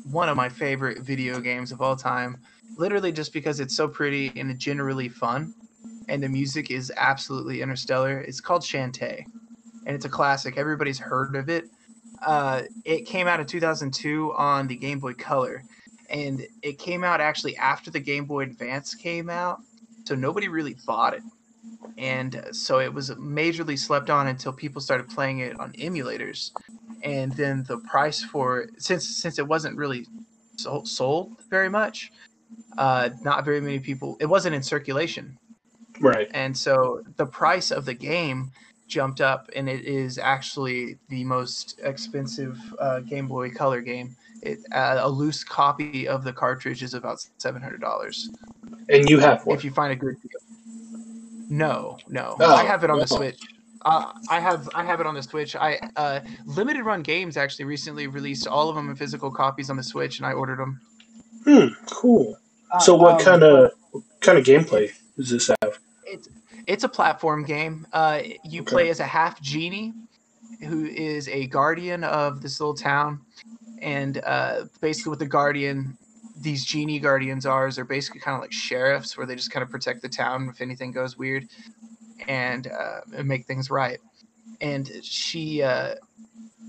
one 0.09 0.29
of 0.29 0.37
my 0.37 0.47
favorite 0.49 0.99
video 0.99 1.39
games 1.39 1.71
of 1.71 1.81
all 1.81 1.95
time, 1.95 2.37
literally 2.77 3.11
just 3.11 3.33
because 3.33 3.59
it's 3.59 3.75
so 3.75 3.87
pretty 3.87 4.31
and 4.35 4.49
it's 4.49 4.63
generally 4.63 5.09
fun, 5.09 5.53
and 6.07 6.23
the 6.23 6.29
music 6.29 6.71
is 6.71 6.91
absolutely 6.95 7.61
interstellar. 7.61 8.19
It's 8.21 8.39
called 8.39 8.61
Shantae, 8.61 9.25
and 9.85 9.95
it's 9.95 10.05
a 10.05 10.09
classic. 10.09 10.57
Everybody's 10.57 10.99
heard 10.99 11.35
of 11.35 11.49
it. 11.49 11.65
Uh, 12.25 12.63
it 12.85 13.05
came 13.05 13.27
out 13.27 13.39
in 13.39 13.45
2002 13.45 14.33
on 14.35 14.67
the 14.67 14.75
Game 14.75 14.99
Boy 14.99 15.13
Color, 15.13 15.63
and 16.09 16.45
it 16.61 16.79
came 16.79 17.03
out 17.03 17.21
actually 17.21 17.57
after 17.57 17.91
the 17.91 17.99
Game 17.99 18.25
Boy 18.25 18.43
Advance 18.43 18.95
came 18.95 19.29
out, 19.29 19.59
so 20.05 20.15
nobody 20.15 20.47
really 20.47 20.75
bought 20.85 21.13
it. 21.13 21.21
And 21.97 22.35
uh, 22.35 22.53
so 22.53 22.79
it 22.79 22.93
was 22.93 23.09
majorly 23.11 23.77
slept 23.77 24.09
on 24.09 24.27
until 24.27 24.53
people 24.53 24.81
started 24.81 25.09
playing 25.09 25.39
it 25.39 25.59
on 25.59 25.73
emulators. 25.73 26.51
And 27.03 27.31
then 27.33 27.63
the 27.67 27.77
price 27.79 28.23
for 28.23 28.61
it 28.61 28.81
since 28.81 29.07
since 29.21 29.39
it 29.39 29.47
wasn't 29.47 29.77
really 29.77 30.05
sold, 30.57 30.87
sold 30.87 31.31
very 31.49 31.69
much 31.69 32.11
uh 32.77 33.09
not 33.23 33.45
very 33.45 33.61
many 33.61 33.79
people 33.79 34.17
it 34.19 34.25
wasn't 34.25 34.55
in 34.55 34.63
circulation. 34.63 35.37
Right. 35.99 36.29
and 36.31 36.55
so 36.55 37.01
the 37.15 37.25
price 37.25 37.71
of 37.71 37.85
the 37.85 37.93
game 37.93 38.51
jumped 38.87 39.19
up 39.19 39.49
and 39.55 39.67
it 39.67 39.83
is 39.85 40.17
actually 40.17 40.97
the 41.09 41.23
most 41.23 41.79
expensive 41.83 42.57
uh, 42.79 42.99
game 43.01 43.27
boy 43.27 43.49
color 43.49 43.81
game 43.81 44.15
it, 44.41 44.59
uh, 44.71 44.97
a 45.01 45.09
loose 45.09 45.43
copy 45.43 46.07
of 46.07 46.23
the 46.23 46.33
cartridge 46.33 46.83
is 46.83 46.93
about 46.93 47.17
$700 47.39 48.29
And 48.89 49.09
you 49.09 49.19
have 49.19 49.45
one. 49.45 49.57
if 49.57 49.63
you 49.63 49.71
find 49.71 49.91
a 49.91 49.95
good 49.95 50.15
deal. 50.21 50.31
No, 51.49 51.97
no, 52.09 52.35
Oh, 52.39 52.55
I 52.55 52.63
have 52.63 52.83
it 52.83 52.89
on 52.89 52.99
the. 52.99 53.07
Switch. 53.07 53.39
Uh, 53.85 54.11
I 54.29 54.39
have 54.39 54.69
I 54.75 54.83
have 54.83 54.99
it 54.99 55.05
on 55.05 55.15
the 55.15 55.23
Switch. 55.23 55.55
I 55.55 55.79
uh, 55.95 56.19
Limited 56.45 56.83
Run 56.83 57.01
Games 57.03 57.37
actually 57.37 57.65
recently 57.65 58.07
released 58.07 58.47
all 58.47 58.69
of 58.69 58.75
them 58.75 58.89
in 58.89 58.95
physical 58.95 59.31
copies 59.31 59.69
on 59.69 59.77
the 59.77 59.83
Switch, 59.83 60.17
and 60.19 60.25
I 60.25 60.33
ordered 60.33 60.59
them. 60.59 60.81
Hmm, 61.45 61.67
cool. 61.85 62.37
Uh, 62.73 62.79
So 62.79 62.95
what 62.95 63.13
um, 63.15 63.19
kind 63.19 63.43
of 63.43 63.71
kind 64.19 64.37
of 64.37 64.43
gameplay 64.43 64.91
does 65.15 65.29
this 65.29 65.49
have? 65.61 65.79
It's 66.05 66.27
it's 66.65 66.83
a 66.83 66.89
platform 66.89 67.45
game. 67.45 67.87
Uh, 67.93 68.21
you 68.43 68.61
Okay. 68.61 68.71
play 68.71 68.89
as 68.89 68.99
a 68.99 69.05
half 69.05 69.41
genie, 69.41 69.93
who 70.61 70.85
is 70.85 71.29
a 71.29 71.47
guardian 71.47 72.03
of 72.03 72.41
this 72.41 72.59
little 72.59 72.75
town, 72.75 73.21
and 73.81 74.21
uh, 74.25 74.65
basically 74.81 75.11
what 75.11 75.19
the 75.19 75.25
guardian, 75.27 75.97
these 76.35 76.65
genie 76.65 76.99
guardians 76.99 77.45
are, 77.45 77.67
is 77.67 77.75
they're 77.75 77.85
basically 77.85 78.21
kind 78.21 78.35
of 78.35 78.41
like 78.41 78.51
sheriffs, 78.51 79.17
where 79.17 79.25
they 79.27 79.35
just 79.35 79.51
kind 79.51 79.63
of 79.63 79.69
protect 79.69 80.01
the 80.01 80.09
town 80.09 80.49
if 80.49 80.61
anything 80.61 80.91
goes 80.91 81.17
weird, 81.17 81.47
and 82.27 82.67
uh, 82.67 83.01
and 83.15 83.27
make 83.27 83.45
things 83.47 83.69
right. 83.69 83.99
And 84.61 84.89
she 85.03 85.61
uh, 85.63 85.95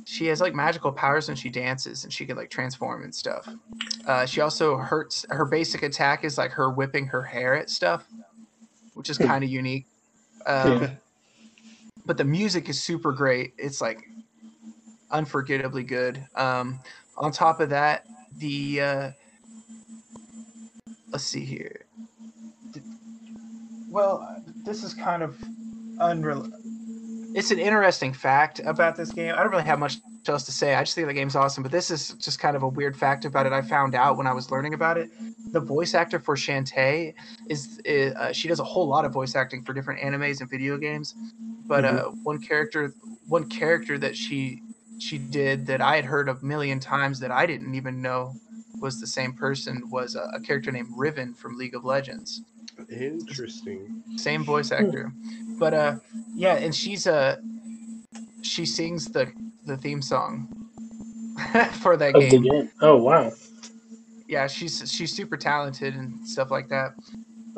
she 0.04 0.26
has 0.26 0.40
like 0.40 0.54
magical 0.54 0.92
powers 0.92 1.28
when 1.28 1.36
she 1.36 1.50
dances, 1.50 2.04
and 2.04 2.12
she 2.12 2.26
can 2.26 2.36
like 2.36 2.50
transform 2.50 3.02
and 3.04 3.14
stuff. 3.14 3.56
Uh, 4.06 4.26
she 4.26 4.40
also 4.40 4.76
hurts. 4.78 5.26
Her 5.30 5.44
basic 5.44 5.82
attack 5.82 6.24
is 6.24 6.38
like 6.38 6.52
her 6.52 6.70
whipping 6.70 7.06
her 7.08 7.22
hair 7.22 7.54
at 7.54 7.70
stuff, 7.70 8.08
which 8.94 9.10
is 9.10 9.18
Hmm. 9.18 9.24
kind 9.26 9.44
of 9.44 9.50
unique. 9.50 9.86
Um, 10.46 10.80
Yeah. 10.82 10.96
But 12.06 12.16
the 12.16 12.24
music 12.24 12.68
is 12.68 12.82
super 12.82 13.12
great. 13.12 13.54
It's 13.58 13.80
like 13.80 14.02
unforgettably 15.10 15.84
good. 15.84 16.24
Um, 16.34 16.80
on 17.16 17.32
top 17.32 17.60
of 17.60 17.70
that, 17.70 18.06
the 18.36 18.80
uh, 18.80 19.10
let's 21.10 21.24
see 21.24 21.44
here. 21.44 21.84
Well, 23.90 24.42
this 24.64 24.84
is 24.84 24.94
kind 24.94 25.22
of 25.22 25.36
unreal. 25.98 26.50
It's 27.34 27.50
an 27.50 27.58
interesting 27.58 28.12
fact 28.12 28.60
about 28.64 28.96
this 28.96 29.10
game. 29.10 29.34
I 29.34 29.42
don't 29.42 29.50
really 29.50 29.64
have 29.64 29.78
much 29.78 29.98
else 30.28 30.44
to 30.44 30.52
say. 30.52 30.74
I 30.74 30.82
just 30.82 30.94
think 30.94 31.06
the 31.08 31.14
game's 31.14 31.36
awesome. 31.36 31.62
But 31.62 31.72
this 31.72 31.90
is 31.90 32.10
just 32.14 32.38
kind 32.38 32.56
of 32.56 32.62
a 32.62 32.68
weird 32.68 32.96
fact 32.96 33.24
about 33.24 33.46
it. 33.46 33.52
I 33.52 33.62
found 33.62 33.94
out 33.94 34.16
when 34.16 34.26
I 34.26 34.32
was 34.32 34.50
learning 34.50 34.74
about 34.74 34.98
it. 34.98 35.10
The 35.52 35.60
voice 35.60 35.94
actor 35.94 36.18
for 36.18 36.36
Shantae 36.36 37.14
is, 37.48 37.80
is 37.84 38.14
uh, 38.14 38.32
she 38.32 38.48
does 38.48 38.60
a 38.60 38.64
whole 38.64 38.86
lot 38.86 39.04
of 39.04 39.12
voice 39.12 39.34
acting 39.34 39.64
for 39.64 39.72
different 39.72 40.00
animes 40.00 40.40
and 40.40 40.50
video 40.50 40.76
games. 40.76 41.14
But 41.66 41.84
uh, 41.84 42.04
one 42.22 42.40
character, 42.40 42.92
one 43.26 43.48
character 43.48 43.98
that 43.98 44.16
she 44.16 44.62
she 44.98 45.18
did 45.18 45.66
that 45.66 45.80
I 45.80 45.96
had 45.96 46.04
heard 46.04 46.28
a 46.28 46.36
million 46.42 46.80
times 46.80 47.20
that 47.20 47.30
I 47.30 47.46
didn't 47.46 47.74
even 47.74 48.02
know 48.02 48.34
was 48.80 49.00
the 49.00 49.06
same 49.06 49.32
person 49.32 49.88
was 49.90 50.14
a, 50.14 50.22
a 50.34 50.40
character 50.40 50.70
named 50.70 50.88
Riven 50.96 51.34
from 51.34 51.56
League 51.56 51.74
of 51.74 51.84
Legends 51.84 52.42
Interesting. 52.90 54.02
same 54.16 54.44
voice 54.44 54.70
actor 54.70 55.12
but 55.58 55.74
uh 55.74 55.96
yeah 56.34 56.54
and 56.54 56.74
she's 56.74 57.06
uh 57.06 57.36
she 58.42 58.64
sings 58.64 59.06
the 59.06 59.30
the 59.66 59.76
theme 59.76 60.00
song 60.00 60.48
for 61.80 61.96
that 61.96 62.14
game 62.14 62.42
game. 62.42 62.70
Oh 62.80 62.96
wow. 62.96 63.32
yeah 64.28 64.46
she's 64.46 64.90
she's 64.90 65.14
super 65.14 65.36
talented 65.36 65.94
and 65.94 66.26
stuff 66.26 66.50
like 66.50 66.68
that 66.68 66.94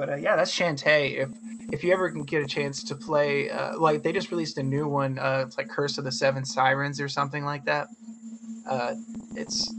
but 0.01 0.09
uh, 0.09 0.16
yeah 0.16 0.34
that's 0.34 0.51
Shantae. 0.57 1.18
If 1.18 1.28
if 1.70 1.84
you 1.84 1.92
ever 1.92 2.11
can 2.11 2.24
get 2.24 2.42
a 2.42 2.46
chance 2.46 2.82
to 2.84 2.94
play 2.96 3.51
uh, 3.51 3.78
like 3.78 4.03
they 4.03 4.12
just 4.12 4.30
released 4.30 4.57
a 4.57 4.62
new 4.62 4.88
one 4.88 5.18
uh 5.18 5.44
it's 5.46 5.59
like 5.59 5.68
curse 5.68 5.98
of 5.98 6.05
the 6.05 6.11
seven 6.12 6.42
sirens 6.44 7.01
or 7.01 7.09
something 7.09 7.44
like 7.44 7.66
that. 7.66 7.86
Uh 8.66 8.94
it's 9.36 9.70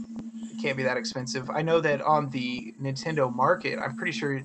it 0.50 0.62
can't 0.62 0.76
be 0.76 0.84
that 0.84 0.96
expensive. 0.96 1.50
I 1.50 1.62
know 1.62 1.80
that 1.80 2.00
on 2.02 2.30
the 2.30 2.72
nintendo 2.80 3.34
market 3.34 3.80
i'm 3.80 3.96
pretty 3.96 4.12
sure 4.12 4.40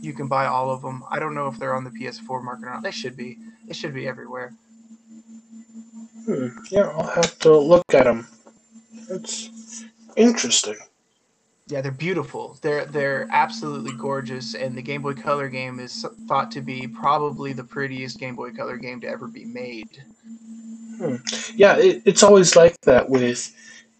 you 0.00 0.12
can 0.12 0.28
buy 0.28 0.46
all 0.46 0.70
of 0.70 0.80
them 0.82 1.02
i 1.10 1.18
don't 1.18 1.34
know 1.34 1.48
if 1.48 1.58
they're 1.58 1.74
on 1.74 1.82
the 1.82 1.90
ps4 1.90 2.42
market 2.42 2.66
or 2.66 2.70
not. 2.70 2.82
They 2.84 2.92
should 2.92 3.16
be. 3.16 3.38
They 3.66 3.74
should 3.74 3.92
be 3.92 4.06
everywhere. 4.06 4.54
Hmm. 6.26 6.48
Yeah, 6.70 6.88
I'll 6.96 7.08
have 7.08 7.38
to 7.40 7.56
look 7.56 7.84
at 7.92 8.04
them. 8.04 8.28
That's 9.08 9.84
interesting. 10.16 10.76
Yeah, 11.68 11.82
they're 11.82 11.92
beautiful. 11.92 12.58
They're 12.62 12.86
they're 12.86 13.28
absolutely 13.30 13.92
gorgeous, 13.92 14.54
and 14.54 14.76
the 14.76 14.82
Game 14.82 15.02
Boy 15.02 15.12
Color 15.12 15.48
game 15.48 15.78
is 15.80 16.04
thought 16.26 16.50
to 16.52 16.62
be 16.62 16.88
probably 16.88 17.52
the 17.52 17.64
prettiest 17.64 18.18
Game 18.18 18.36
Boy 18.36 18.52
Color 18.52 18.78
game 18.78 19.00
to 19.02 19.06
ever 19.06 19.28
be 19.28 19.44
made. 19.44 20.02
Yeah, 21.54 21.76
it, 21.76 22.02
it's 22.06 22.22
always 22.22 22.56
like 22.56 22.80
that 22.82 23.10
with 23.10 23.54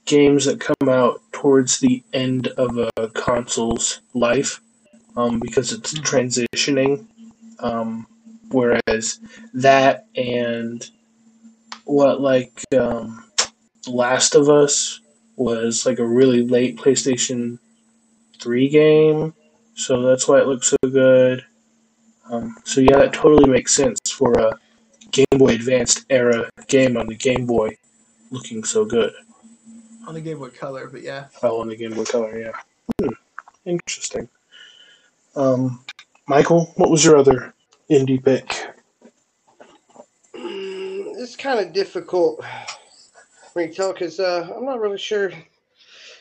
games 0.07 0.47
that 0.47 0.61
come 0.61 0.89
out 0.89 1.21
towards 1.33 1.79
the 1.79 2.03
end 2.15 2.49
of 2.49 2.79
a 2.97 3.09
console's 3.09 4.01
life, 4.15 4.61
um, 5.17 5.39
because 5.39 5.71
it's 5.73 5.93
Mhm. 5.93 6.47
transitioning. 6.57 7.07
Um, 7.61 8.07
whereas 8.51 9.21
that 9.53 10.07
and 10.17 10.89
what 11.85 12.21
like 12.21 12.63
um, 12.75 13.25
Last 13.87 14.35
of 14.35 14.49
Us 14.49 15.01
was 15.39 15.87
like 15.87 15.99
a 15.99 16.07
really 16.07 16.47
late 16.47 16.77
PlayStation 16.77 17.59
Three 18.41 18.69
game, 18.69 19.35
so 19.75 20.03
that's 20.03 20.29
why 20.29 20.39
it 20.41 20.47
looks 20.47 20.69
so 20.69 20.77
good. 20.89 21.45
Um, 22.31 22.57
so 22.65 22.81
yeah, 22.81 22.99
that 22.99 23.13
totally 23.13 23.51
makes 23.51 23.75
sense 23.75 23.99
for 24.11 24.33
a 24.35 24.53
Game 25.11 25.27
Boy 25.33 25.55
Advanced 25.55 26.05
era 26.11 26.49
game 26.69 26.97
on 26.97 27.07
the 27.07 27.17
Game 27.17 27.47
Boy 27.47 27.77
looking 28.31 28.63
so 28.63 28.85
good. 28.85 29.13
On 30.07 30.15
the 30.15 30.21
Game 30.21 30.39
Boy 30.39 30.51
Color, 30.51 30.89
but 30.89 31.03
yeah. 31.03 31.27
Oh, 31.43 31.61
on 31.61 31.69
the 31.69 31.77
Game 31.77 31.95
Boy 31.95 32.05
Color, 32.05 32.39
yeah. 32.39 32.53
Hmm, 33.01 33.13
interesting. 33.65 34.29
Um, 35.35 35.85
Michael, 36.27 36.73
what 36.77 36.91
was 36.91 37.05
your 37.05 37.17
other 37.17 37.55
indie 37.91 38.23
pick? 38.23 38.47
Mm, 40.35 41.15
It's 41.17 41.37
kind 41.37 41.59
of 41.59 41.73
difficult 41.73 42.45
for 43.59 43.67
me 43.67 43.75
tell 43.75 43.93
because 43.93 44.21
uh, 44.21 44.49
I'm 44.55 44.65
not 44.65 44.81
really 44.81 44.99
sure. 44.99 45.33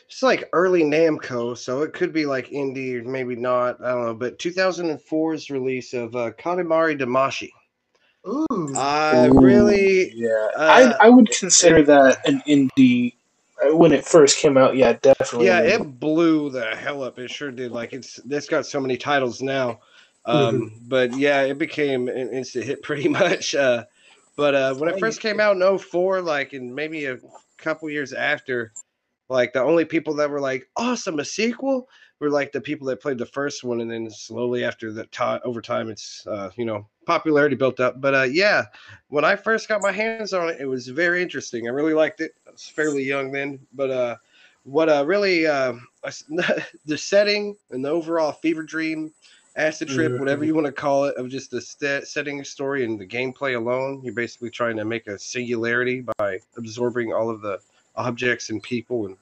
It's 0.06 0.22
like 0.22 0.48
early 0.52 0.82
Namco, 0.82 1.56
so 1.56 1.82
it 1.82 1.92
could 1.92 2.12
be 2.12 2.24
like 2.26 2.48
indie 2.48 2.94
or 2.94 3.08
maybe 3.08 3.36
not. 3.36 3.80
I 3.82 3.92
don't 3.92 4.04
know. 4.06 4.14
But 4.14 4.38
2004's 4.38 5.50
release 5.50 5.92
of 5.92 6.16
uh, 6.16 6.32
Katamari 6.32 6.98
Damacy. 6.98 7.50
Ooh. 8.26 8.74
I 8.76 9.28
Ooh, 9.28 9.40
really, 9.40 10.12
yeah. 10.14 10.48
uh, 10.56 10.96
I 11.00 11.06
I 11.06 11.08
would 11.08 11.30
consider 11.30 11.82
that 11.84 12.26
an 12.26 12.42
indie 12.46 13.14
Uh, 13.62 13.76
when 13.76 13.92
it 13.92 14.04
first 14.04 14.38
came 14.38 14.56
out, 14.56 14.76
yeah, 14.76 14.94
definitely. 14.94 15.46
Yeah, 15.46 15.60
it 15.60 16.00
blew 16.00 16.50
the 16.50 16.74
hell 16.74 17.02
up. 17.02 17.18
It 17.18 17.30
sure 17.30 17.50
did. 17.50 17.70
Like 17.70 17.92
it's 17.92 18.18
it's 18.28 18.48
got 18.48 18.66
so 18.66 18.80
many 18.80 18.96
titles 18.96 19.40
now. 19.42 19.80
Um, 20.24 20.62
mm-hmm. 20.62 20.88
But 20.88 21.16
yeah, 21.16 21.42
it 21.42 21.58
became 21.58 22.08
an 22.08 22.30
instant 22.30 22.64
hit 22.64 22.82
pretty 22.88 23.08
much. 23.08 23.54
Uh, 23.54 23.84
but 24.38 24.54
uh, 24.54 24.72
when 24.74 24.88
it 24.88 25.00
first 25.00 25.20
came 25.20 25.40
out 25.40 25.60
in 25.60 25.78
04, 25.78 26.22
like, 26.22 26.52
and 26.52 26.72
maybe 26.72 27.06
a 27.06 27.18
couple 27.56 27.90
years 27.90 28.12
after, 28.12 28.72
like 29.28 29.52
the 29.52 29.60
only 29.60 29.84
people 29.84 30.14
that 30.14 30.30
were 30.30 30.40
like, 30.40 30.68
awesome, 30.76 31.18
a 31.18 31.24
sequel 31.24 31.88
were 32.20 32.30
like 32.30 32.52
the 32.52 32.60
people 32.60 32.86
that 32.86 33.02
played 33.02 33.18
the 33.18 33.26
first 33.26 33.64
one, 33.64 33.80
and 33.80 33.90
then 33.90 34.08
slowly 34.08 34.62
after 34.62 34.92
the 34.92 35.06
time 35.06 35.40
over 35.44 35.60
time, 35.60 35.90
it's 35.90 36.24
uh, 36.28 36.50
you 36.56 36.64
know 36.64 36.86
popularity 37.04 37.56
built 37.56 37.80
up. 37.80 38.00
But 38.00 38.14
uh, 38.14 38.28
yeah, 38.30 38.66
when 39.08 39.24
I 39.24 39.34
first 39.34 39.68
got 39.68 39.82
my 39.82 39.90
hands 39.90 40.32
on 40.32 40.50
it, 40.50 40.60
it 40.60 40.66
was 40.66 40.86
very 40.86 41.20
interesting. 41.20 41.66
I 41.66 41.72
really 41.72 41.94
liked 41.94 42.20
it. 42.20 42.36
I 42.46 42.52
was 42.52 42.62
fairly 42.62 43.02
young 43.02 43.32
then, 43.32 43.58
but 43.74 43.90
uh, 43.90 44.16
what 44.62 44.88
uh, 44.88 45.02
really 45.04 45.48
uh, 45.48 45.72
the 46.86 46.96
setting 46.96 47.56
and 47.72 47.84
the 47.84 47.90
overall 47.90 48.30
fever 48.30 48.62
dream 48.62 49.12
acid 49.58 49.88
trip, 49.88 50.12
mm-hmm. 50.12 50.20
whatever 50.20 50.44
you 50.44 50.54
want 50.54 50.66
to 50.66 50.72
call 50.72 51.04
it, 51.04 51.16
of 51.16 51.28
just 51.28 51.50
the 51.50 51.60
st- 51.60 52.06
setting 52.06 52.42
story 52.44 52.84
and 52.84 52.98
the 52.98 53.06
gameplay 53.06 53.56
alone. 53.56 54.00
You're 54.02 54.14
basically 54.14 54.50
trying 54.50 54.76
to 54.76 54.84
make 54.84 55.06
a 55.06 55.18
singularity 55.18 56.04
by 56.18 56.38
absorbing 56.56 57.12
all 57.12 57.28
of 57.28 57.42
the 57.42 57.58
objects 57.96 58.50
and 58.50 58.62
people 58.62 59.06
and 59.06 59.16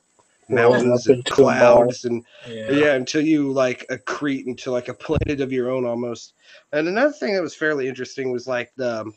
mountains 0.48 1.08
and 1.08 1.24
clouds 1.24 2.04
and 2.04 2.24
yeah. 2.48 2.70
yeah. 2.70 2.94
until 2.94 3.20
you 3.20 3.50
like 3.50 3.84
accrete 3.90 4.46
into 4.46 4.70
like 4.70 4.88
a 4.88 4.94
planet 4.94 5.40
of 5.40 5.52
your 5.52 5.70
own 5.70 5.84
almost 5.84 6.34
and 6.72 6.86
another 6.86 7.12
thing 7.12 7.34
that 7.34 7.42
was 7.42 7.54
fairly 7.54 7.88
interesting 7.88 8.30
was 8.30 8.46
like 8.46 8.72
the 8.76 9.10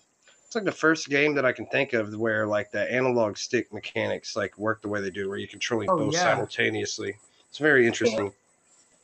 it's 0.45 0.55
like 0.55 0.65
the 0.65 0.71
first 0.71 1.07
game 1.07 1.35
that 1.35 1.45
i 1.45 1.51
can 1.51 1.67
think 1.67 1.93
of 1.93 2.15
where 2.15 2.47
like 2.47 2.71
the 2.71 2.91
analog 2.91 3.37
stick 3.37 3.71
mechanics 3.71 4.35
like 4.35 4.57
work 4.57 4.81
the 4.81 4.87
way 4.87 5.01
they 5.01 5.11
do 5.11 5.29
where 5.29 5.37
you're 5.37 5.47
controlling 5.47 5.87
oh, 5.91 5.97
both 5.97 6.13
yeah. 6.13 6.23
simultaneously 6.23 7.15
it's 7.47 7.59
very 7.59 7.85
interesting 7.85 8.25
yeah. 8.25 8.31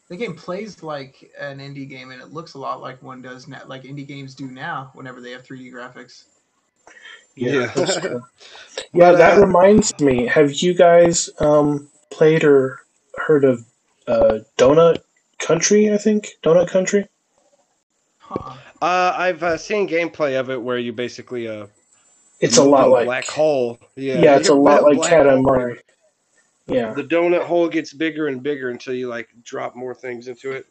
The 0.09 0.15
game 0.15 0.35
plays 0.35 0.83
like 0.83 1.31
an 1.39 1.59
indie 1.59 1.87
game 1.89 2.11
and 2.11 2.21
it 2.21 2.31
looks 2.31 2.53
a 2.53 2.59
lot 2.59 2.81
like 2.81 3.01
one 3.01 3.21
does 3.21 3.47
now 3.47 3.61
like 3.67 3.83
indie 3.83 4.07
games 4.07 4.35
do 4.35 4.47
now 4.47 4.91
whenever 4.93 5.21
they 5.21 5.31
have 5.31 5.43
3d 5.43 5.71
graphics 5.71 6.25
yeah 7.35 7.71
yeah, 7.75 8.19
yeah 8.93 9.11
that 9.11 9.37
uh, 9.37 9.45
reminds 9.45 9.99
me 9.99 10.25
have 10.25 10.53
you 10.53 10.73
guys 10.73 11.29
um 11.39 11.87
played 12.09 12.43
or 12.43 12.79
heard 13.17 13.43
of 13.43 13.65
uh, 14.07 14.39
Donut 14.57 14.99
Country? 15.39 15.93
I 15.93 15.97
think 15.97 16.29
Donut 16.43 16.67
Country. 16.67 17.07
Huh. 18.19 18.55
Uh, 18.81 19.13
I've 19.15 19.43
uh, 19.43 19.57
seen 19.57 19.87
gameplay 19.87 20.39
of 20.39 20.49
it 20.49 20.61
where 20.61 20.77
you 20.77 20.93
basically 20.93 21.47
uh, 21.47 21.67
it's 22.39 22.57
a 22.57 22.63
lot 22.63 22.89
like 22.89 23.05
black 23.05 23.25
hole. 23.25 23.79
Yeah, 23.95 24.19
yeah, 24.19 24.37
it's 24.37 24.49
a 24.49 24.53
lot 24.53 24.83
like 24.83 24.97
Katamari. 25.11 25.79
Yeah, 26.67 26.93
the 26.93 27.03
donut 27.03 27.43
hole 27.43 27.69
gets 27.69 27.93
bigger 27.93 28.27
and 28.27 28.41
bigger 28.41 28.69
until 28.69 28.93
you 28.93 29.07
like 29.07 29.29
drop 29.43 29.75
more 29.75 29.93
things 29.93 30.27
into 30.27 30.51
it. 30.51 30.65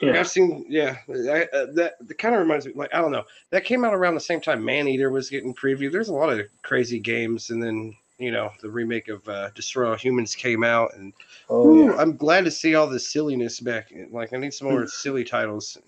Yeah, 0.00 0.20
I've 0.20 0.28
seen. 0.28 0.64
Yeah, 0.68 0.96
I, 1.08 1.48
uh, 1.52 1.66
that 1.74 1.94
that 2.00 2.18
kind 2.18 2.34
of 2.34 2.40
reminds 2.40 2.66
me. 2.66 2.72
Like 2.74 2.94
I 2.94 3.00
don't 3.00 3.10
know, 3.10 3.24
that 3.50 3.64
came 3.64 3.84
out 3.84 3.94
around 3.94 4.14
the 4.14 4.20
same 4.20 4.40
time 4.40 4.64
Man 4.64 4.86
Eater 4.86 5.10
was 5.10 5.28
getting 5.28 5.54
previewed. 5.54 5.92
There's 5.92 6.08
a 6.08 6.14
lot 6.14 6.30
of 6.30 6.46
crazy 6.62 7.00
games, 7.00 7.50
and 7.50 7.62
then 7.62 7.96
you 8.18 8.30
know 8.30 8.50
the 8.62 8.70
remake 8.70 9.08
of 9.08 9.28
uh, 9.28 9.50
Destroy 9.50 9.90
All 9.90 9.96
Humans 9.96 10.36
came 10.36 10.62
out, 10.62 10.94
and 10.94 11.12
oh, 11.50 11.66
ooh, 11.66 11.86
yeah. 11.86 11.96
I'm 11.96 12.16
glad 12.16 12.44
to 12.44 12.50
see 12.50 12.76
all 12.76 12.86
the 12.86 13.00
silliness 13.00 13.58
back. 13.58 13.92
Like 14.10 14.32
I 14.32 14.36
need 14.36 14.54
some 14.54 14.68
more 14.68 14.86
silly 14.86 15.24
titles, 15.24 15.78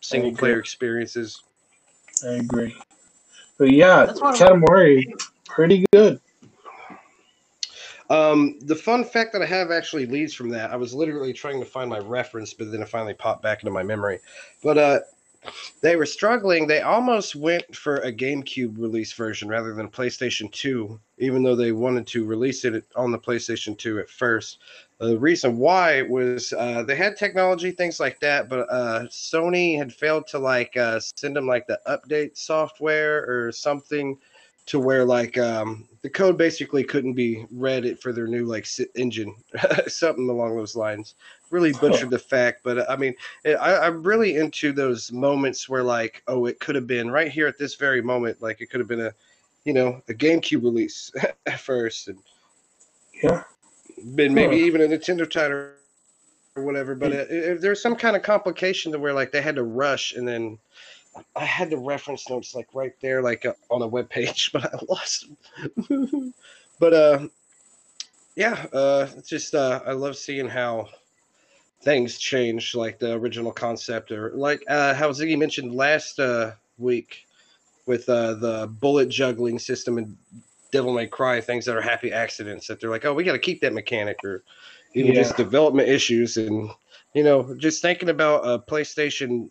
single 0.00 0.34
player 0.34 0.60
experiences. 0.60 1.42
I 2.24 2.34
agree, 2.34 2.76
but 3.58 3.72
yeah, 3.72 4.06
Katamari, 4.06 5.12
pretty 5.44 5.84
good. 5.92 6.20
Um, 8.08 8.58
the 8.60 8.76
fun 8.76 9.04
fact 9.04 9.32
that 9.32 9.42
I 9.42 9.46
have 9.46 9.70
actually 9.70 10.06
leads 10.06 10.34
from 10.34 10.48
that. 10.50 10.70
I 10.70 10.76
was 10.76 10.94
literally 10.94 11.32
trying 11.32 11.60
to 11.60 11.66
find 11.66 11.90
my 11.90 11.98
reference, 11.98 12.54
but 12.54 12.70
then 12.70 12.82
it 12.82 12.88
finally 12.88 13.14
popped 13.14 13.42
back 13.42 13.62
into 13.62 13.72
my 13.72 13.82
memory. 13.82 14.20
But 14.62 14.78
uh, 14.78 15.00
they 15.80 15.96
were 15.96 16.06
struggling. 16.06 16.66
They 16.66 16.80
almost 16.80 17.36
went 17.36 17.74
for 17.74 17.96
a 17.98 18.12
GameCube 18.12 18.78
release 18.78 19.12
version 19.12 19.48
rather 19.48 19.74
than 19.74 19.88
PlayStation 19.88 20.50
2, 20.52 20.98
even 21.18 21.42
though 21.42 21.56
they 21.56 21.72
wanted 21.72 22.06
to 22.08 22.24
release 22.24 22.64
it 22.64 22.84
on 22.94 23.10
the 23.10 23.18
PlayStation 23.18 23.76
2 23.76 23.98
at 23.98 24.10
first. 24.10 24.58
The 24.98 25.18
reason 25.18 25.58
why 25.58 26.02
was 26.02 26.52
uh, 26.52 26.82
they 26.82 26.96
had 26.96 27.16
technology, 27.16 27.70
things 27.70 28.00
like 28.00 28.18
that, 28.20 28.48
but 28.48 28.60
uh, 28.70 29.02
Sony 29.10 29.76
had 29.76 29.92
failed 29.92 30.26
to 30.28 30.38
like 30.38 30.76
uh, 30.76 31.00
send 31.00 31.36
them 31.36 31.46
like 31.46 31.66
the 31.66 31.80
update 31.86 32.36
software 32.36 33.24
or 33.28 33.52
something 33.52 34.18
to 34.66 34.80
where 34.80 35.04
like 35.04 35.38
um, 35.38 35.88
the 36.02 36.10
code 36.10 36.36
basically 36.36 36.84
couldn't 36.84 37.14
be 37.14 37.46
read 37.50 37.98
for 38.00 38.12
their 38.12 38.26
new 38.26 38.44
like 38.44 38.66
engine, 38.96 39.34
something 39.86 40.28
along 40.28 40.56
those 40.56 40.76
lines. 40.76 41.14
Really 41.50 41.72
butchered 41.72 42.10
the 42.10 42.18
fact, 42.18 42.62
but 42.64 42.90
I 42.90 42.96
mean, 42.96 43.14
I, 43.44 43.78
I'm 43.78 44.02
really 44.02 44.36
into 44.36 44.72
those 44.72 45.12
moments 45.12 45.68
where 45.68 45.84
like, 45.84 46.22
oh, 46.26 46.46
it 46.46 46.58
could 46.58 46.74
have 46.74 46.88
been 46.88 47.10
right 47.10 47.30
here 47.30 47.46
at 47.46 47.58
this 47.58 47.76
very 47.76 48.02
moment, 48.02 48.42
like 48.42 48.60
it 48.60 48.66
could 48.66 48.80
have 48.80 48.88
been 48.88 49.02
a, 49.02 49.12
you 49.64 49.72
know, 49.72 50.02
a 50.08 50.14
GameCube 50.14 50.64
release 50.64 51.12
at 51.46 51.60
first, 51.60 52.08
and 52.08 52.18
yeah, 53.22 53.44
been 54.16 54.34
maybe 54.34 54.56
even 54.56 54.80
a 54.80 54.86
Nintendo 54.86 55.30
title 55.30 55.70
or 56.56 56.62
whatever. 56.64 56.96
But 56.96 57.12
mm. 57.12 57.30
if 57.30 57.60
there's 57.60 57.80
some 57.80 57.94
kind 57.94 58.16
of 58.16 58.22
complication 58.22 58.90
to 58.92 58.98
where 58.98 59.12
like 59.12 59.30
they 59.30 59.42
had 59.42 59.56
to 59.56 59.62
rush 59.62 60.14
and 60.14 60.26
then 60.26 60.58
I 61.34 61.44
had 61.44 61.70
the 61.70 61.76
reference 61.76 62.28
notes 62.28 62.54
like 62.54 62.68
right 62.74 62.94
there, 63.00 63.22
like 63.22 63.46
uh, 63.46 63.54
on 63.70 63.82
a 63.82 63.86
web 63.86 64.08
page, 64.08 64.50
but 64.54 64.74
I 64.74 64.78
lost 64.88 65.26
them. 65.88 66.34
but 66.78 66.94
uh, 66.94 67.28
yeah, 68.36 68.66
uh, 68.72 69.08
it's 69.16 69.28
just 69.28 69.54
uh, 69.54 69.80
I 69.86 69.92
love 69.92 70.16
seeing 70.16 70.48
how 70.48 70.88
things 71.82 72.18
change, 72.18 72.74
like 72.74 72.98
the 72.98 73.12
original 73.14 73.52
concept, 73.52 74.12
or 74.12 74.30
like 74.34 74.62
uh, 74.68 74.94
how 74.94 75.10
Ziggy 75.10 75.38
mentioned 75.38 75.74
last 75.74 76.18
uh, 76.20 76.52
week 76.78 77.26
with 77.86 78.08
uh, 78.08 78.34
the 78.34 78.66
bullet 78.80 79.08
juggling 79.08 79.58
system 79.58 79.96
and 79.98 80.16
Devil 80.72 80.92
May 80.92 81.06
Cry, 81.06 81.40
things 81.40 81.64
that 81.64 81.76
are 81.76 81.80
happy 81.80 82.12
accidents 82.12 82.66
that 82.66 82.80
they're 82.80 82.90
like, 82.90 83.04
oh, 83.04 83.14
we 83.14 83.24
got 83.24 83.32
to 83.32 83.38
keep 83.38 83.60
that 83.60 83.72
mechanic, 83.72 84.18
or 84.24 84.42
even 84.94 85.12
yeah. 85.12 85.22
just 85.22 85.36
development 85.36 85.88
issues, 85.88 86.36
and 86.36 86.70
you 87.14 87.22
know, 87.22 87.54
just 87.56 87.80
thinking 87.80 88.08
about 88.08 88.46
a 88.46 88.58
PlayStation 88.58 89.48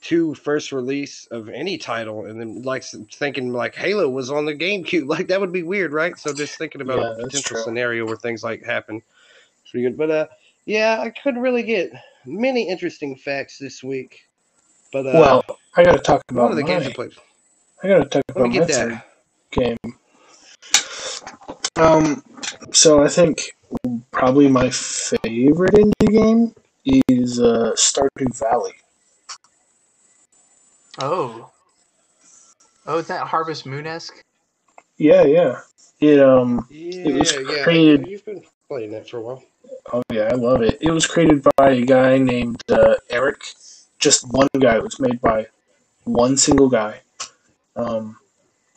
two 0.00 0.34
first 0.34 0.72
release 0.72 1.26
of 1.30 1.48
any 1.48 1.76
title 1.76 2.26
and 2.26 2.40
then 2.40 2.62
like 2.62 2.84
thinking 2.84 3.52
like 3.52 3.74
halo 3.74 4.08
was 4.08 4.30
on 4.30 4.44
the 4.44 4.54
gamecube 4.54 5.08
like 5.08 5.28
that 5.28 5.40
would 5.40 5.52
be 5.52 5.62
weird 5.62 5.92
right? 5.92 6.18
So 6.18 6.32
just 6.32 6.56
thinking 6.58 6.80
about 6.80 6.98
yeah, 6.98 7.10
a 7.10 7.14
potential 7.14 7.56
true. 7.56 7.62
scenario 7.62 8.06
where 8.06 8.16
things 8.16 8.42
like 8.42 8.64
happen. 8.64 9.02
It's 9.62 9.70
pretty 9.70 9.86
good 9.86 9.96
but 9.96 10.10
uh 10.10 10.26
yeah 10.66 11.00
i 11.00 11.10
couldn't 11.10 11.40
really 11.42 11.62
get 11.62 11.90
many 12.24 12.68
interesting 12.68 13.16
facts 13.16 13.58
this 13.58 13.82
week 13.82 14.28
but 14.92 15.06
uh 15.06 15.12
well 15.14 15.44
i 15.76 15.82
gotta 15.82 15.98
talk 15.98 16.22
about 16.30 16.42
one 16.42 16.50
of 16.52 16.56
the 16.56 16.62
my, 16.62 16.68
games 16.68 16.86
you 16.86 16.94
played. 16.94 17.12
I 17.82 17.88
gotta 17.88 18.04
talk 18.08 18.22
about 18.28 18.52
get 18.52 18.68
that. 18.68 19.04
game. 19.50 19.76
Um 21.76 22.22
so 22.72 23.02
i 23.02 23.08
think 23.08 23.52
probably 24.10 24.48
my 24.48 24.70
favorite 24.70 25.74
indie 25.74 26.12
game 26.12 26.54
is 27.08 27.40
uh 27.40 27.72
stardew 27.74 28.36
valley 28.38 28.74
Oh. 30.98 31.50
Oh, 32.86 32.98
is 32.98 33.06
that 33.06 33.26
Harvest 33.26 33.66
Moon 33.66 33.86
esque? 33.86 34.24
Yeah, 34.96 35.22
yeah. 35.24 35.60
It 36.00 36.20
um 36.20 36.66
yeah, 36.70 37.08
it 37.08 37.18
was 37.18 37.32
created 37.62 38.00
yeah. 38.02 38.10
You've 38.10 38.24
been 38.24 38.42
playing 38.68 38.92
that 38.92 39.08
for 39.08 39.18
a 39.18 39.20
while. 39.20 39.44
Oh 39.92 40.02
yeah, 40.12 40.28
I 40.32 40.34
love 40.34 40.62
it. 40.62 40.78
It 40.80 40.90
was 40.90 41.06
created 41.06 41.44
by 41.56 41.70
a 41.70 41.82
guy 41.82 42.18
named 42.18 42.62
uh, 42.70 42.94
Eric. 43.10 43.42
Just 43.98 44.26
one 44.32 44.48
guy. 44.58 44.76
It 44.76 44.82
was 44.82 45.00
made 45.00 45.20
by 45.20 45.46
one 46.04 46.36
single 46.36 46.68
guy. 46.68 47.00
Um 47.76 48.16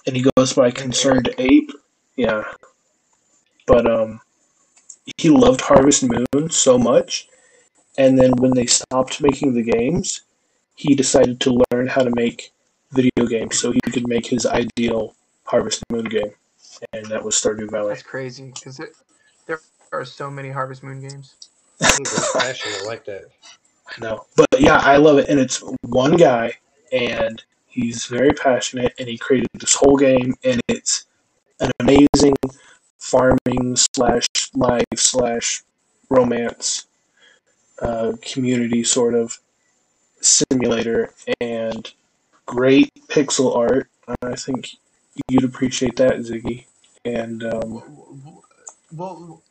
and 0.05 0.15
he 0.15 0.25
goes 0.35 0.53
by 0.53 0.71
Concerned 0.71 1.33
Ape. 1.37 1.71
Yeah. 2.15 2.43
But 3.65 3.89
um 3.89 4.21
he 5.17 5.29
loved 5.29 5.61
Harvest 5.61 6.03
Moon 6.03 6.49
so 6.49 6.77
much 6.77 7.27
and 7.97 8.17
then 8.17 8.31
when 8.37 8.51
they 8.51 8.65
stopped 8.65 9.21
making 9.21 9.53
the 9.53 9.63
games, 9.63 10.21
he 10.75 10.95
decided 10.95 11.39
to 11.41 11.51
learn 11.81 11.87
how 11.87 12.03
to 12.03 12.11
make 12.11 12.51
video 12.91 13.25
games 13.27 13.59
so 13.59 13.71
he 13.71 13.81
could 13.91 14.07
make 14.07 14.25
his 14.25 14.45
ideal 14.45 15.15
Harvest 15.45 15.83
Moon 15.91 16.05
game, 16.05 16.31
and 16.93 17.05
that 17.07 17.23
was 17.23 17.35
Stardew 17.35 17.71
Valley. 17.71 17.89
That's 17.89 18.03
crazy 18.03 18.51
because 18.53 18.79
there 19.47 19.59
are 19.91 20.05
so 20.05 20.29
many 20.29 20.49
Harvest 20.49 20.83
Moon 20.83 21.01
games. 21.01 21.35
passionate 21.79 22.85
like 22.85 23.03
that. 23.05 23.23
I 23.87 24.01
know, 24.01 24.25
but 24.37 24.47
yeah, 24.59 24.77
I 24.77 24.97
love 24.97 25.17
it, 25.17 25.27
and 25.27 25.39
it's 25.39 25.63
one 25.81 26.15
guy, 26.15 26.53
and 26.91 27.43
he's 27.67 28.05
very 28.05 28.31
passionate, 28.31 28.93
and 28.99 29.07
he 29.07 29.17
created 29.17 29.49
this 29.55 29.73
whole 29.73 29.97
game, 29.97 30.35
and 30.43 30.61
it's 30.67 31.05
an 31.59 31.71
amazing 31.79 32.35
farming 32.99 33.75
slash 33.75 34.27
life 34.53 34.85
slash 34.95 35.63
romance 36.09 36.85
uh, 37.81 38.13
community 38.21 38.83
sort 38.83 39.15
of 39.15 39.39
simulator 40.21 41.13
and 41.39 41.91
great 42.45 42.89
pixel 43.07 43.55
art. 43.55 43.89
I 44.21 44.35
think 44.35 44.69
you'd 45.29 45.43
appreciate 45.43 45.95
that, 45.97 46.17
Ziggy. 46.19 46.65
And 47.05 47.43
um, 47.43 48.41
well, 48.93 49.41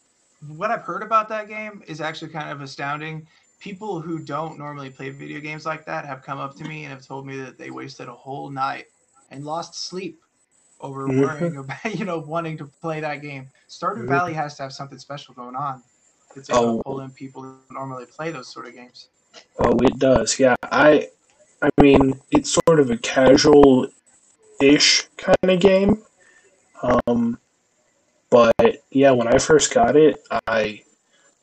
what 0.56 0.70
I've 0.70 0.82
heard 0.82 1.02
about 1.02 1.28
that 1.28 1.48
game 1.48 1.82
is 1.86 2.00
actually 2.00 2.30
kind 2.30 2.50
of 2.50 2.60
astounding. 2.60 3.26
People 3.58 4.00
who 4.00 4.18
don't 4.18 4.58
normally 4.58 4.88
play 4.90 5.10
video 5.10 5.40
games 5.40 5.66
like 5.66 5.84
that 5.86 6.06
have 6.06 6.22
come 6.22 6.38
up 6.38 6.54
to 6.56 6.64
me 6.64 6.84
and 6.84 6.92
have 6.92 7.06
told 7.06 7.26
me 7.26 7.36
that 7.38 7.58
they 7.58 7.70
wasted 7.70 8.08
a 8.08 8.12
whole 8.14 8.48
night 8.50 8.86
and 9.30 9.44
lost 9.44 9.74
sleep 9.74 10.20
over 10.80 11.06
Mhm. 11.08 11.20
worrying 11.20 11.56
about 11.58 11.84
you 11.98 12.04
know 12.06 12.18
wanting 12.20 12.56
to 12.56 12.64
play 12.80 13.00
that 13.00 13.20
game. 13.20 13.48
Stardew 13.68 14.04
Mhm. 14.04 14.08
Valley 14.08 14.32
has 14.32 14.56
to 14.56 14.62
have 14.62 14.72
something 14.72 14.98
special 14.98 15.34
going 15.34 15.56
on. 15.56 15.82
It's 16.36 16.48
able 16.48 16.58
Oh. 16.60 16.76
to 16.78 16.82
pull 16.84 17.00
in 17.00 17.10
people 17.10 17.42
who 17.42 17.58
normally 17.70 18.06
play 18.06 18.30
those 18.30 18.48
sort 18.48 18.66
of 18.66 18.74
games. 18.74 19.08
Oh, 19.58 19.76
it 19.82 19.98
does. 19.98 20.38
Yeah, 20.38 20.56
I, 20.62 21.08
I 21.62 21.70
mean, 21.80 22.20
it's 22.30 22.58
sort 22.66 22.80
of 22.80 22.90
a 22.90 22.96
casual-ish 22.96 23.92
kind 25.16 25.36
of 25.42 25.60
game. 25.60 26.02
Um, 26.82 27.38
but 28.30 28.54
yeah, 28.90 29.10
when 29.10 29.28
I 29.28 29.38
first 29.38 29.74
got 29.74 29.96
it, 29.96 30.22
I 30.46 30.82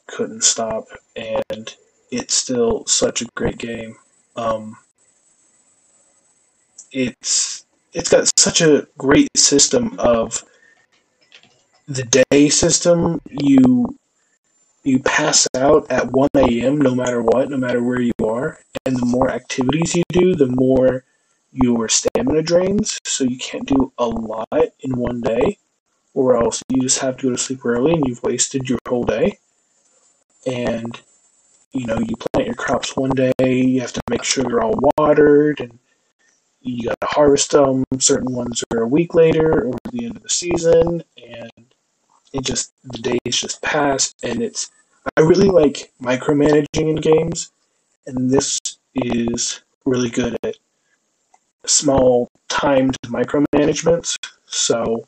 couldn't 0.08 0.44
stop, 0.44 0.88
and 1.16 1.76
it's 2.12 2.34
still 2.34 2.86
such 2.86 3.22
a 3.22 3.28
great 3.36 3.58
game. 3.58 3.98
Um, 4.36 4.78
it's 6.92 7.66
it's 7.94 8.10
got 8.10 8.32
such 8.40 8.62
a 8.62 8.88
great 8.98 9.30
system 9.36 10.00
of 10.00 10.44
the 11.88 12.04
day 12.30 12.50
system. 12.50 13.22
You 13.30 13.98
you 14.88 15.00
pass 15.00 15.48
out 15.56 15.92
at 15.92 16.12
1 16.12 16.30
a.m. 16.36 16.80
no 16.80 16.96
matter 16.96 17.22
what, 17.22 17.50
no 17.50 17.58
matter 17.58 17.84
where 17.84 18.02
you 18.02 18.14
are. 18.24 18.60
And 18.86 18.96
the 18.96 19.06
more 19.06 19.30
activities 19.30 19.96
you 19.96 20.04
do, 20.10 20.36
the 20.36 20.48
more 20.48 21.04
your 21.52 21.90
stamina 21.90 22.42
drains. 22.42 23.00
So 23.04 23.24
you 23.24 23.38
can't 23.38 23.68
do 23.68 23.92
a 23.98 24.06
lot 24.06 24.48
in 24.80 24.98
one 24.98 25.22
day, 25.22 25.58
or 26.14 26.38
else 26.38 26.64
you 26.70 26.82
just 26.82 27.00
have 27.00 27.18
to 27.18 27.28
go 27.28 27.30
to 27.32 27.38
sleep 27.38 27.66
early 27.66 27.94
and 27.94 28.08
you've 28.08 28.24
wasted 28.24 28.70
your 28.70 28.80
whole 28.88 29.04
day. 29.04 29.40
And 30.46 31.00
you 31.74 31.86
know, 31.86 32.00
you 32.00 32.16
plant 32.16 32.48
your 32.48 32.56
crops 32.56 32.96
one 32.96 33.12
day, 33.12 33.34
you 33.40 33.82
have 33.82 33.94
to 33.94 34.02
make 34.10 34.24
sure 34.24 34.44
they're 34.44 34.64
all 34.64 34.80
watered, 34.98 35.60
and 35.60 35.78
you 36.62 36.88
got 36.88 37.00
to 37.02 37.08
harvest 37.08 37.52
them. 37.52 37.84
Certain 38.00 38.34
ones 38.34 38.64
are 38.72 38.84
a 38.84 38.88
week 38.88 39.14
later 39.14 39.68
or 39.68 39.74
the 39.92 40.06
end 40.06 40.16
of 40.16 40.24
the 40.24 40.30
season, 40.30 41.04
and 41.22 41.52
it 42.34 42.44
just 42.44 42.72
the 42.84 42.98
days 43.00 43.36
just 43.36 43.62
pass, 43.62 44.14
and 44.24 44.42
it's 44.42 44.72
I 45.16 45.22
really 45.22 45.50
like 45.50 45.92
micromanaging 46.02 46.66
in 46.76 46.96
games, 46.96 47.52
and 48.06 48.30
this 48.30 48.60
is 48.96 49.62
really 49.86 50.10
good 50.10 50.38
at 50.44 50.56
small 51.66 52.30
timed 52.50 52.98
micromanagements. 53.06 54.16
So, 54.46 55.08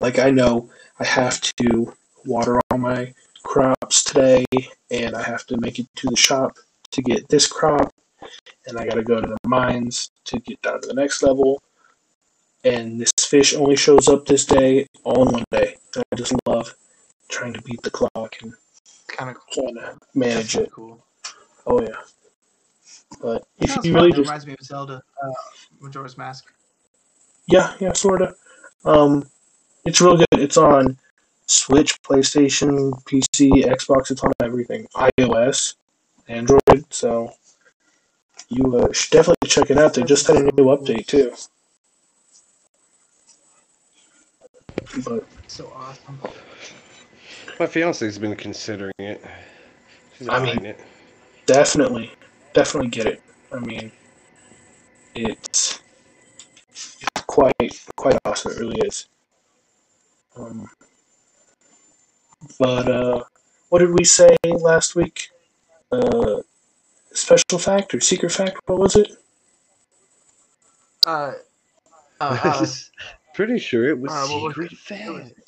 like, 0.00 0.18
I 0.18 0.30
know 0.30 0.70
I 0.98 1.04
have 1.04 1.40
to 1.40 1.94
water 2.24 2.60
all 2.70 2.78
my 2.78 3.14
crops 3.42 4.04
today, 4.04 4.44
and 4.90 5.16
I 5.16 5.22
have 5.22 5.46
to 5.46 5.56
make 5.58 5.78
it 5.78 5.86
to 5.96 6.08
the 6.08 6.16
shop 6.16 6.58
to 6.90 7.02
get 7.02 7.28
this 7.28 7.46
crop, 7.46 7.92
and 8.66 8.78
I 8.78 8.86
got 8.86 8.94
to 8.94 9.02
go 9.02 9.20
to 9.20 9.26
the 9.26 9.48
mines 9.48 10.10
to 10.24 10.38
get 10.40 10.60
down 10.62 10.80
to 10.82 10.88
the 10.88 10.94
next 10.94 11.22
level. 11.22 11.62
And 12.62 13.00
this 13.00 13.12
fish 13.20 13.54
only 13.54 13.76
shows 13.76 14.08
up 14.08 14.26
this 14.26 14.44
day, 14.44 14.86
all 15.02 15.26
in 15.26 15.32
one 15.32 15.44
day. 15.50 15.76
I 15.96 16.16
just 16.16 16.34
love 16.46 16.74
trying 17.30 17.52
to 17.54 17.62
beat 17.62 17.80
the 17.82 17.90
clock 17.90 18.36
and 18.42 18.52
Kind 19.08 19.30
of 19.30 19.36
trying 19.52 19.74
to 19.74 19.98
manage 20.14 20.56
it. 20.56 20.70
cool. 20.70 21.04
Oh 21.66 21.80
yeah. 21.82 21.88
But 23.20 23.44
if 23.58 23.84
you 23.84 23.92
really 23.94 24.10
just 24.12 24.20
reminds 24.22 24.46
me 24.46 24.52
of 24.52 24.60
Zelda, 24.64 25.02
uh, 25.22 25.32
Majora's 25.80 26.16
Mask. 26.16 26.52
yeah 27.48 27.74
yeah 27.80 27.92
sorta, 27.92 28.34
um, 28.84 29.28
it's 29.84 30.00
real 30.00 30.16
good. 30.16 30.26
It's 30.32 30.56
on 30.56 30.96
Switch, 31.46 32.00
PlayStation, 32.02 32.92
PC, 33.04 33.64
Xbox. 33.64 34.12
It's 34.12 34.22
on 34.22 34.30
everything. 34.40 34.86
iOS, 34.94 35.74
Android. 36.28 36.84
So 36.90 37.32
you 38.48 38.76
uh, 38.76 38.92
should 38.92 39.10
definitely 39.12 39.48
check 39.48 39.70
it 39.70 39.78
out. 39.78 39.94
They 39.94 40.04
just 40.04 40.26
had 40.28 40.36
a 40.36 40.42
new 40.42 40.66
update 40.66 41.06
too. 41.08 41.32
But 45.04 45.24
So 45.48 45.72
awesome. 45.74 46.18
My 47.60 47.66
fiance's 47.66 48.18
been 48.18 48.34
considering 48.36 48.94
it. 48.98 49.22
She's 50.16 50.30
I 50.30 50.38
mean- 50.40 50.48
eyeing 50.48 50.64
it. 50.64 50.80
definitely, 51.44 52.10
definitely 52.54 52.88
get 52.88 53.06
it. 53.06 53.22
I 53.52 53.58
mean, 53.58 53.92
it's 55.14 55.82
it's 56.70 56.96
quite 57.26 57.86
quite 57.96 58.16
awesome. 58.24 58.52
It 58.52 58.58
really 58.60 58.80
is. 58.86 59.08
Um, 60.36 60.70
but 62.58 62.88
uh, 62.88 63.24
what 63.68 63.80
did 63.80 63.90
we 63.92 64.04
say 64.04 64.34
last 64.46 64.96
week? 64.96 65.28
Uh, 65.92 66.40
special 67.12 67.58
fact 67.58 67.92
or 67.92 68.00
secret 68.00 68.32
fact? 68.32 68.56
What 68.64 68.78
was 68.78 68.96
it? 68.96 69.10
Uh, 71.04 71.32
uh, 72.22 72.38
uh, 72.42 72.66
Pretty 73.34 73.58
sure 73.58 73.86
it 73.86 73.98
was 73.98 74.10
uh, 74.10 74.32
what 74.32 74.42
was 74.44 74.54
secret 74.54 74.72
it? 74.72 74.78
fact. 74.78 75.40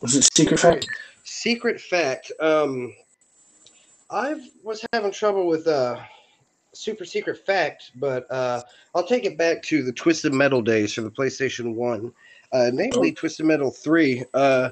Was- 0.00 0.16
it 0.16 0.28
secret 0.34 0.60
fact? 0.60 0.86
Secret 1.24 1.80
fact. 1.80 2.30
Um, 2.40 2.94
I 4.10 4.34
was 4.62 4.84
having 4.92 5.12
trouble 5.12 5.46
with 5.46 5.66
uh, 5.66 5.98
super 6.74 7.04
secret 7.04 7.44
fact, 7.46 7.92
but 7.96 8.30
uh, 8.30 8.62
I'll 8.94 9.06
take 9.06 9.24
it 9.24 9.38
back 9.38 9.62
to 9.64 9.82
the 9.82 9.92
Twisted 9.92 10.32
Metal 10.34 10.62
days 10.62 10.92
for 10.92 11.00
the 11.00 11.10
PlayStation 11.10 11.74
One, 11.74 12.12
uh, 12.52 12.70
namely 12.72 13.12
Twisted 13.12 13.46
Metal 13.46 13.70
Three. 13.70 14.24
Uh, 14.34 14.70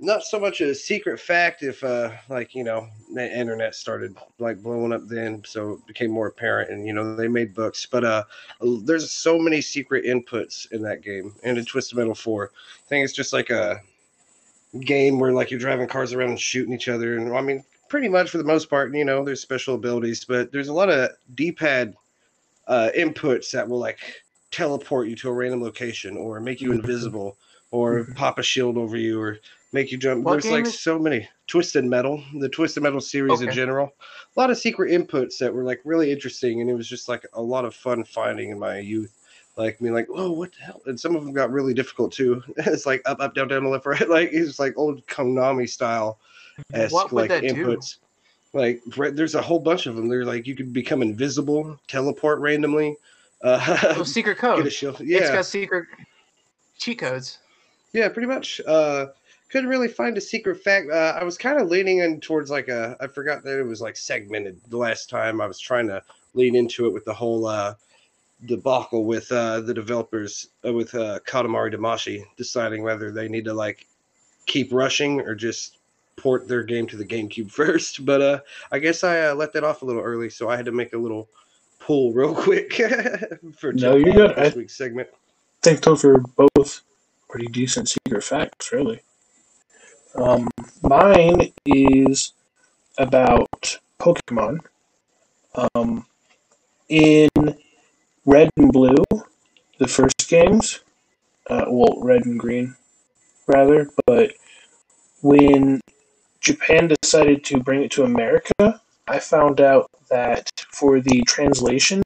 not 0.00 0.22
so 0.22 0.38
much 0.38 0.60
a 0.60 0.74
secret 0.74 1.18
fact 1.18 1.62
if 1.62 1.82
uh, 1.82 2.10
like 2.28 2.54
you 2.54 2.64
know 2.64 2.88
the 3.12 3.38
internet 3.38 3.74
started 3.74 4.16
like 4.38 4.62
blowing 4.62 4.92
up 4.92 5.06
then, 5.08 5.42
so 5.44 5.72
it 5.72 5.86
became 5.86 6.10
more 6.10 6.28
apparent, 6.28 6.70
and 6.70 6.86
you 6.86 6.92
know 6.92 7.16
they 7.16 7.28
made 7.28 7.54
books, 7.54 7.86
but 7.86 8.04
uh, 8.04 8.24
there's 8.82 9.10
so 9.10 9.38
many 9.38 9.60
secret 9.60 10.04
inputs 10.04 10.70
in 10.72 10.82
that 10.82 11.02
game 11.02 11.34
and 11.42 11.58
in 11.58 11.64
Twisted 11.64 11.98
Metal 11.98 12.14
Four. 12.14 12.52
I 12.54 12.88
think 12.88 13.04
it's 13.04 13.12
just 13.12 13.32
like 13.32 13.50
a 13.50 13.80
game 14.80 15.18
where 15.18 15.32
like 15.32 15.50
you're 15.50 15.60
driving 15.60 15.88
cars 15.88 16.12
around 16.12 16.30
and 16.30 16.40
shooting 16.40 16.72
each 16.74 16.88
other. 16.88 17.16
And 17.16 17.34
i 17.36 17.40
mean 17.40 17.64
pretty 17.88 18.08
much 18.08 18.30
for 18.30 18.38
the 18.38 18.44
most 18.44 18.68
part 18.68 18.94
you 18.94 19.04
know 19.04 19.24
there's 19.24 19.40
special 19.40 19.74
abilities 19.74 20.22
but 20.22 20.52
there's 20.52 20.68
a 20.68 20.72
lot 20.74 20.90
of 20.90 21.08
d-pad 21.34 21.94
uh, 22.66 22.90
inputs 22.94 23.50
that 23.52 23.66
will 23.66 23.78
like 23.78 23.98
teleport 24.50 25.08
you 25.08 25.16
to 25.16 25.28
a 25.30 25.32
random 25.32 25.62
location 25.62 26.16
or 26.18 26.38
make 26.38 26.60
you 26.60 26.72
invisible 26.72 27.38
or 27.70 28.04
Mhm. 28.04 28.14
pop 28.14 28.38
a 28.38 28.42
shield 28.42 28.76
over 28.76 28.96
you 28.96 29.18
or 29.20 29.38
make 29.72 29.90
you 29.92 29.98
jump. 29.98 30.22
What 30.24 30.32
there's 30.32 30.50
like 30.50 30.66
is- 30.66 30.78
so 30.78 30.98
many. 30.98 31.28
Twisted 31.46 31.84
metal 31.86 32.22
the 32.38 32.48
twisted 32.48 32.82
metal 32.82 33.00
series 33.00 33.40
in 33.40 33.50
general. 33.52 33.90
A 34.36 34.40
lot 34.40 34.50
of 34.50 34.58
secret 34.58 34.90
inputs 34.92 35.38
that 35.38 35.52
were 35.54 35.64
like 35.64 35.80
really 35.84 36.12
interesting 36.12 36.60
and 36.60 36.68
it 36.68 36.74
was 36.74 36.86
just 36.88 37.08
like 37.08 37.24
a 37.32 37.40
lot 37.42 37.64
of 37.64 37.74
fun 37.74 38.04
finding 38.04 38.50
in 38.50 38.58
my 38.58 38.78
youth 38.78 39.12
like 39.58 39.80
me 39.80 39.90
like 39.90 40.06
oh 40.14 40.30
what 40.30 40.52
the 40.52 40.64
hell? 40.64 40.80
And 40.86 40.98
some 40.98 41.16
of 41.16 41.24
them 41.24 41.32
got 41.34 41.50
really 41.50 41.74
difficult 41.74 42.12
too. 42.12 42.42
It's 42.58 42.86
like 42.86 43.02
up 43.06 43.20
up 43.20 43.34
down 43.34 43.48
down 43.48 43.68
left 43.68 43.86
right. 43.86 44.08
Like 44.08 44.30
it's 44.32 44.58
like 44.58 44.74
old 44.76 45.04
konami 45.06 45.68
style 45.68 46.18
esque 46.72 46.92
What 46.94 47.12
would 47.12 47.28
like 47.28 47.42
that 47.42 47.54
do? 47.54 47.78
like 48.54 48.80
re- 48.96 49.10
there's 49.10 49.34
a 49.34 49.42
whole 49.42 49.58
bunch 49.58 49.86
of 49.86 49.96
them 49.96 50.08
they're 50.08 50.24
like 50.24 50.46
you 50.46 50.54
could 50.54 50.72
become 50.72 51.02
invisible 51.02 51.78
teleport 51.88 52.38
randomly 52.40 52.96
uh 53.42 53.94
oh, 53.96 54.02
secret 54.02 54.40
get 54.40 54.58
a 54.58 54.62
code. 54.62 54.72
shield. 54.72 55.00
It's 55.00 55.10
yeah. 55.10 55.32
got 55.32 55.46
secret 55.46 55.86
cheat 56.78 56.98
codes. 56.98 57.38
yeah 57.92 58.08
pretty 58.08 58.26
much. 58.28 58.60
Uh 58.66 59.06
couldn't 59.50 59.70
really 59.70 59.88
find 59.88 60.16
a 60.18 60.20
secret 60.20 60.62
fact. 60.62 60.90
Uh, 60.90 61.16
i 61.20 61.24
was 61.24 61.38
kind 61.38 61.60
of 61.60 61.68
leaning 61.68 61.98
in 61.98 62.20
towards 62.20 62.50
like 62.50 62.68
a 62.68 62.96
i 63.00 63.06
forgot 63.06 63.42
that 63.44 63.58
it 63.58 63.62
was 63.62 63.80
like 63.80 63.96
segmented 63.96 64.60
the 64.68 64.76
last 64.76 65.10
time. 65.10 65.40
I 65.40 65.46
was 65.46 65.58
trying 65.58 65.88
to 65.88 66.02
lean 66.34 66.54
into 66.54 66.86
it 66.86 66.92
with 66.92 67.04
the 67.04 67.14
whole 67.14 67.46
uh 67.46 67.74
debacle 68.46 69.04
with 69.04 69.30
uh 69.32 69.60
the 69.60 69.74
developers 69.74 70.48
uh, 70.64 70.72
with 70.72 70.94
uh 70.94 71.18
katamari 71.26 71.74
Damacy 71.74 72.24
deciding 72.36 72.82
whether 72.82 73.10
they 73.10 73.28
need 73.28 73.44
to 73.44 73.54
like 73.54 73.86
keep 74.46 74.72
rushing 74.72 75.20
or 75.20 75.34
just 75.34 75.78
port 76.16 76.46
their 76.46 76.62
game 76.62 76.86
to 76.86 76.96
the 76.96 77.04
gamecube 77.04 77.50
first 77.62 78.04
but 78.04 78.22
uh 78.22 78.40
i 78.70 78.78
guess 78.78 79.02
i 79.02 79.26
uh, 79.26 79.34
let 79.34 79.52
that 79.52 79.64
off 79.64 79.82
a 79.82 79.84
little 79.84 80.02
early 80.02 80.30
so 80.30 80.48
i 80.48 80.56
had 80.56 80.64
to 80.64 80.72
make 80.72 80.92
a 80.92 80.98
little 80.98 81.28
pull 81.80 82.12
real 82.14 82.34
quick 82.34 82.72
for 83.58 83.72
No, 83.72 83.96
you're 83.96 84.12
good. 84.14 84.36
this 84.36 84.54
week's 84.54 84.76
segment 84.76 85.08
I 85.12 85.70
think 85.70 85.82
those 85.82 86.04
both 86.36 86.82
pretty 87.28 87.46
decent 87.48 87.88
secret 87.88 88.22
facts, 88.22 88.72
really. 88.72 89.00
Um, 90.14 90.48
mine 90.82 91.52
is 91.66 92.32
about 92.96 93.78
Pokemon. 94.00 94.60
Um, 95.74 96.06
in 96.88 97.28
Red 98.28 98.50
and 98.58 98.70
Blue, 98.70 98.94
the 99.78 99.88
first 99.88 100.28
games, 100.28 100.80
uh, 101.48 101.64
well, 101.66 101.98
Red 102.02 102.26
and 102.26 102.38
Green, 102.38 102.76
rather, 103.46 103.88
but 104.04 104.32
when 105.22 105.80
Japan 106.38 106.90
decided 107.00 107.42
to 107.44 107.58
bring 107.58 107.82
it 107.82 107.90
to 107.92 108.04
America, 108.04 108.82
I 109.08 109.18
found 109.18 109.62
out 109.62 109.90
that 110.10 110.50
for 110.70 111.00
the 111.00 111.22
translation, 111.22 112.02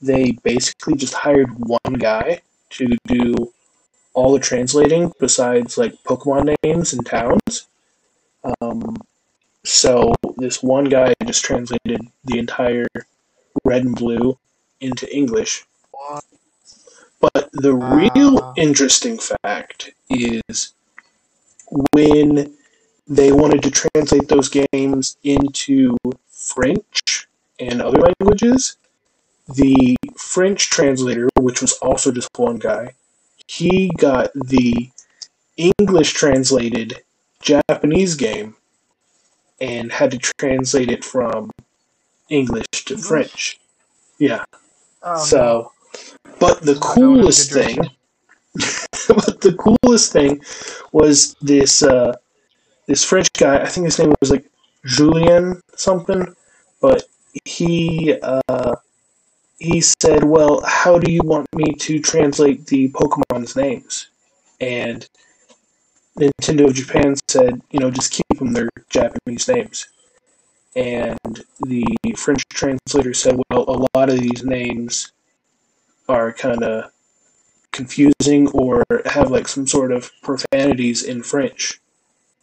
they 0.00 0.30
basically 0.42 0.94
just 0.94 1.12
hired 1.12 1.50
one 1.58 1.98
guy 1.98 2.40
to 2.70 2.96
do 3.06 3.52
all 4.14 4.32
the 4.32 4.40
translating 4.40 5.12
besides 5.20 5.76
like 5.76 6.02
Pokemon 6.04 6.56
names 6.62 6.94
and 6.94 7.04
towns. 7.04 7.66
Um, 8.62 8.96
so 9.66 10.14
this 10.38 10.62
one 10.62 10.86
guy 10.86 11.12
just 11.26 11.44
translated 11.44 12.00
the 12.24 12.38
entire 12.38 12.86
red 13.66 13.84
and 13.84 13.94
blue 13.94 14.38
into 14.80 15.12
English. 15.14 15.64
But 17.20 17.50
the 17.52 17.74
real 17.74 18.34
Wow. 18.34 18.54
interesting 18.56 19.18
fact 19.18 19.90
is 20.10 20.72
when 21.92 22.54
they 23.08 23.32
wanted 23.32 23.62
to 23.62 23.70
translate 23.70 24.28
those 24.28 24.48
games 24.48 25.16
into 25.24 25.96
French 26.30 27.26
and 27.58 27.80
other 27.80 27.98
languages, 27.98 28.76
the 29.54 29.96
French 30.16 30.68
translator, 30.70 31.28
which 31.38 31.60
was 31.62 31.72
also 31.74 32.10
just 32.12 32.28
one 32.36 32.56
guy, 32.56 32.92
he 33.46 33.90
got 33.96 34.30
the 34.34 34.90
English 35.56 36.12
translated 36.12 37.02
Japanese 37.40 38.14
game 38.14 38.56
and 39.60 39.92
had 39.92 40.10
to 40.10 40.18
translate 40.18 40.90
it 40.90 41.04
from 41.04 41.50
English 42.28 42.66
to 42.86 42.98
French. 42.98 43.58
Yeah. 44.18 44.44
Oh, 45.06 45.14
no. 45.14 45.18
so, 45.24 45.72
but 46.40 46.62
the 46.62 46.72
It's 46.72 46.80
not 46.80 47.00
going 47.00 47.20
in 47.20 47.28
a 47.30 47.40
coolest 47.40 47.52
thing, 47.52 47.78
but 49.08 49.40
the 49.40 49.56
coolest 49.56 50.12
thing 50.12 50.40
was 50.92 51.34
this 51.40 51.82
uh, 51.84 52.14
this 52.86 53.04
French 53.04 53.32
guy. 53.34 53.62
I 53.62 53.66
think 53.66 53.84
his 53.84 53.98
name 54.00 54.12
was 54.20 54.32
like 54.32 54.50
Julien 54.84 55.60
something, 55.76 56.34
but 56.80 57.04
he 57.44 58.18
uh, 58.20 58.74
he 59.58 59.80
said, 59.80 60.24
"Well, 60.24 60.60
how 60.66 60.98
do 60.98 61.12
you 61.12 61.20
want 61.22 61.46
me 61.54 61.72
to 61.74 62.00
translate 62.00 62.66
the 62.66 62.88
Pokemon's 62.90 63.54
names?" 63.54 64.08
And 64.60 65.08
Nintendo 66.18 66.66
of 66.66 66.74
Japan 66.74 67.14
said, 67.28 67.62
"You 67.70 67.78
know, 67.78 67.92
just 67.92 68.10
keep 68.10 68.38
them 68.38 68.54
their 68.54 68.70
Japanese 68.90 69.46
names." 69.46 69.86
And 70.76 71.18
the 71.60 71.84
French 72.16 72.46
translator 72.50 73.14
said, 73.14 73.40
"Well, 73.50 73.64
a 73.66 73.98
lot 73.98 74.10
of 74.10 74.20
these 74.20 74.44
names 74.44 75.10
are 76.06 76.32
kind 76.34 76.62
of 76.62 76.92
confusing 77.72 78.48
or 78.48 78.84
have 79.06 79.30
like 79.30 79.48
some 79.48 79.66
sort 79.66 79.90
of 79.90 80.12
profanities 80.22 81.02
in 81.02 81.22
French." 81.22 81.80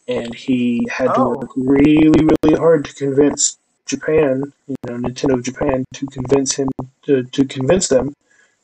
And 0.07 0.34
he 0.34 0.81
had 0.91 1.13
to 1.13 1.21
Oh. 1.21 1.29
work 1.38 1.51
really, 1.55 2.25
really 2.25 2.57
hard 2.57 2.86
to 2.86 2.93
convince 2.93 3.57
Japan, 3.86 4.51
you 4.67 4.75
know, 4.88 4.97
Nintendo 4.97 5.41
Japan, 5.41 5.86
to 5.93 6.07
convince 6.07 6.55
him 6.55 6.69
to, 7.03 7.23
to 7.23 7.45
convince 7.45 7.88
them 7.88 8.13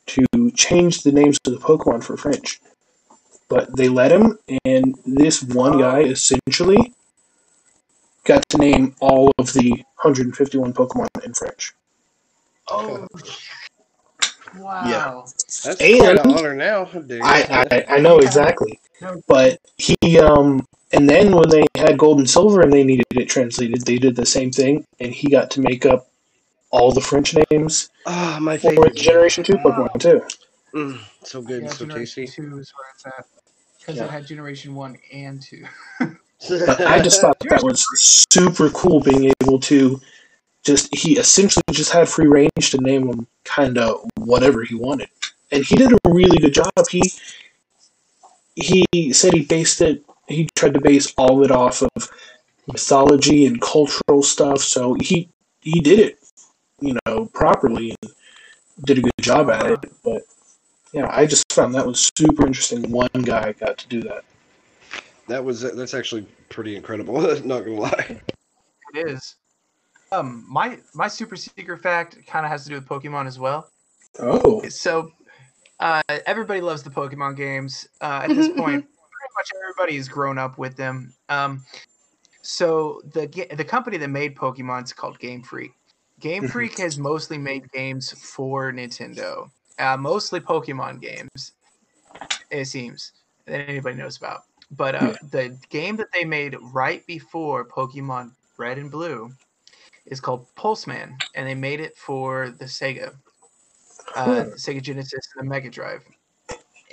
to 0.07 0.25
change 0.55 1.03
the 1.03 1.11
names 1.11 1.37
of 1.45 1.53
the 1.53 1.59
Pokemon 1.59 2.03
for 2.03 2.17
French. 2.17 2.59
But 3.47 3.75
they 3.77 3.89
let 3.89 4.11
him, 4.11 4.39
and 4.65 4.97
this 5.05 5.43
one 5.43 5.77
guy 5.77 6.01
oh. 6.03 6.05
essentially 6.05 6.93
got 8.29 8.47
to 8.49 8.57
name 8.59 8.95
all 8.99 9.31
of 9.39 9.51
the 9.53 9.71
151 9.71 10.71
Pokemon 10.71 11.07
in 11.25 11.33
French. 11.33 11.73
Oh, 12.69 13.07
wow. 14.55 15.25
That's 15.25 15.65
And- 15.81 15.99
quite 15.99 16.25
an 16.25 16.31
honor 16.31 16.53
now, 16.53 16.85
dude. 16.85 17.21
I, 17.23 17.65
I, 17.71 17.95
I 17.95 17.99
know 17.99 18.19
exactly. 18.19 18.79
But 19.27 19.59
he, 19.77 20.19
um, 20.19 20.67
and 20.91 21.09
then 21.09 21.31
when 21.35 21.49
they 21.49 21.65
had 21.75 21.97
Gold 21.97 22.19
and 22.19 22.29
Silver 22.29 22.61
and 22.61 22.71
they 22.71 22.83
needed 22.83 23.07
it 23.11 23.25
translated, 23.29 23.81
they 23.85 23.97
did 23.97 24.15
the 24.15 24.25
same 24.25 24.51
thing, 24.51 24.85
and 24.99 25.11
he 25.11 25.29
got 25.29 25.49
to 25.51 25.61
make 25.61 25.85
up 25.87 26.07
all 26.71 26.91
the 26.91 27.01
French 27.01 27.35
names 27.49 27.89
oh, 28.05 28.39
my 28.39 28.57
for 28.57 28.69
favorite 28.69 28.95
Generation 28.95 29.43
2 29.43 29.53
Pokemon, 29.53 29.99
too. 29.99 30.21
Mm, 30.75 30.99
so 31.23 31.41
good, 31.41 31.63
Yeah, 31.63 31.69
so 31.69 31.85
Generation 31.85 32.25
tasty. 32.25 32.41
2 32.43 32.59
is 32.59 32.71
where 32.77 32.87
it's 32.93 33.05
at. 33.07 33.25
Because 33.79 33.95
Yeah. 33.95 34.05
it 34.05 34.11
had 34.11 34.27
Generation 34.27 34.75
1 34.75 34.97
and 35.13 35.41
2. 35.41 35.65
But 36.47 36.81
I 36.81 36.99
just 37.01 37.21
thought 37.21 37.37
that 37.49 37.63
was 37.63 37.85
super 37.99 38.69
cool 38.69 39.01
being 39.01 39.33
able 39.41 39.59
to 39.59 39.99
just, 40.63 40.93
he 40.95 41.17
essentially 41.17 41.63
just 41.71 41.91
had 41.91 42.07
free 42.07 42.27
range 42.27 42.71
to 42.71 42.77
name 42.77 43.07
him 43.07 43.27
kind 43.43 43.77
of 43.77 44.05
whatever 44.15 44.63
he 44.63 44.75
wanted. 44.75 45.09
And 45.51 45.65
he 45.65 45.75
did 45.75 45.91
a 45.91 45.97
really 46.05 46.37
good 46.37 46.53
job. 46.53 46.71
He, 46.89 47.01
he 48.55 49.13
said 49.13 49.33
he 49.33 49.43
based 49.43 49.81
it, 49.81 50.03
he 50.27 50.47
tried 50.55 50.75
to 50.75 50.81
base 50.81 51.13
all 51.17 51.39
of 51.39 51.49
it 51.49 51.51
off 51.51 51.81
of 51.81 52.09
mythology 52.67 53.45
and 53.45 53.59
cultural 53.61 54.23
stuff. 54.23 54.59
So 54.59 54.95
he, 55.01 55.29
he 55.61 55.81
did 55.81 55.99
it, 55.99 56.19
you 56.79 56.97
know, 57.05 57.25
properly 57.25 57.95
and 58.01 58.11
did 58.85 58.99
a 58.99 59.01
good 59.01 59.13
job 59.19 59.49
at 59.49 59.71
it. 59.71 59.91
But 60.03 60.23
yeah, 60.93 61.07
I 61.11 61.25
just 61.25 61.51
found 61.51 61.75
that 61.75 61.85
was 61.85 62.09
super 62.17 62.47
interesting. 62.47 62.89
One 62.91 63.09
guy 63.23 63.51
got 63.53 63.77
to 63.79 63.87
do 63.87 64.01
that. 64.03 64.23
That 65.29 65.43
was 65.43 65.61
that's 65.61 65.93
actually 65.93 66.27
pretty 66.49 66.75
incredible. 66.75 67.21
Not 67.45 67.65
gonna 67.65 67.79
lie. 67.79 68.19
It 68.93 69.07
is. 69.07 69.35
Um, 70.11 70.45
my 70.49 70.79
my 70.93 71.07
super 71.07 71.35
secret 71.35 71.81
fact 71.81 72.17
kind 72.27 72.45
of 72.45 72.51
has 72.51 72.63
to 72.63 72.69
do 72.69 72.75
with 72.75 72.87
Pokemon 72.87 73.27
as 73.27 73.39
well. 73.39 73.69
Oh, 74.17 74.67
So, 74.69 75.11
uh, 75.79 76.01
everybody 76.25 76.61
loves 76.61 76.81
the 76.81 76.89
Pokemon 76.89 77.37
games. 77.37 77.87
Uh, 78.01 78.21
at 78.23 78.29
this 78.29 78.47
point, 78.57 78.83
pretty 78.83 79.33
much 79.37 79.51
everybody's 79.63 80.07
grown 80.07 80.37
up 80.37 80.57
with 80.57 80.75
them. 80.75 81.13
Um, 81.29 81.63
so 82.41 83.01
the 83.13 83.27
the 83.53 83.63
company 83.63 83.97
that 83.97 84.09
made 84.09 84.35
Pokemon 84.35 84.85
is 84.85 84.93
called 84.93 85.19
Game 85.19 85.43
Freak. 85.43 85.71
Game 86.19 86.47
Freak 86.47 86.77
has 86.79 86.97
mostly 86.97 87.37
made 87.37 87.71
games 87.71 88.11
for 88.11 88.73
Nintendo, 88.73 89.49
uh, 89.77 89.95
mostly 89.95 90.39
Pokemon 90.41 91.01
games. 91.01 91.53
It 92.49 92.65
seems 92.65 93.13
that 93.45 93.69
anybody 93.69 93.95
knows 93.95 94.17
about. 94.17 94.43
But 94.71 94.95
uh, 94.95 95.13
the 95.31 95.57
game 95.69 95.95
that 95.95 96.11
they 96.13 96.23
made 96.23 96.55
right 96.61 97.05
before 97.07 97.65
Pokemon 97.65 98.31
Red 98.57 98.77
and 98.77 98.91
Blue 98.91 99.31
is 100.05 100.19
called 100.19 100.45
Pulseman, 100.55 101.19
and 101.35 101.47
they 101.47 101.55
made 101.55 101.79
it 101.79 101.97
for 101.97 102.51
the 102.51 102.65
Sega, 102.65 103.15
uh, 104.15 104.25
Cool. 104.25 104.53
Sega 104.55 104.81
Genesis, 104.81 105.27
and 105.35 105.45
the 105.45 105.49
Mega 105.49 105.69
Drive. 105.69 106.03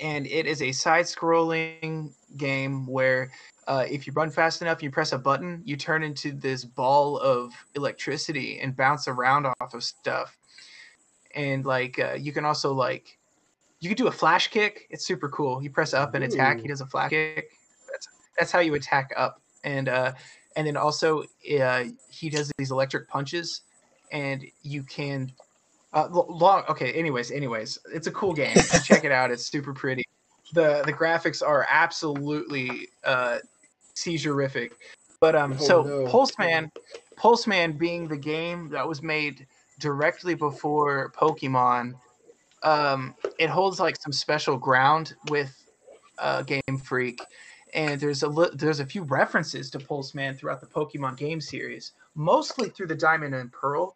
And 0.01 0.27
it 0.27 0.45
is 0.45 0.61
a 0.61 0.71
side-scrolling 0.71 2.11
game 2.35 2.85
where 2.85 3.31
uh, 3.67 3.85
if 3.89 4.07
you 4.07 4.13
run 4.13 4.29
fast 4.29 4.61
enough, 4.61 4.81
you 4.81 4.91
press 4.91 5.11
a 5.11 5.17
button, 5.17 5.61
you 5.65 5.75
turn 5.75 6.03
into 6.03 6.31
this 6.31 6.63
ball 6.63 7.17
of 7.19 7.51
electricity 7.75 8.59
and 8.59 8.75
bounce 8.75 9.07
around 9.07 9.45
off 9.45 9.73
of 9.73 9.83
stuff. 9.83 10.37
And 11.35 11.65
like 11.65 11.99
uh, 11.99 12.13
you 12.13 12.31
can 12.31 12.45
also 12.45 12.73
like 12.73 13.17
you 13.79 13.89
can 13.89 13.97
do 13.97 14.07
a 14.07 14.11
flash 14.11 14.47
kick. 14.47 14.87
It's 14.89 15.05
super 15.05 15.29
cool. 15.29 15.61
You 15.61 15.69
press 15.69 15.93
up 15.93 16.15
and 16.15 16.23
attack. 16.23 16.59
He 16.59 16.67
does 16.67 16.81
a 16.81 16.85
flash 16.85 17.09
kick. 17.09 17.51
That's 18.37 18.51
how 18.51 18.59
you 18.59 18.75
attack 18.75 19.11
up. 19.15 19.41
And 19.63 19.89
uh, 19.89 20.13
and 20.55 20.65
then 20.65 20.77
also 20.77 21.23
uh, 21.59 21.85
he 22.09 22.29
does 22.29 22.51
these 22.57 22.71
electric 22.71 23.07
punches, 23.07 23.61
and 24.11 24.45
you 24.63 24.83
can. 24.83 25.31
Uh, 25.93 26.07
lo- 26.11 26.27
long 26.29 26.63
okay. 26.69 26.91
Anyways, 26.91 27.31
anyways, 27.31 27.77
it's 27.93 28.07
a 28.07 28.11
cool 28.11 28.33
game. 28.33 28.57
Check 28.83 29.03
it 29.03 29.11
out. 29.11 29.31
It's 29.31 29.49
super 29.49 29.73
pretty. 29.73 30.03
the 30.53 30.83
The 30.85 30.93
graphics 30.93 31.41
are 31.45 31.65
absolutely 31.69 32.89
uh, 33.03 33.39
seizurific. 33.95 34.71
But 35.19 35.35
um, 35.35 35.53
Oh, 35.53 35.63
so 35.63 35.83
no. 35.83 36.05
Pulseman, 36.05 36.69
Pulseman 37.17 37.77
being 37.77 38.07
the 38.07 38.17
game 38.17 38.69
that 38.69 38.87
was 38.87 39.01
made 39.01 39.47
directly 39.79 40.35
before 40.35 41.11
Pokemon, 41.11 41.93
um, 42.63 43.15
it 43.39 43.49
holds 43.49 43.79
like 43.79 43.95
some 43.99 44.11
special 44.11 44.57
ground 44.57 45.15
with 45.29 45.51
uh, 46.19 46.43
Game 46.43 46.77
Freak, 46.83 47.19
and 47.77 48.01
there's 48.01 48.23
a 48.23 48.27
li- 48.27 48.49
there's 48.53 48.79
a 48.81 48.85
few 48.85 49.03
references 49.03 49.69
to 49.69 49.77
Pulseman 49.79 50.37
throughout 50.37 50.59
the 50.59 50.65
Pokemon 50.67 51.15
game 51.15 51.39
series, 51.39 51.93
mostly 52.15 52.69
through 52.69 52.87
the 52.87 52.95
Diamond 52.95 53.35
and 53.35 53.51
Pearl 53.51 53.95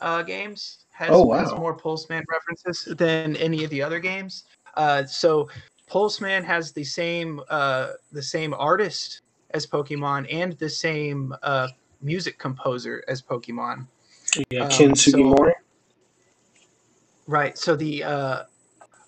uh, 0.00 0.22
games. 0.22 0.84
Has, 0.92 1.08
Oh, 1.10 1.32
has 1.32 1.50
wow. 1.50 1.58
more 1.58 1.76
Pulseman 1.76 2.22
references 2.30 2.94
than 2.96 3.34
any 3.36 3.64
of 3.64 3.70
the 3.70 3.82
other 3.82 3.98
games. 3.98 4.44
Uh, 4.76 5.04
so 5.06 5.48
Pulseman 5.90 6.44
has 6.44 6.70
the 6.72 6.84
same 6.84 7.40
uh, 7.48 7.92
the 8.12 8.22
same 8.22 8.52
artist 8.54 9.22
as 9.50 9.66
Pokemon 9.66 10.26
and 10.32 10.52
the 10.58 10.68
same 10.68 11.34
uh, 11.42 11.68
music 12.02 12.38
composer 12.38 13.02
as 13.08 13.22
Pokemon. 13.22 13.86
yeah, 14.50 14.64
Um, 14.64 14.70
Ken 14.70 14.94
so- 14.94 15.10
Sugimori. 15.12 15.52
Right. 17.26 17.56
So 17.56 17.74
the 17.74 18.04
uh, 18.04 18.42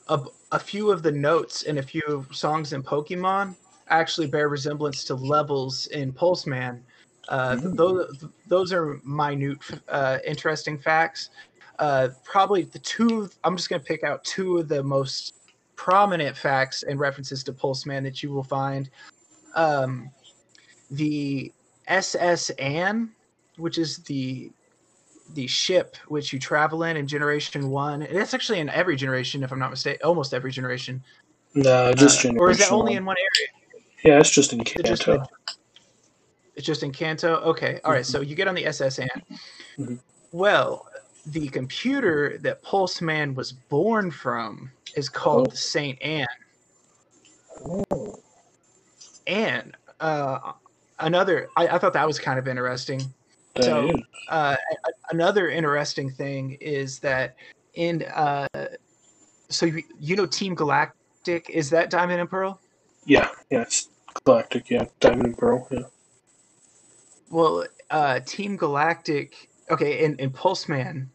a, 0.08 0.20
a 0.52 0.58
few 0.58 0.90
of 0.90 1.02
the 1.02 1.12
notes 1.12 1.64
and 1.64 1.78
a 1.78 1.82
few 1.82 2.24
songs 2.32 2.72
in 2.72 2.82
Pokemon 2.82 3.54
actually 3.88 4.26
bear 4.26 4.48
resemblance 4.48 5.04
to 5.04 5.14
levels 5.14 5.86
in 5.88 6.12
Pulseman. 6.12 6.80
Uh, 7.28 7.56
th- 7.56 7.74
those 7.74 8.24
those 8.46 8.72
are 8.72 9.00
minute, 9.04 9.58
uh, 9.88 10.18
interesting 10.26 10.78
facts. 10.78 11.30
Uh, 11.78 12.08
probably 12.24 12.64
the 12.64 12.78
two. 12.78 13.28
I'm 13.44 13.56
just 13.56 13.68
going 13.68 13.80
to 13.80 13.86
pick 13.86 14.04
out 14.04 14.24
two 14.24 14.58
of 14.58 14.68
the 14.68 14.82
most 14.82 15.34
prominent 15.74 16.36
facts 16.36 16.82
and 16.84 16.98
references 16.98 17.44
to 17.44 17.52
Pulseman 17.52 18.02
that 18.04 18.22
you 18.22 18.30
will 18.30 18.44
find. 18.44 18.88
Um, 19.54 20.10
the 20.90 21.52
SS 21.88 22.50
Anne, 22.50 23.10
which 23.56 23.78
is 23.78 23.98
the 23.98 24.50
the 25.34 25.46
ship 25.46 25.96
which 26.06 26.32
you 26.32 26.38
travel 26.38 26.84
in 26.84 26.96
in 26.96 27.06
generation 27.06 27.68
one 27.68 28.02
and 28.02 28.16
it's 28.16 28.32
actually 28.32 28.60
in 28.60 28.68
every 28.68 28.94
generation 28.94 29.42
if 29.42 29.50
i'm 29.50 29.58
not 29.58 29.70
mistaken 29.70 30.00
almost 30.04 30.32
every 30.32 30.52
generation 30.52 31.02
No, 31.54 31.92
just 31.92 32.24
Uh, 32.24 32.34
or 32.38 32.50
is 32.50 32.58
that 32.58 32.70
only 32.70 32.94
in 32.94 33.04
one 33.04 33.16
area? 33.18 33.48
Yeah, 34.06 34.20
it's 34.20 34.30
just 34.30 34.52
in 34.52 34.60
It's 34.60 34.72
Kanto. 34.72 34.94
just, 35.18 35.30
it's 36.54 36.66
just 36.66 36.82
in 36.84 36.92
Kanto. 36.92 37.36
Okay, 37.40 37.80
all 37.84 37.92
right. 37.92 38.06
So 38.06 38.20
you 38.20 38.34
get 38.36 38.46
on 38.48 38.54
the 38.54 38.64
SS 38.66 39.00
Anne. 39.00 39.08
Mhm. 39.78 39.98
Well, 40.32 40.86
the 41.26 41.48
computer 41.48 42.38
that 42.42 42.62
Pulse 42.62 43.00
Man 43.00 43.34
was 43.34 43.52
born 43.52 44.10
from 44.12 44.70
is 44.94 45.08
called 45.08 45.48
Oh. 45.50 45.54
Saint 45.54 46.00
Anne. 46.02 46.26
Oh, 47.64 48.14
And 49.26 49.76
uh, 50.00 50.52
another, 51.00 51.48
I, 51.56 51.66
I 51.68 51.78
thought 51.78 51.92
that 51.94 52.06
was 52.06 52.18
kind 52.20 52.38
of 52.38 52.46
interesting. 52.46 53.02
that 53.56 53.64
So- 53.64 53.92
uh, 54.28 54.56
another 55.10 55.50
interesting 55.50 56.10
thing 56.10 56.56
is 56.60 57.00
that 57.00 57.34
in 57.74 58.02
uh, 58.14 58.46
so 59.48 59.66
you, 59.66 59.82
you 60.00 60.16
know 60.16 60.26
Team 60.26 60.54
Galactic 60.54 61.50
is 61.50 61.70
that 61.70 61.90
Diamond 61.90 62.20
and 62.20 62.30
Pearl? 62.30 62.60
Yeah, 63.04 63.28
yeah, 63.50 63.62
it's 63.62 63.88
Galactic, 64.24 64.70
yeah. 64.70 64.84
Diamond 65.00 65.26
and 65.26 65.38
Pearl, 65.38 65.66
yeah. 65.70 65.80
Well, 67.30 67.64
uh, 67.90 68.20
Team 68.20 68.56
Galactic. 68.56 69.48
Okay, 69.70 70.04
and, 70.04 70.18
in 70.20 70.30
Pulse 70.30 70.68
Man, 70.68 71.10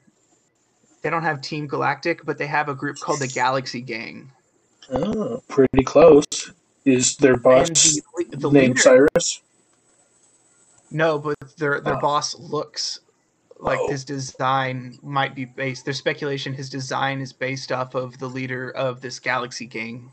they 1.01 1.09
don't 1.09 1.23
have 1.23 1.41
Team 1.41 1.67
Galactic, 1.67 2.25
but 2.25 2.37
they 2.37 2.47
have 2.47 2.69
a 2.69 2.75
group 2.75 2.99
called 2.99 3.19
the 3.19 3.27
Galaxy 3.27 3.81
Gang. 3.81 4.31
Oh, 4.91 5.41
pretty 5.47 5.83
close. 5.83 6.51
Is 6.83 7.15
their 7.17 7.37
boss 7.37 7.69
the, 7.69 8.01
the 8.37 8.49
named 8.51 8.77
leader, 8.77 9.07
Cyrus? 9.15 9.41
no, 10.89 11.17
but 11.19 11.35
their 11.57 11.79
their 11.79 11.95
Oh. 11.97 12.01
boss 12.01 12.37
looks 12.37 12.99
like 13.59 13.79
Oh. 13.79 13.89
his 13.89 14.03
design 14.03 14.97
might 15.03 15.35
be 15.35 15.45
based. 15.45 15.85
There's 15.85 15.99
speculation 15.99 16.53
his 16.53 16.69
design 16.69 17.21
is 17.21 17.31
based 17.31 17.71
off 17.71 17.93
of 17.95 18.17
the 18.17 18.27
leader 18.27 18.71
of 18.71 18.99
this 19.01 19.19
Galaxy 19.19 19.67
Gang. 19.67 20.11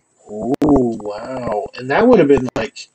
Oh, 0.89 0.99
wow. 1.03 1.67
And 1.75 1.91
that 1.91 2.07
would 2.07 2.19
have 2.19 2.29
been 2.29 2.49
like 2.57 2.89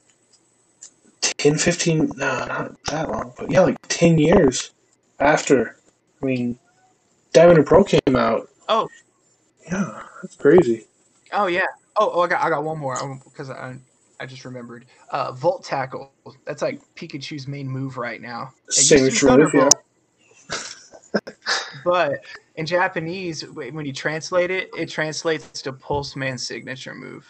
10, 1.21 1.57
15, 1.57 2.11
no, 2.15 2.45
not 2.45 2.83
that 2.85 3.09
long, 3.09 3.33
but 3.37 3.51
yeah, 3.51 3.61
like 3.61 3.77
10 3.87 4.17
years 4.17 4.71
after. 5.19 5.77
I 6.21 6.25
mean, 6.25 6.57
Diamond 7.33 7.59
and 7.59 7.67
Pearl 7.67 7.83
came 7.83 8.15
out. 8.15 8.49
Oh. 8.67 8.89
Yeah, 9.71 10.03
that's 10.21 10.35
crazy. 10.35 10.87
Oh 11.31 11.47
yeah. 11.47 11.65
Oh, 11.95 12.11
oh 12.13 12.21
I 12.21 12.27
got 12.27 12.43
I 12.43 12.49
got 12.49 12.63
one 12.63 12.77
more 12.77 13.19
because 13.23 13.49
I 13.49 13.77
I 14.19 14.25
just 14.25 14.45
remembered. 14.45 14.85
Uh, 15.09 15.31
Volt 15.31 15.63
Tackle. 15.63 16.11
That's 16.45 16.61
like 16.61 16.81
Pikachu's 16.95 17.47
main 17.47 17.67
move 17.67 17.97
right 17.97 18.21
now. 18.21 18.53
It 18.67 18.77
used 18.77 18.89
to 18.89 18.95
be 18.95 19.09
Signature 19.09 19.37
move, 19.37 19.53
yeah. 19.53 19.69
But 21.83 22.25
in 22.55 22.65
Japanese, 22.65 23.47
when 23.47 23.85
you 23.85 23.93
translate 23.93 24.51
it, 24.51 24.69
it 24.77 24.89
translates 24.89 25.61
to 25.63 25.73
Pulse 25.73 26.15
Man's 26.15 26.45
signature 26.45 26.93
move, 26.93 27.25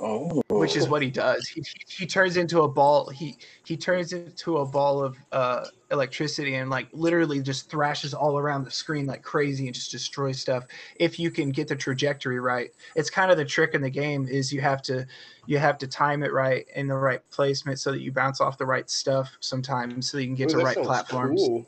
Oh. 0.00 0.42
which 0.48 0.76
is 0.76 0.88
what 0.88 1.02
he 1.02 1.10
does. 1.10 1.48
He, 1.48 1.64
he, 1.88 2.06
turns 2.06 2.36
into 2.36 2.60
a 2.60 2.68
ball. 2.68 3.08
He 3.08 3.36
he 3.64 3.76
turns 3.76 4.12
into 4.12 4.58
a 4.58 4.66
ball 4.66 5.02
of 5.02 5.16
uh, 5.32 5.64
electricity 5.90 6.54
and 6.54 6.70
like 6.70 6.86
literally 6.92 7.42
just 7.42 7.68
thrashes 7.68 8.14
all 8.14 8.38
around 8.38 8.64
the 8.64 8.70
screen 8.70 9.06
like 9.06 9.22
crazy 9.22 9.66
and 9.66 9.74
just 9.74 9.90
destroys 9.90 10.38
stuff. 10.38 10.64
If 10.96 11.18
you 11.18 11.32
can 11.32 11.50
get 11.50 11.66
the 11.66 11.74
trajectory 11.74 12.38
right, 12.38 12.70
it's 12.94 13.10
kind 13.10 13.32
of 13.32 13.36
the 13.36 13.44
trick 13.44 13.74
in 13.74 13.82
the 13.82 13.90
game. 13.90 14.28
Is 14.28 14.52
you 14.52 14.60
have 14.60 14.82
to 14.82 15.04
you 15.46 15.58
have 15.58 15.78
to 15.78 15.88
time 15.88 16.22
it 16.22 16.32
right 16.32 16.64
in 16.76 16.86
the 16.86 16.96
right 16.96 17.20
placement 17.30 17.80
so 17.80 17.90
that 17.90 18.00
you 18.00 18.12
bounce 18.12 18.40
off 18.40 18.56
the 18.56 18.66
right 18.66 18.88
stuff 18.88 19.36
sometimes 19.40 20.08
so 20.10 20.18
you 20.18 20.26
can 20.26 20.36
get 20.36 20.50
Ooh, 20.50 20.52
to 20.52 20.56
that 20.58 20.64
right 20.64 20.76
platforms. 20.76 21.42
cool. 21.44 21.66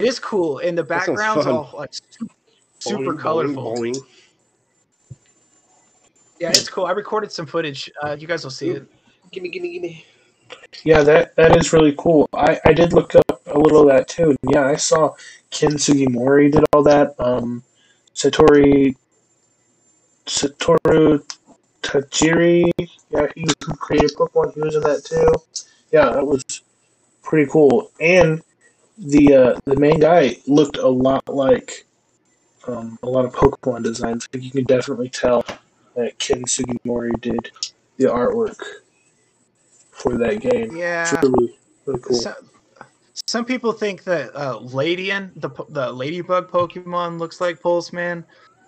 It 0.00 0.06
is 0.06 0.18
cool, 0.18 0.58
and 0.58 0.76
the 0.76 0.84
background's 0.84 1.46
all 1.46 1.70
like 1.76 1.94
su- 1.94 2.26
super 2.80 3.02
Boing, 3.02 3.06
boing, 3.06 3.20
colorful. 3.20 3.76
boing. 3.76 3.96
Yeah, 6.40 6.50
it's 6.50 6.68
cool. 6.68 6.86
I 6.86 6.92
recorded 6.92 7.32
some 7.32 7.46
footage. 7.46 7.90
Uh, 8.02 8.16
you 8.18 8.26
guys 8.26 8.44
will 8.44 8.50
see 8.50 8.70
it. 8.70 8.86
Gimme, 9.32 9.48
gimme, 9.48 9.72
gimme. 9.72 10.04
Yeah, 10.84 11.02
that 11.02 11.34
that 11.36 11.56
is 11.56 11.72
really 11.72 11.94
cool. 11.98 12.28
I, 12.32 12.58
I 12.64 12.72
did 12.72 12.92
look 12.92 13.14
up 13.14 13.42
a 13.46 13.58
little 13.58 13.82
of 13.82 13.88
that 13.88 14.08
too. 14.08 14.36
Yeah, 14.48 14.66
I 14.66 14.76
saw 14.76 15.14
Ken 15.50 15.72
Sugimori 15.72 16.50
did 16.52 16.64
all 16.72 16.82
that. 16.84 17.14
Um, 17.18 17.62
Satori 18.14 18.94
Satoru 20.26 21.22
Tajiri, 21.82 22.70
yeah, 23.10 23.26
he 23.34 23.46
who 23.64 23.76
created 23.76 24.10
Pokemon. 24.16 24.54
He 24.54 24.60
was 24.60 24.74
in 24.74 24.82
that 24.82 25.04
too. 25.04 25.32
Yeah, 25.90 26.10
that 26.10 26.26
was 26.26 26.44
pretty 27.22 27.50
cool. 27.50 27.90
And 28.00 28.42
the 28.98 29.34
uh, 29.34 29.60
the 29.64 29.76
main 29.76 30.00
guy 30.00 30.36
looked 30.46 30.76
a 30.76 30.88
lot 30.88 31.26
like 31.28 31.86
um, 32.66 32.98
a 33.02 33.08
lot 33.08 33.24
of 33.24 33.34
Pokemon 33.34 33.84
designs. 33.84 34.28
Like 34.32 34.42
you 34.42 34.50
can 34.50 34.64
definitely 34.64 35.08
tell 35.08 35.44
that 35.98 36.18
Ken 36.18 36.44
Sugimori 36.44 37.20
did 37.20 37.50
the 37.96 38.04
artwork 38.04 38.60
for 39.90 40.16
that 40.16 40.40
game. 40.40 40.76
Yeah. 40.76 41.02
It's 41.02 41.22
really, 41.22 41.58
really 41.86 42.00
cool. 42.00 42.16
So, 42.16 42.34
some 43.26 43.44
people 43.44 43.72
think 43.72 44.04
that 44.04 44.34
uh, 44.34 44.58
Ledian, 44.60 45.32
the 45.36 45.50
the 45.68 45.92
ladybug 45.92 46.50
Pokemon, 46.50 47.18
looks 47.18 47.40
like 47.40 47.60
Pulse 47.60 47.92
Man. 47.92 48.24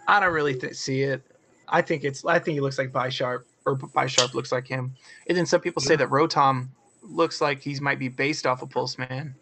I 0.09 0.19
don't 0.19 0.33
really 0.33 0.59
th- 0.59 0.75
see 0.75 1.03
it. 1.03 1.23
I 1.69 1.83
think 1.83 2.03
it's. 2.03 2.25
I 2.25 2.41
think 2.41 2.55
he 2.55 2.61
looks 2.61 2.77
like 2.77 2.93
Bisharp, 2.93 3.45
or 3.65 3.79
Bisharp 3.79 4.35
looks 4.35 4.51
like 4.51 4.67
him. 4.67 4.93
And 5.29 5.39
then 5.39 5.47
some 5.47 5.61
people 5.61 5.81
say 5.81 5.95
that 5.97 6.09
Rotom 6.09 6.69
looks 7.03 7.41
like 7.41 7.63
he 7.63 7.79
might 7.79 8.01
be 8.01 8.09
based 8.09 8.45
off 8.45 8.61
of 8.61 8.71
Pulse 8.71 8.99
Man. 8.99 9.35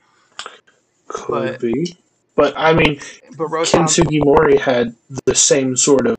Could 1.09 1.53
but- 1.53 1.61
be. 1.61 1.97
But 2.37 2.55
I 2.57 2.73
mean, 2.73 3.01
But 3.37 3.49
Rotom, 3.49 3.73
Ken 3.73 3.85
Sugimori 3.87 4.61
had 4.61 4.95
the 5.25 5.35
same 5.35 5.77
sort 5.77 6.07
of 6.07 6.17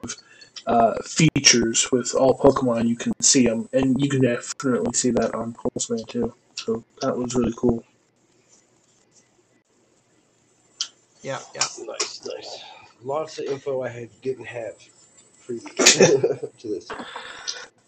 uh, 0.69 0.93
features 1.03 1.91
with 1.91 2.13
all 2.15 2.37
Pokemon. 2.37 2.87
You 2.87 2.95
can 2.95 3.13
see 3.21 3.45
them, 3.45 3.67
and 3.73 3.99
you 4.01 4.07
can 4.07 4.21
definitely 4.21 4.93
see 4.93 5.09
that 5.11 5.33
on 5.33 5.53
Pulseman 5.53 6.07
too. 6.07 6.33
So 6.55 6.83
that 7.01 7.17
was 7.17 7.35
really 7.35 7.53
cool. 7.57 7.83
yeah, 11.21 11.39
yeah. 11.55 11.61
Nice, 11.85 12.25
nice. 12.25 12.63
Lots 13.03 13.39
of 13.39 13.45
info 13.45 13.81
I 13.81 13.89
had 13.89 14.09
didn't 14.21 14.45
have 14.45 14.75
previous 15.45 15.73
to 16.57 16.67
this. 16.67 16.87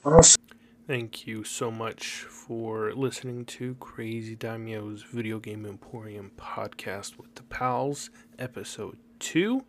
Awesome. 0.04 0.42
Thank 0.88 1.28
you 1.28 1.44
so 1.44 1.72
much 1.72 2.24
for 2.24 2.92
listening 2.94 3.46
to 3.46 3.76
Crazy 3.76 4.36
Daimyo's 4.36 5.04
Video 5.04 5.40
Game 5.40 5.66
Emporium 5.66 6.32
podcast 6.38 7.18
with 7.18 7.36
the 7.36 7.44
Pals, 7.44 8.10
episode 8.40 8.98
2, 9.20 9.64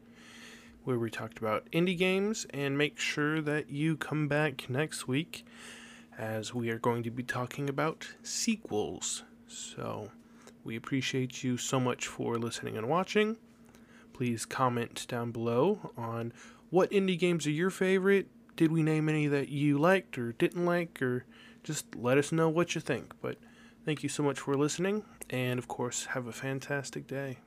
where 0.84 0.98
we 0.98 1.10
talked 1.10 1.38
about 1.38 1.70
indie 1.72 1.96
games. 1.96 2.46
And 2.50 2.76
make 2.76 2.98
sure 2.98 3.40
that 3.40 3.70
you 3.70 3.96
come 3.96 4.28
back 4.28 4.68
next 4.68 5.06
week 5.08 5.44
as 6.18 6.54
we 6.54 6.70
are 6.70 6.78
going 6.78 7.02
to 7.02 7.10
be 7.10 7.22
talking 7.22 7.68
about 7.68 8.08
sequels. 8.22 9.24
So 9.46 10.10
we 10.64 10.76
appreciate 10.76 11.42
you 11.42 11.56
so 11.56 11.80
much 11.80 12.06
for 12.06 12.38
listening 12.38 12.76
and 12.76 12.88
watching. 12.88 13.36
Please 14.12 14.44
comment 14.44 15.06
down 15.08 15.30
below 15.30 15.90
on 15.96 16.32
what 16.70 16.90
indie 16.90 17.18
games 17.18 17.46
are 17.46 17.50
your 17.50 17.70
favorite. 17.70 18.28
Did 18.56 18.70
we 18.70 18.82
name 18.82 19.08
any 19.08 19.26
that 19.26 19.48
you 19.48 19.78
liked 19.78 20.18
or 20.18 20.32
didn't 20.32 20.64
like, 20.64 21.00
or 21.00 21.24
just 21.64 21.94
let 21.94 22.18
us 22.18 22.32
know 22.32 22.48
what 22.48 22.74
you 22.74 22.80
think. 22.80 23.14
But 23.20 23.38
thank 23.84 24.02
you 24.02 24.08
so 24.08 24.22
much 24.22 24.40
for 24.40 24.54
listening, 24.54 25.04
and 25.30 25.58
of 25.58 25.68
course, 25.68 26.06
have 26.06 26.26
a 26.26 26.32
fantastic 26.32 27.06
day. 27.06 27.38